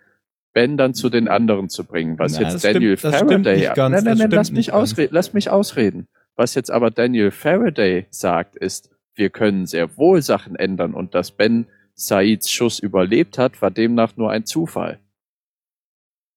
Ben 0.55 0.77
dann 0.77 0.95
zu 0.95 1.11
den 1.11 1.29
anderen 1.29 1.69
zu 1.69 1.85
bringen. 1.85 2.19
Was 2.19 2.41
Na, 2.41 2.49
jetzt 2.51 2.65
Daniel 2.65 2.97
stimmt- 2.97 3.15
Faraday, 3.15 3.61
ganz, 3.75 3.77
nein, 3.77 3.91
nein, 3.91 4.05
nein, 4.05 4.17
stimmt 4.17 4.33
lass 4.33 4.51
mich 4.53 4.73
ausreden, 4.73 5.11
lass 5.15 5.33
mich 5.35 5.51
ausreden. 5.51 6.09
Was 6.35 6.55
jetzt 6.55 6.71
aber 6.71 6.91
Daniel 6.91 7.31
Faraday 7.31 8.07
sagt, 8.11 8.57
ist, 8.57 8.91
wir 9.15 9.31
können 9.31 9.67
sehr 9.67 9.97
wohl 9.97 10.23
Sachen 10.23 10.57
ändern 10.57 10.95
und 10.95 11.15
dass 11.15 11.31
Ben 11.33 11.67
Saids 11.99 12.51
Schuss 12.51 12.79
überlebt 12.79 13.39
hat, 13.39 13.61
war 13.61 13.71
demnach 13.71 14.17
nur 14.17 14.31
ein 14.31 14.47
Zufall. 14.47 15.01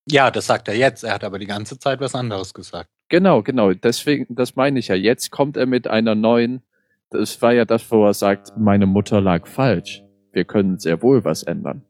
Ja, 0.10 0.32
das 0.32 0.48
sagt 0.48 0.68
er 0.68 0.76
jetzt. 0.76 1.04
Er 1.04 1.14
hat 1.14 1.24
aber 1.24 1.38
die 1.38 1.46
ganze 1.46 1.78
Zeit 1.78 2.00
was 2.00 2.16
anderes 2.16 2.54
gesagt. 2.54 2.90
Genau, 3.10 3.44
genau. 3.44 3.72
Deswegen, 3.74 4.26
das 4.34 4.56
meine 4.56 4.80
ich 4.80 4.88
ja. 4.88 4.96
Jetzt 4.96 5.32
kommt 5.32 5.58
er 5.58 5.68
mit 5.68 5.88
einer 5.88 6.16
neuen. 6.16 6.64
Das 7.12 7.42
war 7.42 7.54
ja 7.54 7.66
das, 7.66 7.92
wo 7.92 8.06
er 8.06 8.14
sagt, 8.14 8.58
meine 8.58 8.88
Mutter 8.88 9.22
lag 9.22 9.46
falsch. 9.48 10.04
Wir 10.32 10.46
können 10.46 10.80
sehr 10.80 11.04
wohl 11.04 11.24
was 11.24 11.44
ändern. 11.44 11.84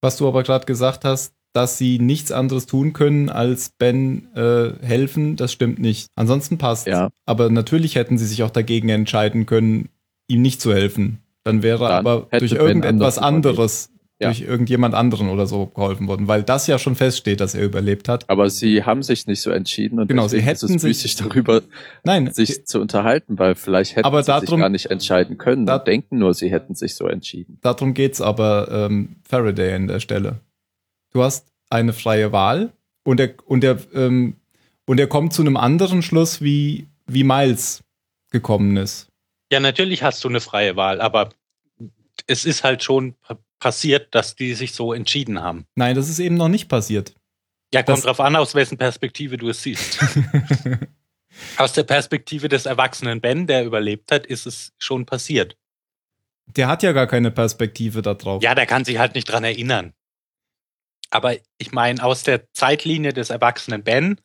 Was 0.00 0.18
du 0.18 0.28
aber 0.28 0.42
gerade 0.42 0.66
gesagt 0.66 1.04
hast, 1.04 1.34
dass 1.52 1.78
sie 1.78 1.98
nichts 1.98 2.30
anderes 2.32 2.66
tun 2.66 2.92
können, 2.92 3.30
als 3.30 3.70
Ben 3.70 4.34
äh, 4.34 4.72
helfen, 4.84 5.36
das 5.36 5.52
stimmt 5.52 5.78
nicht. 5.78 6.08
Ansonsten 6.14 6.58
passt. 6.58 6.86
Ja. 6.86 7.10
Aber 7.26 7.50
natürlich 7.50 7.96
hätten 7.96 8.16
sie 8.16 8.26
sich 8.26 8.42
auch 8.42 8.50
dagegen 8.50 8.88
entscheiden 8.88 9.46
können, 9.46 9.88
ihm 10.28 10.42
nicht 10.42 10.60
zu 10.60 10.72
helfen. 10.72 11.21
Dann 11.44 11.62
wäre 11.62 11.88
Dann 11.88 12.06
aber 12.06 12.28
durch 12.38 12.52
irgendetwas 12.52 13.18
anderes, 13.18 13.90
Ja. 14.20 14.28
durch 14.28 14.42
irgendjemand 14.42 14.94
anderen 14.94 15.28
oder 15.28 15.46
so 15.46 15.66
geholfen 15.66 16.06
worden, 16.06 16.28
weil 16.28 16.44
das 16.44 16.68
ja 16.68 16.78
schon 16.78 16.94
feststeht, 16.94 17.40
dass 17.40 17.56
er 17.56 17.64
überlebt 17.64 18.08
hat. 18.08 18.30
Aber 18.30 18.48
sie 18.48 18.84
haben 18.84 19.02
sich 19.02 19.26
nicht 19.26 19.40
so 19.40 19.50
entschieden 19.50 19.98
und 19.98 20.06
Genau, 20.06 20.28
sie 20.28 20.36
deswegen 20.36 20.52
ist 20.52 20.62
hätten 20.62 20.74
es 20.76 20.82
sich- 20.82 20.88
müßig 20.88 21.16
darüber 21.16 21.62
Nein, 22.04 22.32
sich 22.32 22.64
zu 22.66 22.80
unterhalten, 22.80 23.38
weil 23.40 23.56
vielleicht 23.56 23.96
hätten 23.96 24.06
Aber 24.06 24.22
sie 24.22 24.30
sich 24.32 24.44
darum- 24.44 24.60
gar 24.60 24.68
nicht 24.68 24.86
entscheiden 24.86 25.38
können 25.38 25.66
da- 25.66 25.78
denken 25.80 26.18
nur, 26.18 26.34
sie 26.34 26.50
hätten 26.52 26.76
sich 26.76 26.94
so 26.94 27.08
entschieden. 27.08 27.58
darum 27.62 27.94
geht's 27.94 28.20
aber 28.20 28.68
ähm, 28.70 29.16
Faraday 29.28 29.74
an 29.74 29.88
der 29.88 29.98
Stelle. 29.98 30.38
Du 31.12 31.22
hast 31.24 31.48
eine 31.68 31.92
freie 31.92 32.30
Wahl 32.30 32.72
und 33.04 33.18
er, 33.18 33.34
und 33.46 33.64
er, 33.64 33.78
ähm, 33.92 34.36
und 34.86 35.00
er 35.00 35.08
kommt 35.08 35.32
zu 35.32 35.42
einem 35.42 35.56
anderen 35.56 36.00
Schluss, 36.02 36.40
wie, 36.40 36.86
wie 37.08 37.24
Miles 37.24 37.82
gekommen 38.30 38.76
ist. 38.76 39.08
Ja, 39.52 39.60
natürlich 39.60 40.02
hast 40.02 40.24
du 40.24 40.28
eine 40.28 40.40
freie 40.40 40.76
Wahl, 40.76 41.02
aber 41.02 41.28
es 42.26 42.46
ist 42.46 42.64
halt 42.64 42.82
schon 42.82 43.12
pa- 43.20 43.38
passiert, 43.58 44.14
dass 44.14 44.34
die 44.34 44.54
sich 44.54 44.72
so 44.72 44.94
entschieden 44.94 45.42
haben. 45.42 45.66
Nein, 45.74 45.94
das 45.94 46.08
ist 46.08 46.18
eben 46.20 46.36
noch 46.36 46.48
nicht 46.48 46.68
passiert. 46.68 47.14
Ja, 47.74 47.82
kommt 47.82 47.98
Das- 47.98 48.04
drauf 48.04 48.20
an, 48.20 48.34
aus 48.34 48.54
wessen 48.54 48.78
Perspektive 48.78 49.36
du 49.36 49.50
es 49.50 49.62
siehst. 49.62 49.98
aus 51.58 51.72
der 51.74 51.82
Perspektive 51.84 52.48
des 52.48 52.64
erwachsenen 52.66 53.20
Ben, 53.20 53.46
der 53.46 53.64
überlebt 53.64 54.10
hat, 54.10 54.24
ist 54.26 54.46
es 54.46 54.72
schon 54.78 55.04
passiert. 55.06 55.56
Der 56.46 56.66
hat 56.68 56.82
ja 56.82 56.92
gar 56.92 57.06
keine 57.06 57.30
Perspektive 57.30 58.00
da 58.02 58.14
drauf. 58.14 58.42
Ja, 58.42 58.54
der 58.54 58.66
kann 58.66 58.84
sich 58.86 58.98
halt 58.98 59.14
nicht 59.14 59.26
dran 59.26 59.44
erinnern. 59.44 59.92
Aber 61.10 61.36
ich 61.58 61.72
meine, 61.72 62.02
aus 62.02 62.22
der 62.22 62.50
Zeitlinie 62.54 63.12
des 63.12 63.28
erwachsenen 63.30 63.82
Ben 63.84 64.18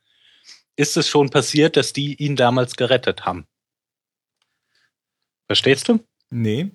ist 0.77 0.95
es 0.95 1.09
schon 1.09 1.29
passiert, 1.29 1.75
dass 1.75 1.91
die 1.91 2.15
ihn 2.15 2.37
damals 2.37 2.77
gerettet 2.77 3.25
haben. 3.25 3.45
Verstehst 5.47 5.87
du? 5.87 5.99
Nee, 6.29 6.71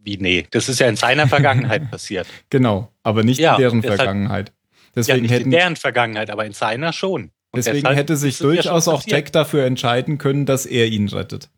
Wie 0.00 0.16
nee? 0.18 0.46
Das 0.50 0.68
ist 0.68 0.80
ja 0.80 0.88
in 0.88 0.96
seiner 0.96 1.28
Vergangenheit 1.28 1.88
passiert. 1.90 2.26
genau. 2.50 2.92
Aber 3.02 3.22
nicht 3.22 3.38
Ja, 3.38 3.54
in 3.54 3.60
deren 3.60 3.80
deshalb- 3.82 3.96
Vergangenheit. 4.00 4.48
ja, 4.48 4.54
Deswegen, 4.96 5.22
nicht 5.22 5.30
in 5.30 5.36
hätten, 5.38 5.50
deren 5.50 5.76
Vergangenheit, 5.76 6.30
aber 6.30 6.44
in 6.44 6.52
seiner 6.52 6.92
schon. 6.92 7.30
Und 7.50 7.64
deswegen 7.64 7.86
hätte 7.92 8.16
sich 8.16 8.38
ja 8.40 8.46
durchaus 8.46 8.88
auch. 8.88 9.04
Jack 9.06 9.30
dafür 9.32 9.64
entscheiden 9.64 10.18
können, 10.18 10.44
dass 10.46 10.66
er 10.66 10.86
ihn 10.88 11.08
rettet. 11.08 11.50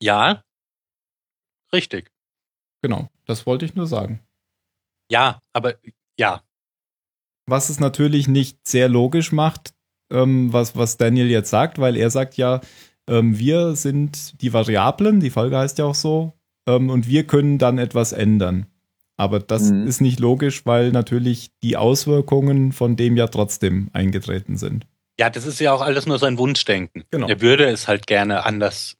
Ja, 0.00 0.42
richtig. 1.72 2.10
Genau, 2.82 3.08
das 3.26 3.46
wollte 3.46 3.64
ich 3.64 3.74
nur 3.74 3.86
sagen. 3.86 4.20
Ja, 5.10 5.40
aber 5.52 5.74
ja, 6.18 6.42
Was 7.46 7.68
es 7.70 7.80
natürlich 7.80 8.28
nicht 8.28 8.66
sehr 8.66 8.88
logisch 8.88 9.32
macht, 9.32 9.74
ähm, 10.10 10.52
was, 10.52 10.76
was 10.76 10.96
Daniel 10.96 11.30
jetzt 11.30 11.50
sagt, 11.50 11.78
weil 11.78 11.96
er 11.96 12.10
sagt 12.10 12.36
ja, 12.36 12.60
ähm, 13.08 13.38
wir 13.38 13.76
sind 13.76 14.40
die 14.40 14.52
Variablen, 14.52 15.20
die 15.20 15.30
Folge 15.30 15.58
heißt 15.58 15.78
ja 15.78 15.84
auch 15.86 15.94
so, 15.94 16.32
ähm, 16.66 16.90
und 16.90 17.06
wir 17.08 17.26
können 17.26 17.58
dann 17.58 17.78
etwas 17.78 18.12
ändern. 18.12 18.66
Aber 19.16 19.38
das 19.38 19.70
Mhm. 19.70 19.86
ist 19.86 20.00
nicht 20.00 20.18
logisch, 20.20 20.66
weil 20.66 20.90
natürlich 20.90 21.50
die 21.62 21.76
Auswirkungen 21.76 22.72
von 22.72 22.96
dem 22.96 23.16
ja 23.16 23.26
trotzdem 23.28 23.88
eingetreten 23.92 24.56
sind. 24.56 24.86
Ja, 25.20 25.30
das 25.30 25.46
ist 25.46 25.60
ja 25.60 25.72
auch 25.72 25.82
alles 25.82 26.06
nur 26.06 26.18
sein 26.18 26.38
Wunschdenken. 26.38 27.04
Genau. 27.10 27.28
Er 27.28 27.40
würde 27.40 27.66
es 27.66 27.86
halt 27.86 28.06
gerne 28.08 28.44
anders 28.44 28.96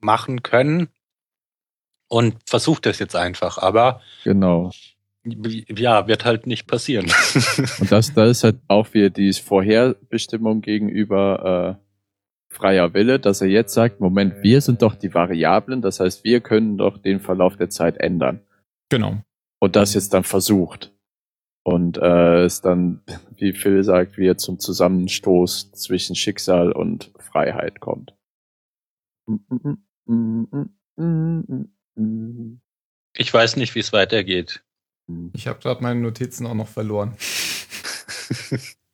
machen 0.00 0.42
können 0.42 0.88
und 2.08 2.34
versucht 2.46 2.86
es 2.86 2.98
jetzt 2.98 3.14
einfach, 3.14 3.58
aber 3.58 4.00
Genau. 4.24 4.70
ja, 5.24 6.06
wird 6.08 6.24
halt 6.24 6.46
nicht 6.46 6.66
passieren. 6.66 7.06
Und 7.80 7.90
das, 7.92 8.12
da 8.14 8.26
ist 8.26 8.42
halt 8.44 8.56
auch 8.68 8.92
wieder 8.94 9.10
die 9.10 9.32
Vorherbestimmung 9.32 10.60
gegenüber 10.60 11.78
äh, 11.80 11.85
freier 12.56 12.94
Wille, 12.94 13.20
dass 13.20 13.40
er 13.42 13.48
jetzt 13.48 13.74
sagt, 13.74 14.00
Moment, 14.00 14.42
wir 14.42 14.60
sind 14.60 14.82
doch 14.82 14.94
die 14.94 15.12
Variablen, 15.12 15.82
das 15.82 16.00
heißt, 16.00 16.24
wir 16.24 16.40
können 16.40 16.78
doch 16.78 16.98
den 16.98 17.20
Verlauf 17.20 17.56
der 17.56 17.68
Zeit 17.68 17.98
ändern. 17.98 18.40
Genau. 18.88 19.18
Und 19.60 19.76
das 19.76 19.94
jetzt 19.94 20.14
dann 20.14 20.24
versucht. 20.24 20.92
Und 21.62 21.98
äh, 21.98 22.44
es 22.44 22.60
dann, 22.62 23.02
wie 23.34 23.52
Phil 23.52 23.82
sagt, 23.82 24.16
wie 24.18 24.26
er 24.26 24.38
zum 24.38 24.58
Zusammenstoß 24.58 25.72
zwischen 25.72 26.16
Schicksal 26.16 26.72
und 26.72 27.12
Freiheit 27.18 27.80
kommt. 27.80 28.14
Ich 33.14 33.34
weiß 33.34 33.56
nicht, 33.56 33.74
wie 33.74 33.80
es 33.80 33.92
weitergeht. 33.92 34.64
Ich 35.34 35.46
habe 35.46 35.58
gerade 35.58 35.82
meine 35.82 36.00
Notizen 36.00 36.46
auch 36.46 36.54
noch 36.54 36.68
verloren. 36.68 37.16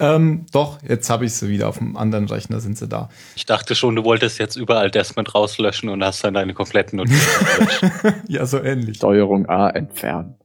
ähm, 0.00 0.46
doch, 0.50 0.82
jetzt 0.82 1.10
habe 1.10 1.26
ich 1.26 1.34
sie 1.34 1.50
wieder. 1.50 1.68
Auf 1.68 1.78
dem 1.78 1.96
anderen 1.96 2.26
Rechner 2.26 2.60
sind 2.60 2.78
sie 2.78 2.88
da. 2.88 3.10
Ich 3.36 3.44
dachte 3.44 3.74
schon, 3.74 3.94
du 3.94 4.04
wolltest 4.04 4.38
jetzt 4.38 4.56
überall 4.56 4.90
Desmond 4.90 5.34
rauslöschen 5.34 5.90
und 5.90 6.02
hast 6.02 6.24
dann 6.24 6.32
deine 6.32 6.54
kompletten 6.54 6.96
Notizen 6.96 7.46
gelöscht. 7.56 7.84
ja, 8.26 8.46
so 8.46 8.58
ähnlich. 8.62 8.96
Steuerung 8.96 9.46
A 9.46 9.68
entfernen. 9.68 10.36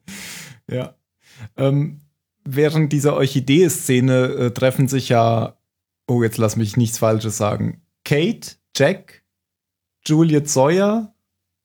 Ja. 0.69 0.95
Ähm, 1.55 2.01
während 2.43 2.91
dieser 2.91 3.15
Orchidee-Szene 3.15 4.25
äh, 4.25 4.51
treffen 4.51 4.89
sich 4.89 5.07
ja, 5.07 5.57
oh, 6.07 6.21
jetzt 6.21 6.37
lass 6.37 6.57
mich 6.57 6.75
nichts 6.75 6.97
Falsches 6.97 7.37
sagen. 7.37 7.81
Kate, 8.03 8.57
Jack, 8.75 9.23
Juliet 10.05 10.49
Sawyer, 10.49 11.15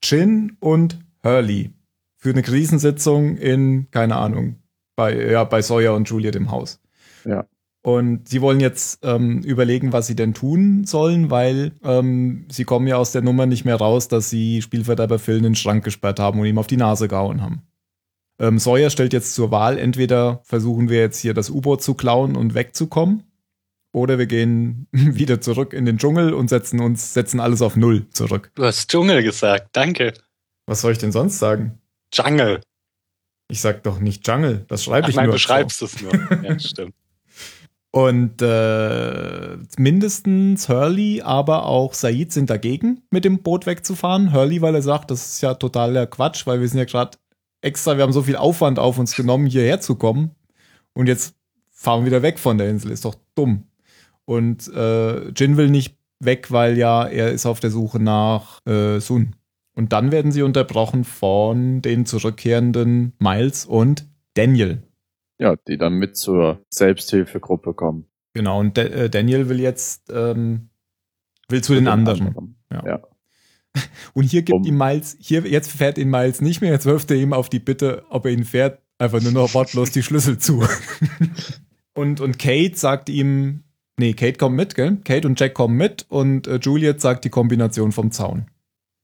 Chin 0.00 0.56
und 0.60 1.00
Hurley. 1.24 1.72
Für 2.16 2.30
eine 2.30 2.42
Krisensitzung 2.42 3.36
in, 3.36 3.90
keine 3.90 4.14
Ahnung, 4.14 4.62
bei, 4.94 5.30
ja, 5.30 5.42
bei 5.42 5.60
Sawyer 5.60 5.94
und 5.94 6.08
Juliet 6.08 6.36
im 6.36 6.52
Haus. 6.52 6.80
Ja. 7.24 7.46
Und 7.82 8.28
sie 8.28 8.42
wollen 8.42 8.60
jetzt 8.60 8.98
ähm, 9.02 9.42
überlegen, 9.42 9.92
was 9.92 10.06
sie 10.06 10.16
denn 10.16 10.34
tun 10.34 10.84
sollen, 10.84 11.30
weil 11.30 11.72
ähm, 11.82 12.46
sie 12.50 12.64
kommen 12.64 12.86
ja 12.86 12.96
aus 12.96 13.12
der 13.12 13.22
Nummer 13.22 13.46
nicht 13.46 13.64
mehr 13.64 13.76
raus, 13.76 14.08
dass 14.08 14.28
sie 14.28 14.60
Spielverderber 14.60 15.18
Phil 15.18 15.38
in 15.38 15.44
den 15.44 15.54
Schrank 15.54 15.82
gesperrt 15.82 16.20
haben 16.20 16.38
und 16.40 16.46
ihm 16.46 16.58
auf 16.58 16.66
die 16.66 16.76
Nase 16.76 17.08
gehauen 17.08 17.40
haben. 17.40 17.62
Ähm, 18.38 18.58
Sawyer 18.58 18.90
stellt 18.90 19.14
jetzt 19.14 19.34
zur 19.34 19.50
Wahl, 19.50 19.78
entweder 19.78 20.40
versuchen 20.44 20.90
wir 20.90 20.98
jetzt 20.98 21.20
hier 21.20 21.32
das 21.32 21.48
U-Boot 21.48 21.82
zu 21.82 21.94
klauen 21.94 22.36
und 22.36 22.54
wegzukommen, 22.54 23.24
oder 23.92 24.18
wir 24.18 24.26
gehen 24.26 24.86
wieder 24.92 25.40
zurück 25.40 25.72
in 25.72 25.84
den 25.84 25.98
Dschungel 25.98 26.32
und 26.32 26.48
setzen 26.48 26.80
uns, 26.80 27.14
setzen 27.14 27.40
alles 27.40 27.62
auf 27.62 27.76
Null 27.76 28.08
zurück. 28.10 28.50
Du 28.54 28.64
hast 28.64 28.90
Dschungel 28.90 29.22
gesagt, 29.22 29.70
danke. 29.72 30.14
Was 30.66 30.82
soll 30.82 30.92
ich 30.92 30.98
denn 30.98 31.12
sonst 31.12 31.38
sagen? 31.38 31.80
Jungle. 32.12 32.60
Ich 33.48 33.60
sag 33.60 33.82
doch 33.82 33.98
nicht 33.98 34.26
Jungle, 34.26 34.64
das 34.68 34.84
schreibe 34.84 35.10
ich 35.10 35.16
nein, 35.16 35.26
nur. 35.26 35.34
du 35.34 35.38
so. 35.38 35.42
schreibst 35.42 35.82
es 35.82 36.00
nur. 36.00 36.12
Ja, 36.42 36.58
stimmt. 36.58 36.94
Und 37.92 38.40
äh, 38.40 39.56
mindestens 39.76 40.68
Hurley, 40.68 41.22
aber 41.22 41.66
auch 41.66 41.92
Said 41.92 42.32
sind 42.32 42.48
dagegen, 42.48 43.02
mit 43.10 43.24
dem 43.24 43.42
Boot 43.42 43.66
wegzufahren. 43.66 44.32
Hurley, 44.32 44.62
weil 44.62 44.76
er 44.76 44.82
sagt, 44.82 45.10
das 45.10 45.26
ist 45.26 45.40
ja 45.40 45.54
totaler 45.54 46.06
Quatsch, 46.06 46.46
weil 46.46 46.60
wir 46.60 46.68
sind 46.68 46.78
ja 46.78 46.84
gerade 46.84 47.18
extra, 47.62 47.96
wir 47.96 48.04
haben 48.04 48.12
so 48.12 48.22
viel 48.22 48.36
Aufwand 48.36 48.78
auf 48.78 48.98
uns 48.98 49.16
genommen, 49.16 49.46
hierher 49.46 49.80
zu 49.80 49.96
kommen. 49.96 50.30
Und 50.92 51.08
jetzt 51.08 51.34
fahren 51.70 52.02
wir 52.02 52.06
wieder 52.06 52.22
weg 52.22 52.38
von 52.38 52.58
der 52.58 52.70
Insel. 52.70 52.92
Ist 52.92 53.04
doch 53.04 53.16
dumm. 53.34 53.64
Und 54.24 54.68
äh, 54.72 55.30
Jin 55.30 55.56
will 55.56 55.70
nicht 55.70 55.96
weg, 56.20 56.52
weil 56.52 56.78
ja 56.78 57.06
er 57.06 57.32
ist 57.32 57.46
auf 57.46 57.58
der 57.58 57.70
Suche 57.70 57.98
nach 57.98 58.64
äh, 58.66 59.00
Sun. 59.00 59.34
Und 59.74 59.92
dann 59.92 60.12
werden 60.12 60.30
sie 60.30 60.42
unterbrochen 60.42 61.04
von 61.04 61.82
den 61.82 62.06
zurückkehrenden 62.06 63.14
Miles 63.18 63.64
und 63.64 64.06
Daniel. 64.34 64.82
Ja, 65.40 65.56
die 65.56 65.78
dann 65.78 65.94
mit 65.94 66.16
zur 66.16 66.64
Selbsthilfegruppe 66.68 67.72
kommen. 67.74 68.04
Genau, 68.34 68.60
und 68.60 68.76
Da- 68.76 68.82
äh, 68.82 69.08
Daniel 69.10 69.48
will 69.48 69.58
jetzt 69.58 70.10
ähm, 70.14 70.68
will 71.48 71.62
zu 71.64 71.74
den 71.74 71.88
anderen. 71.88 72.56
Ja. 72.72 72.86
Ja. 72.86 73.02
Und 74.14 74.24
hier 74.24 74.42
gibt 74.42 74.56
Um- 74.56 74.64
ihm 74.64 74.76
Miles, 74.76 75.16
hier 75.20 75.46
jetzt 75.46 75.70
fährt 75.70 75.96
ihn 75.96 76.10
Miles 76.10 76.40
nicht 76.40 76.60
mehr, 76.60 76.70
jetzt 76.72 76.86
wirft 76.86 77.10
er 77.10 77.16
ihm 77.16 77.32
auf 77.32 77.48
die 77.48 77.58
Bitte, 77.60 78.04
ob 78.10 78.26
er 78.26 78.32
ihn 78.32 78.44
fährt, 78.44 78.80
einfach 78.98 79.20
nur 79.22 79.30
noch 79.32 79.54
wortlos 79.54 79.90
die 79.92 80.02
Schlüssel 80.02 80.38
zu. 80.38 80.62
und, 81.94 82.20
und 82.20 82.38
Kate 82.38 82.76
sagt 82.76 83.08
ihm, 83.08 83.62
nee, 83.96 84.12
Kate 84.14 84.38
kommt 84.38 84.56
mit, 84.56 84.74
gell? 84.74 84.98
Kate 85.04 85.26
und 85.26 85.38
Jack 85.38 85.54
kommen 85.54 85.76
mit 85.76 86.04
und 86.08 86.46
äh, 86.48 86.56
Juliet 86.60 87.00
sagt 87.00 87.24
die 87.24 87.30
Kombination 87.30 87.92
vom 87.92 88.10
Zaun. 88.10 88.46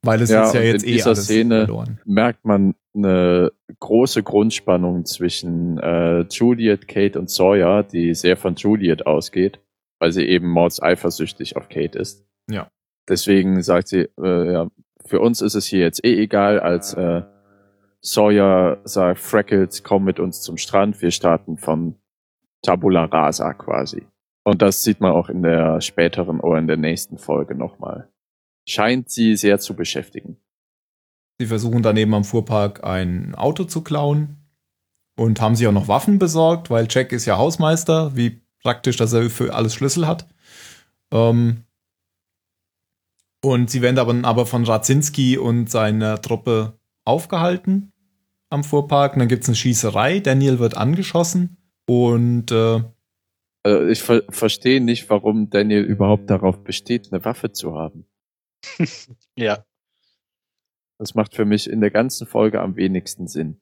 Weil 0.02 0.22
es 0.22 0.30
Ja, 0.30 0.44
ist 0.44 0.54
ja 0.54 0.60
jetzt 0.60 0.84
in 0.84 0.90
eh 0.90 0.92
dieser 0.94 1.06
alles 1.10 1.24
Szene- 1.24 1.64
verloren. 1.66 2.00
merkt 2.04 2.44
man 2.44 2.74
eine 2.94 3.52
große 3.80 4.22
Grundspannung 4.22 5.04
zwischen 5.04 5.78
äh, 5.78 6.20
Juliet, 6.30 6.88
Kate 6.88 7.18
und 7.18 7.28
Sawyer, 7.30 7.82
die 7.82 8.14
sehr 8.14 8.36
von 8.36 8.54
Juliet 8.54 9.06
ausgeht, 9.06 9.60
weil 9.98 10.12
sie 10.12 10.26
eben 10.26 10.48
mords 10.48 10.80
eifersüchtig 10.82 11.56
auf 11.56 11.68
Kate 11.68 11.98
ist. 11.98 12.24
Ja. 12.50 12.70
Deswegen 13.08 13.60
sagt 13.62 13.88
sie, 13.88 14.08
äh, 14.22 14.52
ja, 14.52 14.68
für 15.04 15.20
uns 15.20 15.40
ist 15.42 15.54
es 15.54 15.66
hier 15.66 15.80
jetzt 15.80 16.04
eh 16.04 16.22
egal, 16.22 16.58
als 16.60 16.94
äh, 16.94 17.22
Sawyer 18.00 18.80
sagt, 18.84 19.18
Freckles, 19.18 19.82
komm 19.82 20.04
mit 20.04 20.20
uns 20.20 20.40
zum 20.42 20.56
Strand, 20.56 21.00
wir 21.02 21.10
starten 21.10 21.56
von 21.56 21.96
Tabula 22.62 23.04
Rasa 23.04 23.52
quasi. 23.52 24.06
Und 24.44 24.62
das 24.62 24.82
sieht 24.82 25.00
man 25.00 25.12
auch 25.12 25.28
in 25.28 25.42
der 25.42 25.80
späteren 25.80 26.40
oder 26.40 26.58
in 26.58 26.66
der 26.68 26.76
nächsten 26.76 27.18
Folge 27.18 27.54
nochmal. 27.56 28.08
Scheint 28.66 29.10
sie 29.10 29.36
sehr 29.36 29.58
zu 29.58 29.74
beschäftigen. 29.74 30.36
Sie 31.38 31.46
versuchen 31.46 31.82
daneben 31.82 32.14
am 32.14 32.24
Fuhrpark 32.24 32.84
ein 32.84 33.34
Auto 33.34 33.64
zu 33.64 33.82
klauen 33.82 34.36
und 35.16 35.40
haben 35.40 35.54
sich 35.54 35.66
auch 35.66 35.72
noch 35.72 35.88
Waffen 35.88 36.18
besorgt, 36.18 36.70
weil 36.70 36.86
Jack 36.90 37.12
ist 37.12 37.26
ja 37.26 37.38
Hausmeister, 37.38 38.16
wie 38.16 38.42
praktisch, 38.62 38.96
dass 38.96 39.12
er 39.12 39.30
für 39.30 39.54
alles 39.54 39.74
Schlüssel 39.74 40.06
hat. 40.06 40.28
Ähm 41.12 41.64
und 43.44 43.70
sie 43.70 43.82
werden 43.82 43.98
aber, 43.98 44.14
aber 44.26 44.46
von 44.46 44.64
Radzinski 44.64 45.38
und 45.38 45.70
seiner 45.70 46.20
Truppe 46.20 46.80
aufgehalten 47.04 47.92
am 48.50 48.64
Fuhrpark. 48.64 49.12
Und 49.12 49.20
dann 49.20 49.28
gibt 49.28 49.42
es 49.42 49.48
eine 49.48 49.56
Schießerei. 49.56 50.20
Daniel 50.20 50.58
wird 50.58 50.76
angeschossen 50.76 51.58
und 51.86 52.50
äh, 52.50 52.82
Also 53.62 53.86
ich 53.86 54.02
ver 54.02 54.22
verstehe 54.30 54.80
nicht, 54.80 55.08
warum 55.10 55.50
Daniel 55.50 55.82
überhaupt 55.82 56.30
darauf 56.30 56.64
besteht, 56.64 57.12
eine 57.12 57.24
Waffe 57.24 57.52
zu 57.52 57.74
haben. 57.74 58.06
Ja. 59.36 59.64
Das 60.98 61.14
macht 61.14 61.34
für 61.34 61.44
mich 61.44 61.68
in 61.68 61.80
der 61.80 61.90
ganzen 61.90 62.26
Folge 62.26 62.60
am 62.60 62.76
wenigsten 62.76 63.26
Sinn. 63.28 63.60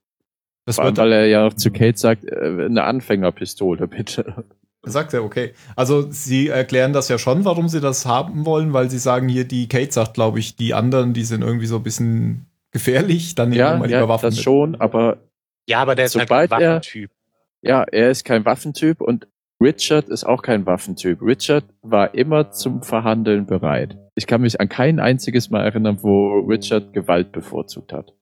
das 0.66 0.76
Vor 0.76 0.84
allem, 0.84 0.97
wird 0.97 1.05
weil 1.07 1.12
er 1.12 1.26
ja 1.26 1.47
auch 1.47 1.55
zu 1.55 1.70
Kate 1.72 1.99
sagt, 1.99 2.24
äh, 2.24 2.64
eine 2.66 2.84
Anfängerpistole, 2.84 3.88
bitte. 3.88 4.45
Sagt 4.86 5.14
er, 5.14 5.24
okay. 5.24 5.55
Also 5.76 6.11
sie 6.11 6.49
erklären 6.49 6.92
das 6.92 7.09
ja 7.09 7.18
schon, 7.18 7.45
warum 7.45 7.68
sie 7.68 7.80
das 7.80 8.07
haben 8.07 8.45
wollen, 8.47 8.72
weil 8.72 8.90
sie 8.90 8.99
sagen 8.99 9.28
hier, 9.28 9.47
die 9.47 9.66
Kate 9.68 9.90
sagt, 9.92 10.14
glaube 10.14 10.38
ich, 10.38 10.57
die 10.57 10.74
anderen, 10.74 11.12
die 11.14 11.24
sind 11.24 11.42
irgendwie 11.42 11.66
so 11.66 11.76
ein 11.76 11.82
bisschen 11.82 12.47
gefährlich, 12.70 13.34
dann 13.34 13.49
nehmen 13.49 13.59
wir 13.61 13.66
Ja, 13.70 13.76
mal 13.78 13.90
ja 13.90 13.99
lieber 14.01 14.09
Waffen 14.11 14.26
das 14.26 14.36
mit. 14.36 14.45
schon, 14.45 14.74
aber 14.80 15.18
Ja, 15.68 15.80
aber 15.80 15.95
der 15.95 16.05
ist 16.05 16.14
halt 16.16 16.30
er- 16.30 16.38
ein 16.38 16.51
Waffentyp. 16.51 17.11
ja, 17.62 17.82
er 17.84 18.11
ist 18.11 18.24
kein 18.24 18.45
Waffentyp 18.45 19.01
und 19.01 19.26
Richard 19.61 20.09
ist 20.09 20.24
auch 20.24 20.42
kein 20.42 20.66
Waffentyp. 20.66 21.22
Richard 21.22 21.64
war 21.82 22.14
immer 22.14 22.51
zum 22.51 22.82
Verhandeln 22.82 23.47
bereit. 23.47 23.97
Ich 24.17 24.27
kann 24.27 24.43
mich 24.43 24.61
an 24.61 24.69
kein 24.69 25.01
einziges 25.01 25.51
Mal 25.51 25.65
erinnern, 25.65 25.99
wo 26.03 26.39
Richard 26.41 26.93
Gewalt 26.93 27.33
bevorzugt 27.33 27.93
hat. 27.93 28.15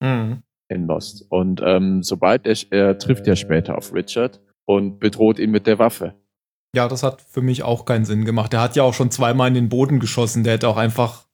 Mhm. 0.00 0.42
in 0.68 0.86
Lost. 0.86 1.26
Und 1.30 1.60
ähm, 1.64 2.02
sobald 2.02 2.46
er, 2.46 2.56
er 2.70 2.98
trifft 2.98 3.26
ja 3.26 3.36
später 3.36 3.76
auf 3.78 3.92
Richard 3.92 4.40
und 4.64 4.98
bedroht 4.98 5.38
ihn 5.38 5.50
mit 5.50 5.66
der 5.66 5.78
Waffe. 5.78 6.14
Ja, 6.74 6.88
das 6.88 7.02
hat 7.02 7.22
für 7.22 7.42
mich 7.42 7.62
auch 7.62 7.84
keinen 7.84 8.04
Sinn 8.04 8.24
gemacht. 8.24 8.52
Der 8.52 8.60
hat 8.60 8.74
ja 8.74 8.82
auch 8.82 8.94
schon 8.94 9.10
zweimal 9.10 9.48
in 9.48 9.54
den 9.54 9.68
Boden 9.68 10.00
geschossen. 10.00 10.42
Der 10.42 10.54
hätte 10.54 10.68
auch 10.68 10.76
einfach 10.76 11.26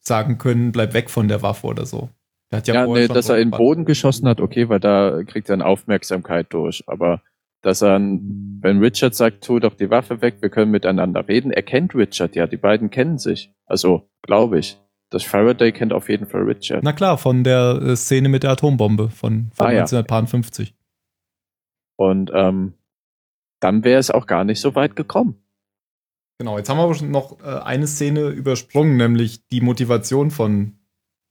sagen 0.00 0.38
können, 0.38 0.72
bleib 0.72 0.92
weg 0.92 1.10
von 1.10 1.28
der 1.28 1.42
Waffe 1.42 1.66
oder 1.66 1.86
so. 1.86 2.10
Der 2.50 2.58
hat 2.58 2.68
ja, 2.68 2.74
Ja, 2.74 2.86
nee, 2.86 3.08
dass 3.08 3.28
er 3.28 3.38
in 3.38 3.50
den. 3.50 3.56
Boden 3.56 3.84
geschossen 3.84 4.28
hat, 4.28 4.40
okay, 4.40 4.68
weil 4.68 4.80
da 4.80 5.22
kriegt 5.24 5.48
er 5.48 5.54
eine 5.54 5.66
Aufmerksamkeit 5.66 6.52
durch. 6.52 6.84
Aber 6.86 7.22
dass 7.62 7.82
er, 7.82 7.98
wenn 7.98 8.78
Richard 8.78 9.14
sagt, 9.14 9.44
tu 9.44 9.58
doch 9.58 9.74
die 9.74 9.90
Waffe 9.90 10.22
weg, 10.22 10.36
wir 10.40 10.48
können 10.48 10.70
miteinander 10.70 11.28
reden, 11.28 11.50
er 11.50 11.62
kennt 11.62 11.94
Richard 11.94 12.34
ja, 12.36 12.46
die 12.46 12.56
beiden 12.56 12.90
kennen 12.90 13.18
sich. 13.18 13.52
Also, 13.66 14.08
glaube 14.22 14.58
ich. 14.58 14.78
Das 15.10 15.24
Faraday 15.24 15.72
kennt 15.72 15.92
auf 15.92 16.08
jeden 16.08 16.26
Fall 16.26 16.42
Richard. 16.42 16.84
Na 16.84 16.92
klar, 16.92 17.18
von 17.18 17.42
der 17.42 17.80
äh, 17.82 17.96
Szene 17.96 18.28
mit 18.28 18.44
der 18.44 18.50
Atombombe 18.50 19.10
von, 19.10 19.50
von 19.52 19.66
Ah, 19.66 19.72
ja. 19.72 19.80
1950. 19.80 20.74
Und 21.96 22.30
ähm, 22.32 22.74
dann 23.58 23.82
wäre 23.82 23.98
es 23.98 24.10
auch 24.12 24.26
gar 24.26 24.44
nicht 24.44 24.60
so 24.60 24.74
weit 24.76 24.94
gekommen. 24.94 25.42
Genau, 26.38 26.56
jetzt 26.56 26.70
haben 26.70 26.78
wir 26.78 26.84
aber 26.84 26.94
schon 26.94 27.10
noch 27.10 27.40
äh, 27.40 27.58
eine 27.58 27.86
Szene 27.88 28.28
übersprungen, 28.28 28.96
nämlich 28.96 29.46
die 29.48 29.60
Motivation 29.60 30.30
von, 30.30 30.78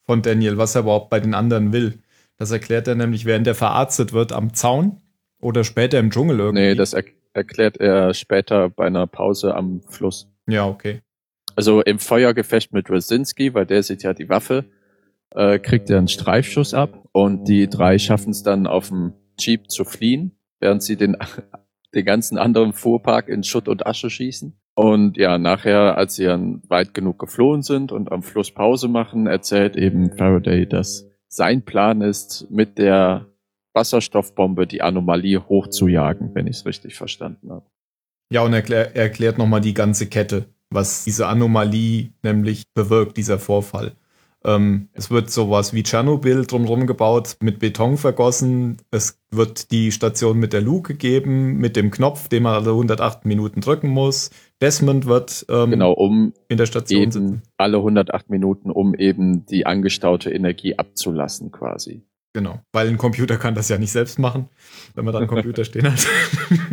von 0.06 0.22
Daniel, 0.22 0.58
was 0.58 0.76
er 0.76 0.82
überhaupt 0.82 1.10
bei 1.10 1.22
den 1.22 1.34
anderen 1.34 1.72
will. 1.72 2.00
Das 2.38 2.52
erklärt 2.52 2.88
er 2.88 2.96
nämlich, 2.96 3.26
während 3.26 3.48
er 3.48 3.56
verarztet 3.56 4.14
wird 4.14 4.34
am 4.34 4.54
Zaun 4.54 5.02
oder 5.42 5.64
später 5.64 6.00
im 6.00 6.12
Dschungel 6.12 6.40
irgendwie. 6.40 6.62
Nee, 6.62 6.76
das 6.76 6.94
er 6.94 7.04
erklärt 7.34 7.78
er 7.78 8.14
später 8.14 8.70
bei 8.70 8.88
einer 8.88 9.08
Pause 9.08 9.56
am 9.56 9.82
Fluss. 9.88 10.28
Ja, 10.48 10.68
okay. 10.68 11.02
Also 11.56 11.82
im 11.82 12.00
Feuergefecht 12.00 12.74
mit 12.74 12.90
Rosinski, 12.90 13.54
weil 13.54 13.66
der 13.66 13.84
sieht 13.84 14.04
ja 14.04 14.14
die 14.14 14.30
Waffe, 14.30 14.66
äh, 15.36 15.60
kriegt 15.60 15.90
er 15.90 15.98
einen 15.98 16.08
Streifschuss 16.08 16.74
ab 16.74 17.06
und 17.12 17.48
die 17.48 17.70
drei 17.70 18.00
schaffen 18.00 18.32
es 18.32 18.44
dann 18.44 18.68
auf 18.68 18.90
dem 18.90 19.14
Jeep 19.38 19.70
zu 19.70 19.86
fliehen, 19.86 20.38
während 20.60 20.84
sie 20.84 20.96
den, 20.96 21.18
den 21.96 22.06
ganzen 22.06 22.38
anderen 22.38 22.74
Fuhrpark 22.74 23.28
in 23.28 23.44
Schutt 23.44 23.68
und 23.68 23.86
Asche 23.86 24.10
schießen. 24.10 24.60
Und 24.76 25.18
ja, 25.18 25.38
nachher, 25.38 25.98
als 25.98 26.16
sie 26.16 26.24
dann 26.24 26.62
weit 26.70 26.94
genug 26.94 27.20
geflohen 27.20 27.64
sind 27.64 27.92
und 27.92 28.12
am 28.12 28.24
Fluss 28.24 28.52
Pause 28.52 28.88
machen, 28.88 29.28
erzählt 29.28 29.76
eben 29.76 30.16
Faraday, 30.16 30.66
dass 30.66 31.06
sein 31.28 31.64
Plan 31.64 32.02
ist, 32.02 32.50
mit 32.50 32.78
der 32.78 33.28
Wasserstoffbombe 33.80 34.68
die 34.68 34.82
Anomalie 34.82 35.48
hochzujagen, 35.48 36.36
wenn 36.36 36.48
ich 36.48 36.58
es 36.58 36.66
richtig 36.66 36.96
verstanden 36.96 37.50
habe. 37.50 37.66
Ja, 38.32 38.44
und 38.44 38.54
erklär, 38.54 38.96
er 38.96 39.04
erklärt 39.04 39.38
nochmal 39.38 39.62
die 39.62 39.74
ganze 39.74 40.08
Kette, 40.08 40.46
was 40.70 41.06
diese 41.06 41.28
Anomalie 41.28 42.12
nämlich 42.22 42.64
bewirkt, 42.74 43.16
dieser 43.16 43.40
Vorfall. 43.40 43.96
Ähm, 44.46 44.90
es 44.94 45.12
wird 45.12 45.30
sowas 45.30 45.74
wie 45.74 45.84
Tschernobyl 45.84 46.46
drumherum 46.46 46.88
gebaut, 46.88 47.38
mit 47.42 47.60
Beton 47.60 47.98
vergossen. 47.98 48.78
Es 48.92 49.20
wird 49.32 49.72
die 49.72 49.92
Station 49.92 50.38
mit 50.38 50.54
der 50.54 50.62
Luke 50.62 50.96
geben, 50.96 51.58
mit 51.58 51.76
dem 51.76 51.92
Knopf, 51.92 52.30
den 52.30 52.44
man 52.44 52.56
alle 52.56 52.72
108 52.72 53.26
Minuten 53.26 53.62
drücken 53.62 53.90
muss. 53.90 54.30
Desmond 54.62 55.06
wird 55.06 55.46
ähm, 55.50 55.72
genau, 55.72 55.94
um 55.94 56.34
in 56.48 56.58
der 56.58 56.68
Station 56.68 57.12
sitzen. 57.12 57.42
alle 57.58 57.78
108 57.78 58.30
Minuten, 58.30 58.72
um 58.72 58.94
eben 58.94 59.46
die 59.46 59.66
angestaute 59.66 60.32
Energie 60.32 60.78
abzulassen 60.78 61.52
quasi. 61.52 62.04
Genau, 62.34 62.62
weil 62.72 62.88
ein 62.88 62.98
Computer 62.98 63.38
kann 63.38 63.56
das 63.56 63.70
ja 63.70 63.80
nicht 63.80 63.92
selbst 63.92 64.20
machen, 64.20 64.50
wenn 64.94 65.04
man 65.04 65.14
da 65.14 65.20
einen 65.20 65.28
Computer 65.28 65.64
stehen 65.64 65.92
hat. 65.92 66.06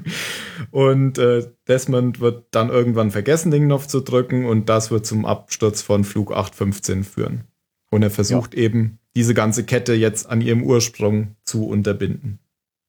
und 0.70 1.16
äh, 1.16 1.46
Desmond 1.66 2.20
wird 2.20 2.44
dann 2.50 2.68
irgendwann 2.68 3.10
vergessen, 3.10 3.50
den 3.50 3.64
Knopf 3.64 3.86
zu 3.86 4.00
drücken 4.00 4.44
und 4.44 4.68
das 4.68 4.90
wird 4.90 5.06
zum 5.06 5.24
Absturz 5.24 5.80
von 5.80 6.04
Flug 6.04 6.32
815 6.32 7.04
führen. 7.04 7.44
Und 7.90 8.02
er 8.02 8.10
versucht 8.10 8.54
ja. 8.54 8.64
eben, 8.64 8.98
diese 9.14 9.32
ganze 9.32 9.64
Kette 9.64 9.94
jetzt 9.94 10.28
an 10.28 10.42
ihrem 10.42 10.62
Ursprung 10.62 11.36
zu 11.44 11.66
unterbinden. 11.66 12.38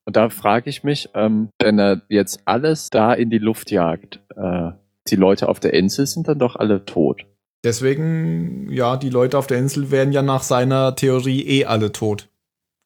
Und 0.05 0.15
da 0.15 0.29
frage 0.29 0.69
ich 0.69 0.83
mich, 0.83 1.09
ähm, 1.15 1.49
wenn 1.59 1.79
er 1.79 2.01
jetzt 2.09 2.41
alles 2.45 2.89
da 2.89 3.13
in 3.13 3.29
die 3.29 3.37
Luft 3.37 3.71
jagt, 3.71 4.19
äh, 4.35 4.71
die 5.07 5.15
Leute 5.15 5.47
auf 5.47 5.59
der 5.59 5.73
Insel 5.73 6.05
sind 6.05 6.27
dann 6.27 6.39
doch 6.39 6.57
alle 6.57 6.85
tot. 6.85 7.25
Deswegen, 7.63 8.71
ja, 8.71 8.97
die 8.97 9.09
Leute 9.09 9.37
auf 9.37 9.47
der 9.47 9.57
Insel 9.57 9.91
wären 9.91 10.11
ja 10.11 10.21
nach 10.21 10.43
seiner 10.43 10.95
Theorie 10.95 11.41
eh 11.47 11.65
alle 11.65 11.91
tot. 11.91 12.29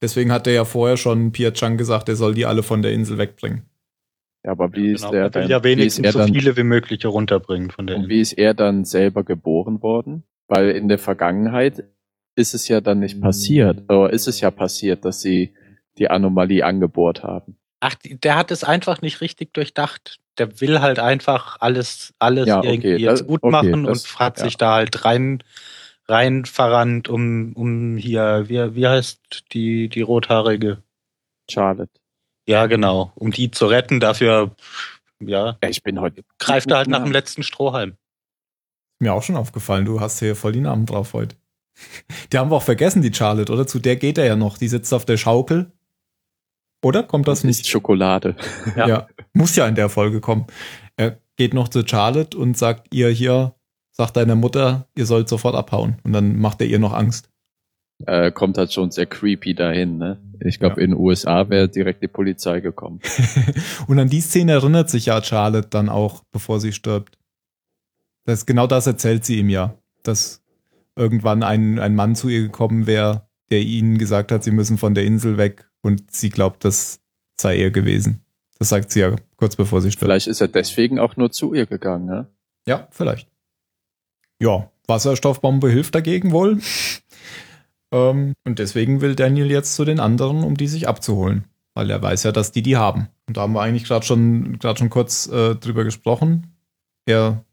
Deswegen 0.01 0.31
hat 0.31 0.47
er 0.47 0.53
ja 0.53 0.65
vorher 0.65 0.97
schon 0.97 1.31
Pia 1.31 1.51
Chang 1.51 1.77
gesagt, 1.77 2.09
er 2.09 2.15
soll 2.15 2.33
die 2.33 2.45
alle 2.45 2.63
von 2.63 2.81
der 2.81 2.91
Insel 2.91 3.17
wegbringen. 3.17 3.63
Ja, 4.43 4.51
aber 4.51 4.73
wie 4.73 4.93
ist 4.93 5.01
genau, 5.01 5.11
der 5.11 5.23
er 5.25 5.33
will 5.35 5.49
ja 5.49 5.63
wenigstens 5.63 6.13
so 6.13 6.23
viele 6.23 6.57
wie 6.57 6.63
möglich 6.63 7.05
runterbringen 7.05 7.69
von 7.69 7.85
der 7.85 7.97
und 7.97 8.03
Insel. 8.03 8.15
Wie 8.15 8.21
ist 8.21 8.33
er 8.33 8.53
dann 8.55 8.85
selber 8.85 9.23
geboren 9.23 9.83
worden? 9.83 10.23
Weil 10.47 10.71
in 10.71 10.87
der 10.87 10.97
Vergangenheit 10.97 11.83
ist 12.35 12.53
es 12.53 12.67
ja 12.67 12.81
dann 12.81 12.99
nicht 12.99 13.21
passiert. 13.21 13.83
Oder 13.89 14.11
ist 14.11 14.27
es 14.27 14.41
ja 14.41 14.49
passiert, 14.49 15.05
dass 15.05 15.21
sie 15.21 15.53
die 15.97 16.09
Anomalie 16.09 16.65
angebohrt 16.65 17.23
haben. 17.23 17.57
Ach, 17.79 17.95
der 18.03 18.35
hat 18.35 18.51
es 18.51 18.63
einfach 18.63 19.01
nicht 19.01 19.21
richtig 19.21 19.53
durchdacht. 19.53 20.19
Der 20.37 20.61
will 20.61 20.81
halt 20.81 20.99
einfach 20.99 21.57
alles, 21.59 22.13
alles 22.19 22.47
ja, 22.47 22.59
okay, 22.59 22.73
irgendwie 22.73 23.03
das, 23.03 23.19
jetzt 23.19 23.27
gut 23.27 23.43
okay, 23.43 23.51
machen 23.51 23.83
das, 23.83 24.05
und 24.05 24.19
hat 24.19 24.37
ja. 24.37 24.45
sich 24.45 24.57
da 24.57 24.75
halt 24.75 25.03
rein, 25.03 25.43
rein 26.07 26.45
verrannt, 26.45 27.09
um, 27.09 27.53
um 27.53 27.97
hier, 27.97 28.45
wie, 28.47 28.75
wie 28.75 28.87
heißt 28.87 29.45
die, 29.53 29.89
die 29.89 30.01
rothaarige? 30.01 30.81
Charlotte. 31.49 31.91
Ja, 32.47 32.65
genau. 32.65 33.11
Um 33.15 33.31
die 33.31 33.51
zu 33.51 33.67
retten, 33.67 33.99
dafür, 33.99 34.55
ja. 35.19 35.57
ja 35.61 35.69
ich 35.69 35.83
bin 35.83 35.99
heute. 35.99 36.23
Greift 36.39 36.69
er 36.71 36.77
halt 36.77 36.87
nach 36.87 37.03
dem 37.03 37.11
letzten 37.11 37.43
Strohhalm. 37.43 37.97
Mir 38.99 39.13
auch 39.13 39.23
schon 39.23 39.35
aufgefallen, 39.35 39.85
du 39.85 39.99
hast 39.99 40.19
hier 40.19 40.35
voll 40.35 40.51
die 40.51 40.61
Namen 40.61 40.85
drauf 40.85 41.13
heute. 41.13 41.35
Die 42.31 42.37
haben 42.37 42.51
wir 42.51 42.57
auch 42.57 42.63
vergessen, 42.63 43.01
die 43.01 43.13
Charlotte, 43.13 43.51
oder? 43.51 43.65
Zu 43.65 43.79
der 43.79 43.95
geht 43.95 44.17
er 44.17 44.25
ja 44.25 44.35
noch. 44.35 44.57
Die 44.57 44.67
sitzt 44.67 44.93
auf 44.93 45.05
der 45.05 45.17
Schaukel. 45.17 45.71
Oder? 46.83 47.03
Kommt 47.03 47.27
das, 47.27 47.39
das 47.39 47.43
nicht? 47.45 47.67
Schokolade. 47.67 48.35
Ja. 48.75 48.87
ja. 48.87 49.07
Muss 49.33 49.55
ja 49.55 49.67
in 49.67 49.75
der 49.75 49.89
Folge 49.89 50.19
kommen. 50.19 50.47
Er 50.97 51.19
geht 51.37 51.53
noch 51.53 51.69
zu 51.69 51.85
Charlotte 51.85 52.37
und 52.37 52.57
sagt 52.57 52.93
ihr 52.93 53.09
hier, 53.09 53.55
sagt 54.01 54.17
deiner 54.17 54.35
Mutter, 54.35 54.87
ihr 54.95 55.05
sollt 55.05 55.29
sofort 55.29 55.53
abhauen. 55.53 55.99
Und 56.03 56.13
dann 56.13 56.39
macht 56.39 56.59
er 56.61 56.65
ihr 56.65 56.79
noch 56.79 56.93
Angst. 56.93 57.29
Äh, 58.07 58.31
kommt 58.31 58.57
halt 58.57 58.73
schon 58.73 58.89
sehr 58.89 59.05
creepy 59.05 59.53
dahin, 59.53 59.99
ne? 59.99 60.19
Ich 60.39 60.57
glaube, 60.57 60.77
ja. 60.77 60.85
in 60.85 60.91
den 60.91 60.99
USA 60.99 61.49
wäre 61.49 61.69
direkt 61.69 62.01
die 62.01 62.07
Polizei 62.07 62.61
gekommen. 62.61 62.99
und 63.87 63.99
an 63.99 64.09
die 64.09 64.21
Szene 64.21 64.53
erinnert 64.53 64.89
sich 64.89 65.05
ja 65.05 65.23
Charlotte 65.23 65.67
dann 65.69 65.87
auch, 65.87 66.23
bevor 66.31 66.59
sie 66.59 66.73
stirbt. 66.73 67.19
Das, 68.25 68.47
genau 68.47 68.65
das 68.65 68.87
erzählt 68.87 69.23
sie 69.23 69.37
ihm 69.37 69.49
ja. 69.49 69.75
Dass 70.01 70.41
irgendwann 70.95 71.43
ein, 71.43 71.77
ein 71.77 71.93
Mann 71.93 72.15
zu 72.15 72.27
ihr 72.27 72.41
gekommen 72.41 72.87
wäre, 72.87 73.27
der 73.51 73.61
ihnen 73.61 73.99
gesagt 73.99 74.31
hat, 74.31 74.43
sie 74.43 74.49
müssen 74.49 74.79
von 74.79 74.95
der 74.95 75.03
Insel 75.03 75.37
weg 75.37 75.69
und 75.83 76.09
sie 76.11 76.29
glaubt, 76.29 76.65
das 76.65 77.01
sei 77.39 77.57
er 77.57 77.69
gewesen. 77.69 78.25
Das 78.57 78.69
sagt 78.69 78.89
sie 78.89 79.01
ja 79.01 79.15
kurz 79.35 79.55
bevor 79.55 79.79
sie 79.79 79.91
stirbt. 79.91 80.05
Vielleicht 80.05 80.27
ist 80.27 80.41
er 80.41 80.47
deswegen 80.47 80.97
auch 80.97 81.17
nur 81.17 81.31
zu 81.31 81.53
ihr 81.53 81.67
gegangen, 81.67 82.07
ne? 82.07 82.27
Ja, 82.65 82.87
vielleicht. 82.89 83.30
Ja, 84.41 84.71
Wasserstoffbombe 84.87 85.69
hilft 85.69 85.93
dagegen 85.93 86.31
wohl. 86.31 86.59
ähm, 87.93 88.33
und 88.43 88.57
deswegen 88.57 88.99
will 88.99 89.15
Daniel 89.15 89.51
jetzt 89.51 89.75
zu 89.75 89.85
den 89.85 89.99
anderen, 89.99 90.43
um 90.43 90.57
die 90.57 90.67
sich 90.67 90.87
abzuholen. 90.87 91.45
Weil 91.75 91.91
er 91.91 92.01
weiß 92.01 92.23
ja, 92.23 92.31
dass 92.31 92.51
die 92.51 92.63
die 92.63 92.75
haben. 92.75 93.07
Und 93.27 93.37
da 93.37 93.41
haben 93.41 93.53
wir 93.53 93.61
eigentlich 93.61 93.85
gerade 93.85 94.05
schon, 94.05 94.57
grad 94.57 94.79
schon 94.79 94.89
kurz 94.89 95.27
äh, 95.27 95.55
drüber 95.55 95.83
gesprochen. 95.83 96.55
Er 97.05 97.45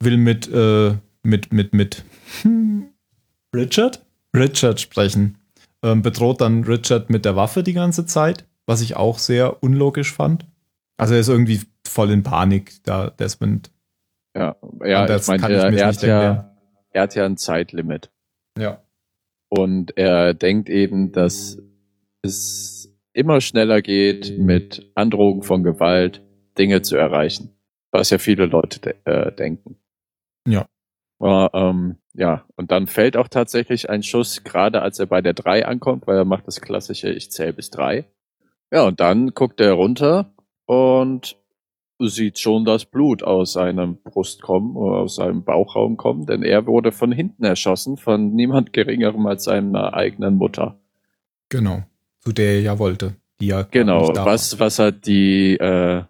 will 0.00 0.16
mit, 0.16 0.50
äh, 0.50 0.94
mit, 1.22 1.52
mit, 1.52 1.74
mit 1.74 2.04
Richard? 3.54 4.02
Richard 4.34 4.80
sprechen. 4.80 5.36
Ähm, 5.82 6.00
bedroht 6.00 6.40
dann 6.40 6.64
Richard 6.64 7.10
mit 7.10 7.26
der 7.26 7.36
Waffe 7.36 7.62
die 7.62 7.74
ganze 7.74 8.06
Zeit, 8.06 8.46
was 8.64 8.80
ich 8.80 8.96
auch 8.96 9.18
sehr 9.18 9.62
unlogisch 9.62 10.12
fand. 10.12 10.46
Also 10.96 11.14
er 11.14 11.20
ist 11.20 11.28
irgendwie 11.28 11.60
voll 11.86 12.10
in 12.10 12.22
Panik, 12.22 12.82
da 12.84 13.10
Desmond. 13.10 13.70
Ja, 14.36 14.56
ja 14.84 15.16
ich 15.16 15.26
meine, 15.28 15.54
er, 15.54 15.72
er, 15.72 15.86
hat 15.86 16.02
ja, 16.02 16.56
er 16.90 17.02
hat 17.02 17.14
ja 17.14 17.24
ein 17.24 17.36
Zeitlimit. 17.36 18.10
Ja. 18.58 18.82
Und 19.48 19.96
er 19.96 20.34
denkt 20.34 20.68
eben, 20.68 21.12
dass 21.12 21.58
es 22.22 22.94
immer 23.12 23.40
schneller 23.40 23.82
geht, 23.82 24.38
mit 24.38 24.90
Androhung 24.94 25.42
von 25.42 25.62
Gewalt 25.62 26.22
Dinge 26.58 26.82
zu 26.82 26.96
erreichen. 26.96 27.54
Was 27.90 28.10
ja 28.10 28.18
viele 28.18 28.46
Leute 28.46 28.80
de 28.80 28.94
äh, 29.04 29.32
denken. 29.32 29.76
Ja. 30.46 30.66
Uh, 31.20 31.48
ähm, 31.52 31.96
ja, 32.14 32.44
und 32.56 32.72
dann 32.72 32.88
fällt 32.88 33.16
auch 33.16 33.28
tatsächlich 33.28 33.88
ein 33.88 34.02
Schuss, 34.02 34.42
gerade 34.42 34.82
als 34.82 34.98
er 34.98 35.06
bei 35.06 35.20
der 35.20 35.34
3 35.34 35.66
ankommt, 35.66 36.06
weil 36.06 36.16
er 36.16 36.24
macht 36.24 36.46
das 36.48 36.60
klassische, 36.60 37.10
ich 37.10 37.30
zähle 37.30 37.52
bis 37.52 37.70
3. 37.70 38.06
Ja, 38.72 38.84
und 38.84 39.00
dann 39.00 39.28
guckt 39.28 39.60
er 39.60 39.72
runter 39.74 40.34
und 40.66 41.36
sieht 41.98 42.38
schon 42.38 42.64
das 42.64 42.84
Blut 42.84 43.22
aus 43.22 43.52
seinem 43.52 43.96
Brust 44.02 44.42
kommen 44.42 44.76
oder 44.76 44.98
aus 44.98 45.16
seinem 45.16 45.44
Bauchraum 45.44 45.96
kommen, 45.96 46.26
denn 46.26 46.42
er 46.42 46.66
wurde 46.66 46.92
von 46.92 47.12
hinten 47.12 47.44
erschossen 47.44 47.96
von 47.96 48.34
niemand 48.34 48.72
geringerem 48.72 49.26
als 49.26 49.44
seiner 49.44 49.94
eigenen 49.94 50.34
Mutter. 50.34 50.80
Genau, 51.48 51.84
zu 52.20 52.32
der 52.32 52.54
er 52.54 52.60
ja 52.60 52.78
wollte. 52.78 53.16
Die 53.40 53.46
ja 53.46 53.62
genau, 53.62 54.08
was, 54.14 54.58
was 54.58 54.78
hat 54.78 55.06
die 55.06 55.54
äh, 55.54 56.02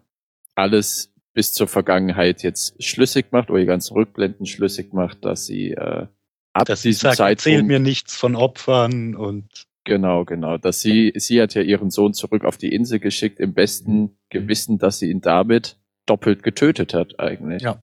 alles 0.55 1.13
bis 1.33 1.53
zur 1.53 1.67
Vergangenheit 1.67 2.43
jetzt 2.43 2.81
schlüssig 2.81 3.31
macht 3.31 3.49
oder 3.49 3.59
die 3.59 3.65
ganzen 3.65 3.93
Rückblenden 3.95 4.45
schlüssig 4.45 4.93
macht, 4.93 5.25
dass 5.25 5.45
sie 5.45 5.71
äh, 5.71 6.07
ab 6.53 6.65
dass 6.65 6.81
diesem 6.83 7.01
sagt, 7.01 7.17
Zeitpunkt 7.17 7.45
erzähl 7.47 7.63
mir 7.63 7.79
nichts 7.79 8.15
von 8.15 8.35
Opfern 8.35 9.15
und 9.15 9.47
genau, 9.83 10.25
genau, 10.25 10.57
dass 10.57 10.81
sie 10.81 11.13
sie 11.15 11.41
hat 11.41 11.53
ja 11.53 11.61
ihren 11.61 11.91
Sohn 11.91 12.13
zurück 12.13 12.45
auf 12.45 12.57
die 12.57 12.73
Insel 12.73 12.99
geschickt 12.99 13.39
im 13.39 13.53
besten 13.53 14.17
Gewissen, 14.29 14.77
dass 14.77 14.99
sie 14.99 15.09
ihn 15.09 15.21
damit 15.21 15.77
doppelt 16.05 16.43
getötet 16.43 16.93
hat 16.93 17.19
eigentlich. 17.19 17.61
Ja. 17.61 17.79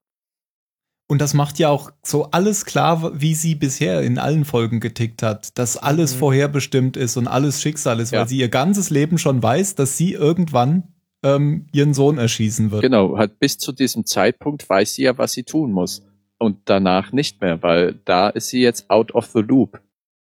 Und 1.10 1.20
das 1.20 1.34
macht 1.34 1.58
ja 1.58 1.70
auch 1.70 1.90
so 2.04 2.26
alles 2.30 2.64
klar, 2.64 3.20
wie 3.20 3.34
sie 3.34 3.56
bisher 3.56 4.00
in 4.02 4.16
allen 4.16 4.44
Folgen 4.44 4.78
getickt 4.78 5.24
hat, 5.24 5.58
dass 5.58 5.76
alles 5.76 6.14
mhm. 6.14 6.18
vorherbestimmt 6.20 6.96
ist 6.96 7.16
und 7.16 7.26
alles 7.26 7.60
Schicksal 7.60 7.98
ist, 7.98 8.12
ja. 8.12 8.20
weil 8.20 8.28
sie 8.28 8.38
ihr 8.38 8.48
ganzes 8.48 8.90
Leben 8.90 9.18
schon 9.18 9.42
weiß, 9.42 9.74
dass 9.74 9.96
sie 9.96 10.12
irgendwann 10.12 10.84
ähm, 11.24 11.66
ihren 11.72 11.94
Sohn 11.94 12.18
erschießen 12.18 12.70
wird. 12.70 12.82
Genau, 12.82 13.18
hat 13.18 13.40
bis 13.40 13.58
zu 13.58 13.72
diesem 13.72 14.06
Zeitpunkt 14.06 14.68
weiß 14.68 14.94
sie 14.94 15.02
ja, 15.02 15.18
was 15.18 15.32
sie 15.32 15.42
tun 15.42 15.72
muss. 15.72 16.06
Und 16.38 16.58
danach 16.66 17.10
nicht 17.10 17.40
mehr, 17.40 17.60
weil 17.62 18.00
da 18.04 18.28
ist 18.28 18.48
sie 18.48 18.60
jetzt 18.60 18.88
out 18.88 19.12
of 19.12 19.26
the 19.34 19.40
loop. 19.40 19.80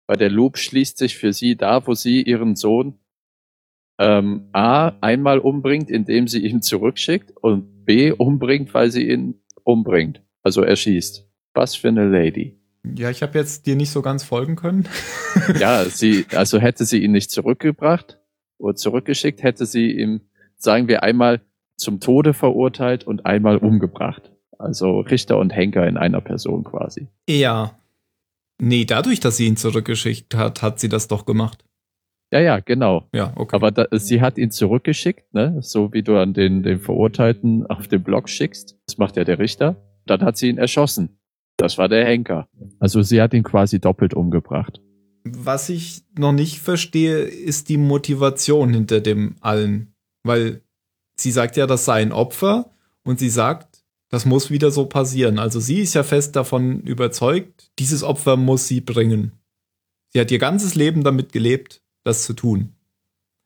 Weil 0.08 0.18
der 0.18 0.30
Loop 0.30 0.58
schließt 0.58 0.98
sich 0.98 1.18
für 1.18 1.34
sie 1.34 1.56
da, 1.56 1.86
wo 1.86 1.94
sie 1.94 2.22
ihren 2.22 2.56
Sohn 2.56 2.98
ähm, 4.00 4.50
A 4.54 4.94
einmal 5.02 5.40
umbringt, 5.40 5.90
indem 5.90 6.28
sie 6.28 6.46
ihn 6.46 6.62
zurückschickt 6.62 7.36
und 7.36 7.86
B 7.86 8.12
umbringt, 8.12 8.74
weil 8.74 8.92
sie 8.92 9.10
ihn 9.10 9.42
umbringt. 9.64 10.22
Also 10.44 10.62
erschießt. 10.62 11.28
Was 11.54 11.76
für 11.76 11.90
eine 11.90 12.08
Lady. 12.08 12.60
Ja, 12.96 13.10
ich 13.10 13.22
habe 13.22 13.38
jetzt 13.38 13.66
dir 13.66 13.76
nicht 13.76 13.90
so 13.90 14.02
ganz 14.02 14.24
folgen 14.24 14.56
können. 14.56 14.88
ja, 15.60 15.86
sie, 15.86 16.26
also 16.34 16.60
hätte 16.60 16.86
sie 16.86 17.04
ihn 17.04 17.12
nicht 17.12 17.32
zurückgebracht 17.32 18.20
oder 18.58 18.76
zurückgeschickt, 18.76 19.44
hätte 19.44 19.66
sie 19.66 19.92
ihm, 19.92 20.22
sagen 20.56 20.88
wir 20.88 21.04
einmal, 21.04 21.42
zum 21.76 22.00
Tode 22.00 22.34
verurteilt 22.34 23.06
und 23.06 23.26
einmal 23.26 23.58
umgebracht. 23.58 24.32
Also 24.58 25.02
Richter 25.02 25.38
und 25.38 25.52
Henker 25.52 25.88
in 25.88 25.98
einer 25.98 26.22
Person 26.22 26.64
quasi. 26.64 27.08
Ja. 27.28 27.78
Nee, 28.60 28.86
dadurch, 28.86 29.20
dass 29.20 29.38
sie 29.38 29.48
ihn 29.48 29.58
zurückgeschickt 29.58 30.36
hat, 30.36 30.62
hat 30.62 30.80
sie 30.80 30.90
das 30.90 31.08
doch 31.08 31.26
gemacht. 31.26 31.64
Ja, 32.32 32.40
ja, 32.40 32.60
genau. 32.60 33.08
Ja, 33.14 33.32
okay. 33.36 33.56
Aber 33.56 33.72
da, 33.72 33.88
sie 33.92 34.22
hat 34.22 34.38
ihn 34.38 34.52
zurückgeschickt, 34.52 35.34
ne? 35.34 35.60
So 35.62 35.94
wie 35.94 36.04
du 36.04 36.18
an 36.18 36.34
den, 36.34 36.64
den 36.64 36.80
Verurteilten 36.80 37.66
auf 37.68 37.88
den 37.88 38.04
Blog 38.04 38.28
schickst. 38.28 38.78
Das 38.88 38.98
macht 38.98 39.16
ja 39.16 39.24
der 39.24 39.40
Richter. 39.40 39.82
Dann 40.06 40.22
hat 40.22 40.38
sie 40.38 40.50
ihn 40.50 40.58
erschossen. 40.58 41.20
Das 41.58 41.78
war 41.78 41.88
der 41.88 42.06
Henker. 42.06 42.48
Also 42.80 43.02
sie 43.02 43.22
hat 43.22 43.34
ihn 43.34 43.44
quasi 43.44 43.80
doppelt 43.80 44.14
umgebracht. 44.14 44.82
Was 45.24 45.70
ich 45.70 46.04
noch 46.18 46.34
nicht 46.34 46.60
verstehe, 46.60 47.20
ist 47.20 47.70
die 47.70 47.78
Motivation 47.78 48.74
hinter 48.74 49.02
dem 49.02 49.36
allen. 49.42 49.94
Weil 50.24 50.62
sie 51.18 51.32
sagt 51.32 51.56
ja, 51.58 51.66
das 51.66 51.86
sei 51.86 52.02
ein 52.02 52.12
Opfer 52.12 52.72
und 53.04 53.20
sie 53.20 53.30
sagt, 53.30 53.67
das 54.10 54.26
muss 54.26 54.52
wieder 54.52 54.72
so 54.72 54.86
passieren. 54.86 55.40
Also 55.40 55.60
sie 55.60 55.80
ist 55.80 55.94
ja 55.94 56.04
fest 56.04 56.36
davon 56.36 56.82
überzeugt, 56.82 57.72
dieses 57.80 58.04
Opfer 58.04 58.38
muss 58.38 58.68
sie 58.68 58.82
bringen. 58.82 59.34
Sie 60.10 60.20
hat 60.20 60.32
ihr 60.32 60.40
ganzes 60.40 60.76
Leben 60.76 61.04
damit 61.04 61.32
gelebt, 61.34 61.82
das 62.04 62.24
zu 62.24 62.34
tun. 62.34 62.74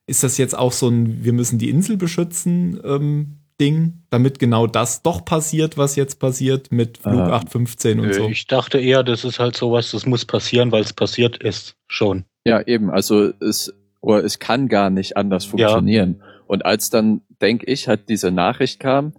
Ist 0.06 0.22
das 0.22 0.38
jetzt 0.38 0.56
auch 0.56 0.72
so 0.72 0.88
ein, 0.88 1.24
wir 1.24 1.32
müssen 1.32 1.58
die 1.58 1.70
Insel 1.70 1.96
beschützen 1.96 2.80
ähm, 2.84 3.38
Ding, 3.60 4.02
damit 4.10 4.38
genau 4.38 4.66
das 4.66 5.02
doch 5.02 5.24
passiert, 5.24 5.76
was 5.78 5.94
jetzt 5.96 6.18
passiert 6.18 6.72
mit 6.72 6.98
Flug 6.98 7.14
ähm, 7.14 7.32
815 7.32 8.00
und 8.00 8.14
so? 8.14 8.28
Ich 8.28 8.46
dachte 8.46 8.78
eher, 8.78 9.02
das 9.02 9.24
ist 9.24 9.38
halt 9.38 9.56
sowas, 9.56 9.90
das 9.90 10.06
muss 10.06 10.24
passieren, 10.24 10.72
weil 10.72 10.82
es 10.82 10.92
passiert 10.92 11.36
ist 11.36 11.76
schon. 11.86 12.24
Ja, 12.44 12.60
eben. 12.66 12.90
Also 12.90 13.32
es, 13.40 13.72
oder 14.00 14.24
es 14.24 14.38
kann 14.38 14.68
gar 14.68 14.90
nicht 14.90 15.16
anders 15.16 15.44
funktionieren. 15.44 16.16
Ja. 16.18 16.26
Und 16.46 16.64
als 16.66 16.90
dann, 16.90 17.22
denke 17.40 17.66
ich, 17.66 17.88
halt 17.88 18.08
diese 18.08 18.30
Nachricht 18.30 18.80
kam, 18.80 19.12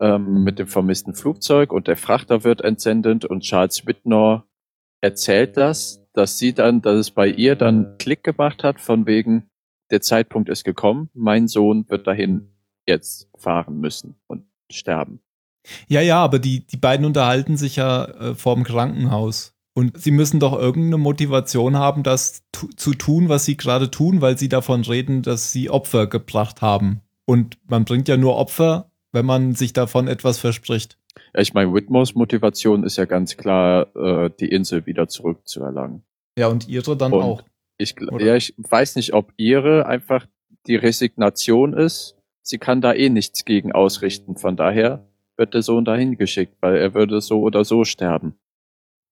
ähm, 0.00 0.44
mit 0.44 0.58
dem 0.58 0.66
vermissten 0.66 1.14
Flugzeug 1.14 1.72
und 1.72 1.86
der 1.88 1.96
Frachter 1.96 2.44
wird 2.44 2.60
entsendet 2.60 3.24
und 3.24 3.40
Charles 3.40 3.86
Whitnor 3.86 4.46
erzählt 5.00 5.56
das, 5.56 6.06
dass 6.12 6.38
sie 6.38 6.52
dann, 6.52 6.82
dass 6.82 6.96
es 6.96 7.10
bei 7.10 7.28
ihr 7.28 7.56
dann 7.56 7.96
Klick 7.98 8.24
gemacht 8.24 8.64
hat, 8.64 8.80
von 8.80 9.06
wegen, 9.06 9.48
der 9.90 10.00
Zeitpunkt 10.00 10.48
ist 10.48 10.64
gekommen, 10.64 11.10
mein 11.14 11.46
Sohn 11.46 11.88
wird 11.88 12.06
dahin 12.06 12.50
jetzt 12.86 13.28
fahren 13.36 13.78
müssen 13.78 14.16
und 14.26 14.44
sterben. 14.70 15.20
Ja, 15.88 16.00
ja, 16.00 16.22
aber 16.22 16.38
die, 16.38 16.66
die 16.66 16.76
beiden 16.76 17.06
unterhalten 17.06 17.56
sich 17.56 17.76
ja 17.76 18.04
äh, 18.04 18.34
vorm 18.34 18.64
Krankenhaus. 18.64 19.52
Und 19.74 20.00
sie 20.00 20.10
müssen 20.10 20.40
doch 20.40 20.58
irgendeine 20.58 20.96
Motivation 20.96 21.76
haben, 21.76 22.02
das 22.02 22.44
zu 22.76 22.94
tun, 22.94 23.28
was 23.28 23.44
sie 23.44 23.58
gerade 23.58 23.90
tun, 23.90 24.22
weil 24.22 24.38
sie 24.38 24.48
davon 24.48 24.82
reden, 24.82 25.20
dass 25.20 25.52
sie 25.52 25.68
Opfer 25.68 26.06
gebracht 26.06 26.62
haben. 26.62 27.02
Und 27.26 27.58
man 27.68 27.84
bringt 27.84 28.08
ja 28.08 28.16
nur 28.16 28.36
Opfer, 28.36 28.90
wenn 29.16 29.24
man 29.24 29.54
sich 29.54 29.72
davon 29.72 30.08
etwas 30.08 30.38
verspricht. 30.38 30.98
Ja, 31.34 31.40
ich 31.40 31.54
meine, 31.54 31.72
Whitmores 31.72 32.14
Motivation 32.14 32.84
ist 32.84 32.98
ja 32.98 33.06
ganz 33.06 33.38
klar, 33.38 33.96
äh, 33.96 34.30
die 34.38 34.48
Insel 34.48 34.84
wieder 34.84 35.08
zurückzuerlangen. 35.08 36.04
Ja, 36.38 36.48
und 36.48 36.68
ihre 36.68 36.98
dann 36.98 37.14
und 37.14 37.22
auch. 37.22 37.42
Ich, 37.78 37.94
ja, 38.18 38.36
ich 38.36 38.54
weiß 38.58 38.96
nicht, 38.96 39.14
ob 39.14 39.32
ihre 39.38 39.86
einfach 39.86 40.26
die 40.66 40.76
Resignation 40.76 41.72
ist. 41.72 42.16
Sie 42.42 42.58
kann 42.58 42.82
da 42.82 42.92
eh 42.92 43.08
nichts 43.08 43.46
gegen 43.46 43.72
ausrichten. 43.72 44.36
Von 44.36 44.56
daher 44.56 45.08
wird 45.38 45.54
der 45.54 45.62
Sohn 45.62 45.86
dahin 45.86 46.18
geschickt, 46.18 46.56
weil 46.60 46.76
er 46.76 46.92
würde 46.92 47.22
so 47.22 47.40
oder 47.40 47.64
so 47.64 47.84
sterben. 47.84 48.38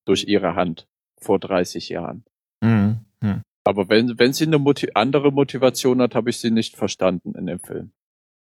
Durch 0.04 0.24
ihre 0.24 0.54
Hand. 0.54 0.86
Vor 1.18 1.38
30 1.38 1.88
Jahren. 1.88 2.24
Mhm. 2.62 2.98
Mhm. 3.22 3.42
Aber 3.64 3.88
wenn, 3.88 4.18
wenn 4.18 4.34
sie 4.34 4.44
eine 4.44 4.58
Motiv 4.58 4.90
andere 4.92 5.32
Motivation 5.32 6.02
hat, 6.02 6.14
habe 6.14 6.28
ich 6.28 6.38
sie 6.38 6.50
nicht 6.50 6.76
verstanden 6.76 7.34
in 7.34 7.46
dem 7.46 7.60
Film. 7.60 7.92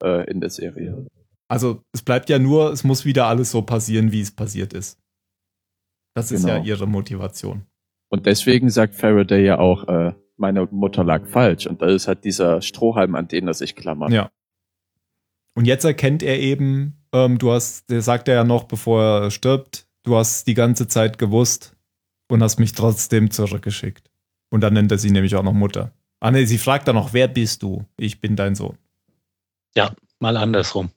Äh, 0.02 0.30
in 0.32 0.40
der 0.40 0.50
Serie. 0.50 1.08
Also 1.52 1.84
es 1.92 2.02
bleibt 2.02 2.30
ja 2.30 2.40
nur, 2.40 2.72
es 2.72 2.86
muss 2.86 3.04
wieder 3.04 3.28
alles 3.28 3.52
so 3.52 3.62
passieren, 3.62 4.14
wie 4.14 4.22
es 4.22 4.32
passiert 4.32 4.72
ist. 4.72 4.98
Das 6.16 6.32
ist 6.32 6.46
genau. 6.46 6.56
ja 6.56 6.64
ihre 6.64 6.88
Motivation. 6.88 7.66
Und 8.10 8.26
deswegen 8.26 8.70
sagt 8.70 8.96
Faraday 8.96 9.44
ja 9.44 9.60
auch, 9.60 9.86
äh, 9.90 10.14
meine 10.38 10.66
Mutter 10.72 11.04
lag 11.04 11.28
falsch. 11.28 11.68
Und 11.68 11.82
das 11.82 11.92
ist 11.92 12.08
halt 12.08 12.24
dieser 12.24 12.62
Strohhalm, 12.62 13.16
an 13.16 13.28
den 13.28 13.50
er 13.50 13.54
sich 13.54 13.76
klammert. 13.76 14.12
Ja. 14.12 14.32
Und 15.54 15.66
jetzt 15.66 15.84
erkennt 15.84 16.24
er 16.24 16.40
eben, 16.40 17.04
ähm, 17.12 17.38
du 17.38 17.52
hast, 17.52 17.90
der 17.90 18.02
sagt 18.02 18.30
er 18.30 18.36
ja 18.36 18.44
noch, 18.46 18.64
bevor 18.64 19.04
er 19.04 19.32
stirbt, 19.32 19.90
du 20.04 20.16
hast 20.16 20.48
die 20.48 20.54
ganze 20.54 20.88
Zeit 20.88 21.18
gewusst 21.18 21.76
und 22.30 22.42
hast 22.42 22.60
mich 22.60 22.72
trotzdem 22.72 23.30
zurückgeschickt. 23.30 24.10
Und 24.52 24.62
dann 24.62 24.74
nennt 24.74 24.94
er 24.94 24.98
sie 24.98 25.12
nämlich 25.12 25.36
auch 25.36 25.44
noch 25.44 25.52
Mutter. 25.52 25.92
Ah 26.22 26.32
ne, 26.32 26.48
sie 26.48 26.58
fragt 26.58 26.88
dann 26.88 26.96
noch, 26.96 27.12
wer 27.12 27.28
bist 27.28 27.62
du? 27.62 27.84
Ich 27.98 28.22
bin 28.22 28.38
dein 28.38 28.56
Sohn. 28.56 28.78
Ja, 29.76 29.94
mal 30.20 30.38
andersrum. 30.38 30.92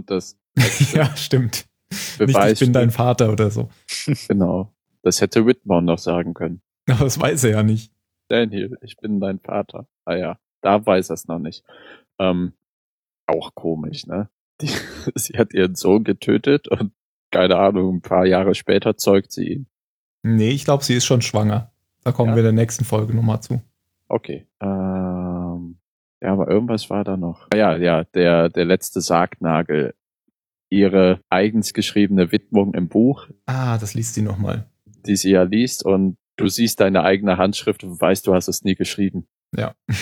Und 0.00 0.10
das. 0.10 0.38
ja, 0.94 1.14
stimmt. 1.14 1.66
Beweis 2.18 2.50
Nicht, 2.50 2.52
ich 2.52 2.66
bin 2.66 2.72
dein 2.72 2.90
Vater 2.90 3.30
oder 3.32 3.50
so. 3.50 3.68
Genau. 4.28 4.72
Das 5.02 5.20
hätte 5.20 5.46
Whitmore 5.46 5.82
noch 5.82 5.98
sagen 5.98 6.34
können. 6.34 6.62
Aber 6.88 7.04
das 7.04 7.18
weiß 7.18 7.44
er 7.44 7.50
ja 7.50 7.62
nicht. 7.62 7.92
Daniel, 8.28 8.76
ich 8.82 8.96
bin 8.96 9.20
dein 9.20 9.38
Vater. 9.38 9.86
Ah 10.04 10.14
ja, 10.14 10.38
da 10.60 10.84
weiß 10.84 11.10
er 11.10 11.14
es 11.14 11.26
noch 11.26 11.38
nicht. 11.38 11.64
Ähm, 12.18 12.52
auch 13.26 13.54
komisch, 13.54 14.06
ne? 14.06 14.28
Die, 14.60 14.70
sie 15.14 15.38
hat 15.38 15.54
ihren 15.54 15.74
Sohn 15.74 16.04
getötet 16.04 16.68
und 16.68 16.92
keine 17.30 17.56
Ahnung, 17.56 17.96
ein 17.96 18.00
paar 18.02 18.26
Jahre 18.26 18.54
später 18.54 18.96
zeugt 18.96 19.32
sie 19.32 19.48
ihn. 19.48 19.66
Nee, 20.22 20.50
ich 20.50 20.64
glaube, 20.64 20.84
sie 20.84 20.94
ist 20.94 21.06
schon 21.06 21.22
schwanger. 21.22 21.72
Da 22.04 22.12
kommen 22.12 22.30
ja. 22.30 22.36
wir 22.36 22.40
in 22.40 22.56
der 22.56 22.64
nächsten 22.64 22.84
Folge 22.84 23.14
nochmal 23.14 23.40
zu. 23.40 23.62
Okay. 24.08 24.46
Ähm, 24.60 25.39
ja, 26.20 26.32
aber 26.32 26.48
irgendwas 26.48 26.90
war 26.90 27.04
da 27.04 27.16
noch. 27.16 27.48
Ja, 27.54 27.76
ja, 27.76 28.04
der, 28.04 28.48
der 28.48 28.64
letzte 28.64 29.00
Sargnagel. 29.00 29.94
Ihre 30.72 31.20
eigens 31.28 31.72
geschriebene 31.72 32.30
Widmung 32.30 32.74
im 32.74 32.88
Buch. 32.88 33.26
Ah, 33.46 33.76
das 33.78 33.94
liest 33.94 34.14
sie 34.14 34.22
nochmal. 34.22 34.70
Die 34.84 35.16
sie 35.16 35.32
ja 35.32 35.42
liest 35.42 35.84
und 35.84 36.16
du 36.36 36.46
siehst 36.46 36.78
deine 36.78 37.02
eigene 37.02 37.38
Handschrift 37.38 37.82
und 37.82 38.00
weißt, 38.00 38.26
du 38.26 38.34
hast 38.34 38.46
es 38.48 38.62
nie 38.62 38.74
geschrieben. 38.74 39.26
Ja. 39.56 39.74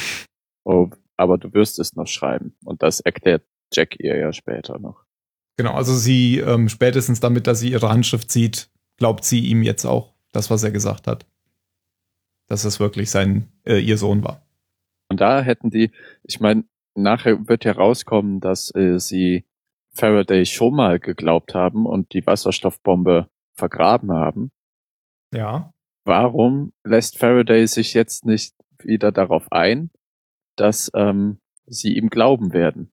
Oh, 0.71 0.91
aber 1.17 1.39
du 1.39 1.55
wirst 1.55 1.79
es 1.79 1.97
noch 1.97 2.07
schreiben. 2.07 2.55
Und 2.63 2.83
das 2.83 3.01
erklärt 3.01 3.43
Jack 3.73 3.99
ihr 4.01 4.19
ja 4.19 4.35
später 4.35 4.79
noch. 4.79 5.03
Genau, 5.57 5.73
also 5.73 5.95
sie 5.95 6.41
ähm, 6.41 6.69
spätestens 6.69 7.21
damit, 7.21 7.47
dass 7.47 7.61
sie 7.61 7.73
ihre 7.73 7.89
Handschrift 7.89 8.31
sieht, 8.31 8.71
glaubt 8.99 9.25
sie 9.25 9.41
ihm 9.41 9.63
jetzt 9.63 9.87
auch 9.87 10.13
das, 10.33 10.51
was 10.51 10.63
er 10.63 10.71
gesagt 10.71 11.07
hat. 11.07 11.25
Dass 12.49 12.65
es 12.65 12.81
wirklich 12.81 13.11
sein, 13.11 13.49
äh, 13.65 13.79
ihr 13.79 13.97
Sohn 13.97 14.23
war. 14.23 14.47
Und 15.11 15.21
da 15.21 15.41
hätten 15.41 15.71
die, 15.71 15.91
ich 16.23 16.41
meine, 16.41 16.65
nachher 16.95 17.49
wird 17.49 17.65
herauskommen, 17.65 18.41
dass 18.41 18.75
äh, 18.75 18.99
sie 18.99 19.45
Faraday 19.93 20.45
schon 20.47 20.75
mal 20.75 21.01
geglaubt 21.01 21.55
haben 21.55 21.87
und 21.87 22.13
die 22.13 22.27
Wasserstoffbombe 22.27 23.29
vergraben 23.55 24.13
haben. 24.13 24.51
Ja. 25.35 25.73
Warum 26.05 26.73
lässt 26.85 27.19
Faraday 27.19 27.67
sich 27.67 27.95
jetzt 27.95 28.25
nicht 28.25 28.55
wieder 28.79 29.13
darauf 29.13 29.51
ein, 29.51 29.91
dass 30.57 30.91
ähm, 30.95 31.39
sie 31.67 31.97
ihm 31.97 32.11
glauben 32.11 32.53
werden? 32.53 32.93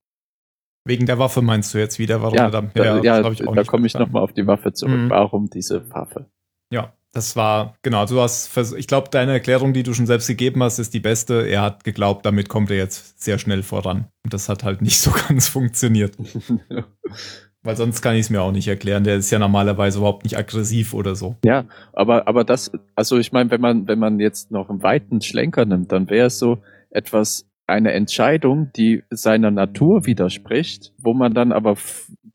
Wegen 0.88 1.05
der 1.05 1.18
Waffe 1.18 1.41
meinst 1.41 1.74
du 1.74 1.80
jetzt 1.80 1.97
wieder? 1.97 2.22
Warum 2.22 2.36
ja, 2.36 2.49
da, 2.49 2.70
ja, 2.76 3.01
ja 3.01 3.22
da 3.22 3.63
komme 3.63 3.88
ich 3.88 3.95
nochmal 3.95 4.22
auf 4.22 4.34
die 4.34 4.45
Waffe 4.45 4.74
zurück. 4.74 4.99
Mhm. 4.99 5.09
Warum 5.09 5.49
diese 5.49 5.89
Waffe? 5.89 6.30
Ja, 6.72 6.93
das 7.16 7.38
war, 7.38 7.76
genau, 7.82 8.05
du 8.05 8.20
hast, 8.20 8.51
ich 8.78 8.88
glaube, 8.88 9.07
deine 9.09 9.32
Erklärung, 9.32 9.72
die 9.72 9.84
du 9.84 9.93
schon 9.93 10.05
selbst 10.05 10.28
gegeben 10.28 10.61
hast, 10.61 10.80
ist 10.80 10.93
die 10.93 10.99
beste. 10.99 11.47
Er 11.47 11.61
hat 11.61 11.86
geglaubt, 11.86 12.26
damit 12.26 12.49
kommt 12.49 12.70
er 12.70 12.76
jetzt 12.76 13.24
sehr 13.24 13.39
schnell 13.39 13.63
voran. 13.63 14.09
Und 14.26 14.34
das 14.34 14.49
hat 14.49 14.66
halt 14.66 14.82
nicht 14.82 14.99
so 14.99 15.11
ganz 15.28 15.47
funktioniert. 15.47 16.18
Weil 17.63 17.78
sonst 17.78 18.01
kann 18.01 18.16
ich 18.16 18.22
es 18.22 18.30
mir 18.30 18.41
auch 18.41 18.51
nicht 18.51 18.68
erklären. 18.68 19.05
Der 19.05 19.16
ist 19.16 19.32
ja 19.32 19.39
normalerweise 19.39 19.99
überhaupt 19.99 20.26
nicht 20.26 20.38
aggressiv 20.38 20.93
oder 20.93 21.16
so. 21.16 21.38
Ja, 21.45 21.63
aber, 21.93 22.28
aber 22.28 22.43
das, 22.43 22.70
also 22.95 23.18
ich 23.18 23.32
meine, 23.32 23.49
wenn 23.49 23.61
man, 23.61 23.88
wenn 23.88 23.97
man 23.97 24.20
jetzt 24.20 24.51
noch 24.51 24.70
einen 24.70 24.84
weiten 24.84 25.22
Schlenker 25.22 25.66
nimmt, 25.66 25.93
dann 25.93 26.09
wäre 26.09 26.28
es 26.28 26.38
so 26.38 26.61
etwas, 26.89 27.47
eine 27.66 27.93
Entscheidung, 27.93 28.72
die 28.76 29.03
seiner 29.09 29.51
Natur 29.51 30.05
widerspricht, 30.05 30.93
wo 30.97 31.13
man 31.13 31.34
dann 31.34 31.51
aber 31.51 31.78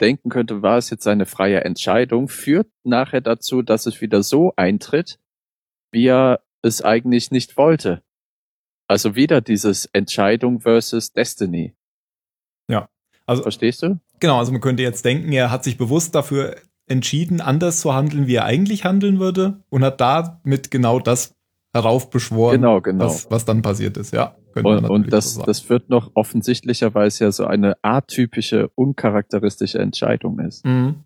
denken 0.00 0.30
könnte, 0.30 0.62
war 0.62 0.78
es 0.78 0.90
jetzt 0.90 1.04
seine 1.04 1.26
freie 1.26 1.64
Entscheidung, 1.64 2.28
führt 2.28 2.68
nachher 2.84 3.20
dazu, 3.20 3.62
dass 3.62 3.86
es 3.86 4.00
wieder 4.00 4.22
so 4.22 4.52
eintritt, 4.56 5.18
wie 5.92 6.06
er 6.06 6.40
es 6.62 6.82
eigentlich 6.82 7.30
nicht 7.30 7.56
wollte. 7.56 8.02
Also 8.88 9.14
wieder 9.14 9.40
dieses 9.40 9.86
Entscheidung 9.86 10.60
versus 10.60 11.12
Destiny. 11.12 11.74
Ja. 12.68 12.88
Also, 13.26 13.42
Verstehst 13.42 13.82
du? 13.82 14.00
Genau, 14.18 14.38
also 14.38 14.52
man 14.52 14.60
könnte 14.60 14.82
jetzt 14.82 15.04
denken, 15.04 15.32
er 15.32 15.50
hat 15.50 15.64
sich 15.64 15.78
bewusst 15.78 16.14
dafür 16.14 16.56
entschieden, 16.86 17.40
anders 17.40 17.80
zu 17.80 17.94
handeln, 17.94 18.26
wie 18.26 18.34
er 18.34 18.44
eigentlich 18.44 18.84
handeln 18.84 19.20
würde 19.20 19.62
und 19.68 19.84
hat 19.84 20.00
damit 20.00 20.70
genau 20.70 20.98
das 20.98 21.36
heraufbeschworen, 21.72 22.60
genau, 22.60 22.80
genau. 22.80 23.04
Was, 23.04 23.30
was 23.30 23.44
dann 23.44 23.62
passiert 23.62 23.96
ist, 23.96 24.12
ja. 24.12 24.36
Und, 24.54 24.88
und 24.88 25.12
das, 25.12 25.34
so 25.34 25.42
das 25.42 25.68
wird 25.68 25.90
noch 25.90 26.10
offensichtlicherweise 26.14 27.24
ja 27.24 27.32
so 27.32 27.46
eine 27.46 27.76
atypische, 27.82 28.70
uncharakteristische 28.74 29.78
Entscheidung 29.78 30.38
ist. 30.40 30.64
Mhm. 30.64 31.04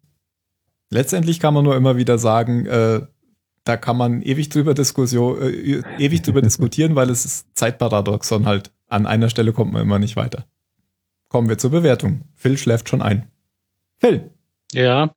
Letztendlich 0.91 1.41
kann 1.41 1.55
man 1.55 1.65
nur 1.65 1.77
immer 1.77 1.97
wieder 1.97 2.19
sagen, 2.19 2.67
äh, 2.67 3.01
da 3.65 3.77
kann 3.77 3.97
man 3.97 4.23
ewig 4.23 4.51
drüber, 4.51 4.75
Diskussion, 4.75 5.41
äh, 5.43 5.83
ewig 5.99 6.23
drüber 6.23 6.43
diskutieren, 6.43 6.95
weil 6.95 7.11
es 7.11 7.25
ist 7.25 7.57
Zeitparadoxon 7.57 8.47
halt. 8.47 8.71
An 8.89 9.07
einer 9.07 9.29
Stelle 9.29 9.53
kommt 9.53 9.73
man 9.73 9.83
immer 9.83 9.99
nicht 9.99 10.17
weiter. 10.17 10.47
Kommen 11.29 11.49
wir 11.49 11.59
zur 11.59 11.71
Bewertung. 11.71 12.23
Phil 12.35 12.57
schläft 12.59 12.89
schon 12.89 13.03
ein. 13.03 13.31
Phil. 13.99 14.31
Ja. 14.73 15.15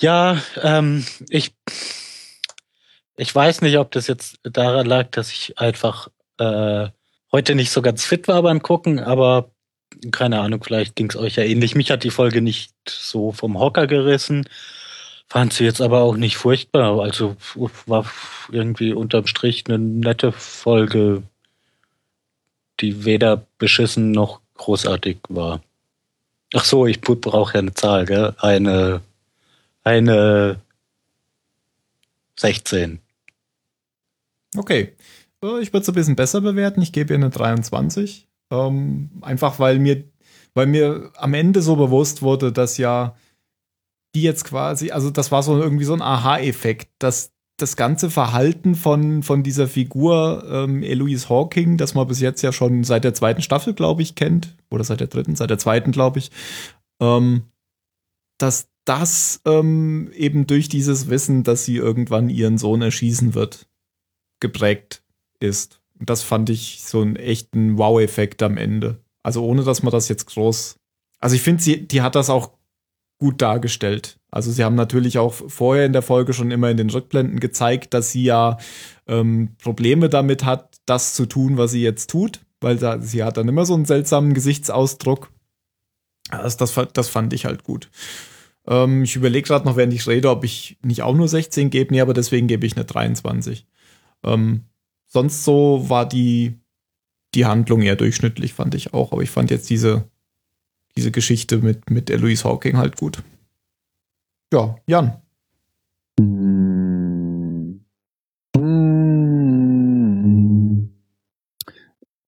Ja, 0.00 0.40
ähm, 0.62 1.04
ich, 1.28 1.54
ich 3.16 3.34
weiß 3.34 3.60
nicht, 3.62 3.78
ob 3.78 3.90
das 3.90 4.06
jetzt 4.06 4.38
daran 4.42 4.86
lag, 4.86 5.10
dass 5.10 5.30
ich 5.30 5.58
einfach 5.58 6.08
äh, 6.38 6.88
heute 7.32 7.54
nicht 7.54 7.70
so 7.70 7.82
ganz 7.82 8.04
fit 8.04 8.28
war 8.28 8.42
beim 8.42 8.62
Gucken, 8.62 9.00
aber 9.00 9.50
keine 10.10 10.40
Ahnung, 10.40 10.62
vielleicht 10.62 10.96
ging 10.96 11.10
es 11.10 11.16
euch 11.16 11.36
ja 11.36 11.44
ähnlich. 11.44 11.74
Mich 11.74 11.90
hat 11.90 12.04
die 12.04 12.10
Folge 12.10 12.40
nicht 12.40 12.72
so 12.88 13.32
vom 13.32 13.58
Hocker 13.58 13.86
gerissen. 13.86 14.48
Fand 15.28 15.52
sie 15.52 15.64
jetzt 15.64 15.80
aber 15.80 16.00
auch 16.00 16.16
nicht 16.16 16.36
furchtbar. 16.36 17.00
Also 17.00 17.36
war 17.86 18.06
irgendwie 18.50 18.92
unterm 18.92 19.26
Strich 19.26 19.64
eine 19.66 19.78
nette 19.78 20.32
Folge, 20.32 21.22
die 22.80 23.04
weder 23.04 23.46
beschissen 23.58 24.10
noch 24.10 24.40
großartig 24.54 25.18
war. 25.28 25.62
Ach 26.54 26.64
so, 26.64 26.86
ich 26.86 27.00
brauche 27.00 27.54
ja 27.54 27.60
eine 27.60 27.74
Zahl, 27.74 28.06
gell? 28.06 28.34
Eine, 28.38 29.02
eine 29.84 30.60
16. 32.36 33.00
Okay. 34.56 34.94
Ich 35.40 35.72
würde 35.72 35.82
es 35.82 35.88
ein 35.88 35.94
bisschen 35.94 36.16
besser 36.16 36.40
bewerten. 36.40 36.82
Ich 36.82 36.92
gebe 36.92 37.14
ihr 37.14 37.16
eine 37.16 37.30
23. 37.30 38.28
Ähm, 38.50 39.10
einfach 39.20 39.58
weil 39.58 39.78
mir, 39.78 40.04
weil 40.54 40.66
mir 40.66 41.12
am 41.16 41.34
Ende 41.34 41.62
so 41.62 41.76
bewusst 41.76 42.22
wurde, 42.22 42.52
dass 42.52 42.78
ja 42.78 43.14
die 44.14 44.22
jetzt 44.22 44.44
quasi, 44.44 44.90
also 44.90 45.10
das 45.10 45.30
war 45.30 45.42
so 45.42 45.60
irgendwie 45.60 45.84
so 45.84 45.92
ein 45.92 46.02
Aha-Effekt, 46.02 46.90
dass 46.98 47.32
das 47.58 47.76
ganze 47.76 48.08
Verhalten 48.08 48.74
von, 48.74 49.22
von 49.22 49.42
dieser 49.42 49.68
Figur 49.68 50.44
ähm, 50.48 50.82
Eloise 50.82 51.28
Hawking, 51.28 51.76
das 51.76 51.94
man 51.94 52.06
bis 52.06 52.20
jetzt 52.20 52.42
ja 52.42 52.52
schon 52.52 52.84
seit 52.84 53.04
der 53.04 53.14
zweiten 53.14 53.42
Staffel, 53.42 53.74
glaube 53.74 54.02
ich, 54.02 54.14
kennt, 54.14 54.56
oder 54.70 54.84
seit 54.84 55.00
der 55.00 55.08
dritten, 55.08 55.36
seit 55.36 55.50
der 55.50 55.58
zweiten, 55.58 55.90
glaube 55.92 56.20
ich, 56.20 56.30
ähm, 57.00 57.42
dass 58.38 58.68
das 58.84 59.40
ähm, 59.44 60.10
eben 60.14 60.46
durch 60.46 60.68
dieses 60.68 61.10
Wissen, 61.10 61.42
dass 61.42 61.64
sie 61.64 61.76
irgendwann 61.76 62.30
ihren 62.30 62.58
Sohn 62.58 62.80
erschießen 62.80 63.34
wird, 63.34 63.68
geprägt 64.40 65.02
ist. 65.40 65.80
Und 65.98 66.10
das 66.10 66.22
fand 66.22 66.50
ich 66.50 66.82
so 66.84 67.00
einen 67.00 67.16
echten 67.16 67.78
Wow-Effekt 67.78 68.42
am 68.42 68.56
Ende. 68.56 68.98
Also 69.22 69.44
ohne, 69.44 69.64
dass 69.64 69.82
man 69.82 69.92
das 69.92 70.08
jetzt 70.08 70.26
groß. 70.26 70.76
Also 71.20 71.34
ich 71.34 71.42
finde, 71.42 71.62
sie, 71.62 71.86
die 71.86 72.02
hat 72.02 72.14
das 72.14 72.30
auch 72.30 72.52
gut 73.18 73.42
dargestellt. 73.42 74.18
Also 74.30 74.52
sie 74.52 74.62
haben 74.62 74.76
natürlich 74.76 75.18
auch 75.18 75.32
vorher 75.32 75.86
in 75.86 75.92
der 75.92 76.02
Folge 76.02 76.32
schon 76.32 76.50
immer 76.50 76.70
in 76.70 76.76
den 76.76 76.90
Rückblenden 76.90 77.40
gezeigt, 77.40 77.94
dass 77.94 78.12
sie 78.12 78.24
ja 78.24 78.58
ähm, 79.06 79.56
Probleme 79.62 80.08
damit 80.08 80.44
hat, 80.44 80.76
das 80.86 81.14
zu 81.14 81.26
tun, 81.26 81.56
was 81.56 81.72
sie 81.72 81.82
jetzt 81.82 82.10
tut, 82.10 82.40
weil 82.60 82.76
da, 82.76 83.00
sie 83.00 83.24
hat 83.24 83.36
dann 83.36 83.48
immer 83.48 83.66
so 83.66 83.74
einen 83.74 83.86
seltsamen 83.86 84.34
Gesichtsausdruck. 84.34 85.30
Also 86.30 86.58
das, 86.58 86.78
das 86.92 87.08
fand 87.08 87.32
ich 87.32 87.46
halt 87.46 87.64
gut. 87.64 87.90
Ähm, 88.66 89.02
ich 89.02 89.16
überlege 89.16 89.48
gerade 89.48 89.64
noch, 89.64 89.76
während 89.76 89.94
ich 89.94 90.06
rede, 90.06 90.30
ob 90.30 90.44
ich 90.44 90.78
nicht 90.82 91.02
auch 91.02 91.14
nur 91.14 91.26
16 91.26 91.70
gebe. 91.70 91.92
Nee, 91.92 92.02
aber 92.02 92.14
deswegen 92.14 92.46
gebe 92.46 92.66
ich 92.66 92.76
eine 92.76 92.84
23. 92.84 93.66
Ähm, 94.24 94.64
sonst 95.08 95.44
so 95.44 95.88
war 95.88 96.08
die, 96.08 96.60
die 97.34 97.46
Handlung 97.46 97.82
eher 97.82 97.96
durchschnittlich, 97.96 98.52
fand 98.54 98.74
ich 98.74 98.94
auch. 98.94 99.12
Aber 99.12 99.22
ich 99.22 99.30
fand 99.30 99.50
jetzt 99.50 99.68
diese, 99.68 100.08
diese 100.96 101.10
Geschichte 101.10 101.58
mit, 101.58 101.90
mit 101.90 102.10
Eloise 102.10 102.44
Hawking 102.44 102.76
halt 102.76 102.96
gut. 102.96 103.22
Ja, 104.52 104.76
Jan. 104.86 105.20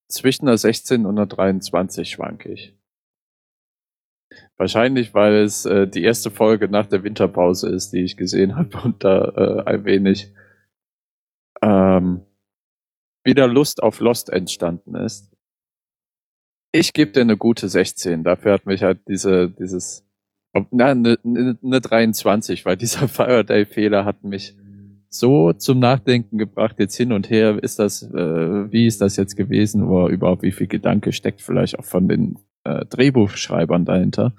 Zwischen 0.08 0.46
der 0.46 0.58
16 0.58 1.06
und 1.06 1.16
der 1.16 1.26
23 1.26 2.10
schwanke 2.10 2.52
ich. 2.52 2.76
Wahrscheinlich, 4.56 5.14
weil 5.14 5.36
es 5.36 5.64
äh, 5.64 5.88
die 5.88 6.02
erste 6.02 6.30
Folge 6.30 6.68
nach 6.68 6.86
der 6.86 7.02
Winterpause 7.02 7.68
ist, 7.70 7.92
die 7.92 8.02
ich 8.02 8.16
gesehen 8.16 8.56
habe 8.56 8.78
und 8.84 9.02
da 9.02 9.24
äh, 9.24 9.62
ein 9.64 9.84
wenig 9.84 10.32
ähm, 11.62 12.26
wieder 13.24 13.46
Lust 13.46 13.82
auf 13.82 14.00
Lost 14.00 14.30
entstanden 14.30 14.94
ist. 14.94 15.30
Ich 16.72 16.92
gebe 16.92 17.12
dir 17.12 17.22
eine 17.22 17.36
gute 17.36 17.68
16. 17.68 18.22
Dafür 18.22 18.52
hat 18.52 18.66
mich 18.66 18.82
halt 18.82 19.00
diese, 19.08 19.50
dieses, 19.50 20.06
na, 20.70 20.86
eine, 20.86 21.18
eine 21.24 21.80
23, 21.80 22.64
weil 22.64 22.76
dieser 22.76 23.08
Faraday-Fehler 23.08 24.04
hat 24.04 24.22
mich 24.24 24.54
so 25.08 25.52
zum 25.52 25.80
Nachdenken 25.80 26.38
gebracht, 26.38 26.76
jetzt 26.78 26.96
hin 26.96 27.12
und 27.12 27.28
her, 27.28 27.60
ist 27.60 27.80
das, 27.80 28.02
äh, 28.02 28.72
wie 28.72 28.86
ist 28.86 29.00
das 29.00 29.16
jetzt 29.16 29.36
gewesen 29.36 29.82
oder 29.82 30.08
überhaupt 30.08 30.42
wie 30.42 30.52
viel 30.52 30.68
Gedanke 30.68 31.12
steckt 31.12 31.42
vielleicht 31.42 31.78
auch 31.78 31.84
von 31.84 32.08
den 32.08 32.38
äh, 32.62 32.86
Drehbuchschreibern 32.86 33.84
dahinter, 33.84 34.34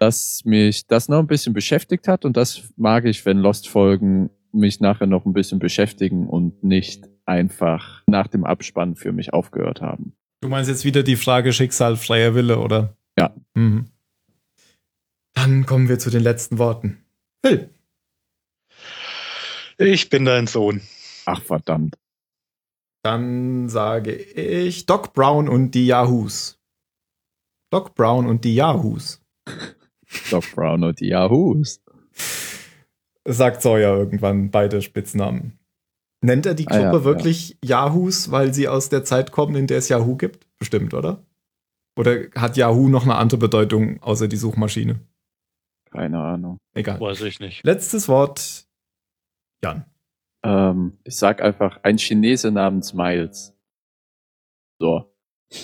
dass 0.00 0.42
mich 0.44 0.88
das 0.88 1.08
noch 1.08 1.20
ein 1.20 1.28
bisschen 1.28 1.52
beschäftigt 1.52 2.08
hat 2.08 2.24
und 2.24 2.36
das 2.36 2.72
mag 2.76 3.04
ich, 3.04 3.24
wenn 3.24 3.38
Lost-Folgen 3.38 4.30
mich 4.52 4.80
nachher 4.80 5.06
noch 5.06 5.26
ein 5.26 5.32
bisschen 5.32 5.60
beschäftigen 5.60 6.26
und 6.26 6.64
nicht 6.64 7.08
einfach 7.26 8.02
nach 8.06 8.28
dem 8.28 8.44
Abspann 8.44 8.96
für 8.96 9.12
mich 9.12 9.32
aufgehört 9.32 9.80
haben. 9.80 10.16
Du 10.40 10.48
meinst 10.48 10.70
jetzt 10.70 10.84
wieder 10.84 11.02
die 11.02 11.16
Frage 11.16 11.52
Schicksal, 11.52 11.96
freier 11.96 12.34
Wille, 12.34 12.58
oder? 12.58 12.96
Ja. 13.18 13.34
Mhm. 13.54 13.90
Dann 15.34 15.66
kommen 15.66 15.88
wir 15.88 15.98
zu 15.98 16.10
den 16.10 16.22
letzten 16.22 16.58
Worten. 16.58 17.04
Phil. 17.44 17.70
Ich 19.78 20.08
bin 20.08 20.24
dein 20.24 20.46
Sohn. 20.46 20.80
Ach 21.26 21.42
verdammt. 21.42 21.98
Dann 23.02 23.68
sage 23.68 24.14
ich 24.14 24.86
Doc 24.86 25.12
Brown 25.12 25.48
und 25.48 25.72
die 25.72 25.86
Yahoos. 25.86 26.58
Doc 27.70 27.94
Brown 27.94 28.26
und 28.26 28.44
die 28.44 28.54
Yahoos. 28.54 29.22
Doc 30.30 30.44
Brown 30.54 30.84
und 30.84 31.00
die 31.00 31.08
Yahoos. 31.08 31.82
Sagt 33.24 33.62
Sawyer 33.62 33.96
irgendwann 33.96 34.50
beide 34.50 34.80
Spitznamen. 34.80 35.55
Nennt 36.26 36.44
er 36.44 36.54
die 36.54 36.64
Gruppe 36.64 36.88
ah, 36.88 36.92
ja, 36.92 37.04
wirklich 37.04 37.56
ja. 37.62 37.86
Yahoos, 37.86 38.32
weil 38.32 38.52
sie 38.52 38.66
aus 38.66 38.88
der 38.88 39.04
Zeit 39.04 39.30
kommen, 39.30 39.54
in 39.54 39.68
der 39.68 39.78
es 39.78 39.88
Yahoo 39.88 40.16
gibt? 40.16 40.44
Bestimmt, 40.58 40.92
oder? 40.92 41.24
Oder 41.96 42.28
hat 42.34 42.56
Yahoo 42.56 42.88
noch 42.88 43.04
eine 43.04 43.14
andere 43.14 43.38
Bedeutung 43.38 44.02
außer 44.02 44.26
die 44.26 44.36
Suchmaschine? 44.36 44.98
Keine 45.92 46.18
Ahnung. 46.18 46.58
Egal. 46.74 47.00
Weiß 47.00 47.20
ich 47.20 47.38
nicht. 47.38 47.62
Letztes 47.62 48.08
Wort, 48.08 48.66
Jan. 49.62 49.84
Ähm, 50.42 50.98
ich 51.04 51.14
sag 51.14 51.40
einfach 51.40 51.78
ein 51.84 51.96
Chinese 51.96 52.50
namens 52.50 52.92
Miles. 52.92 53.54
So. 54.80 55.14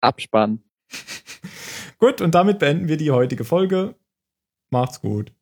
Abspann. 0.00 0.62
gut, 1.98 2.20
und 2.20 2.36
damit 2.36 2.60
beenden 2.60 2.86
wir 2.86 2.98
die 2.98 3.10
heutige 3.10 3.44
Folge. 3.44 3.96
Macht's 4.70 5.00
gut. 5.00 5.32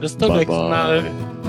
Bis 0.00 0.18
zum 0.18 0.32
nächsten 0.32 0.50
Mal. 0.50 1.43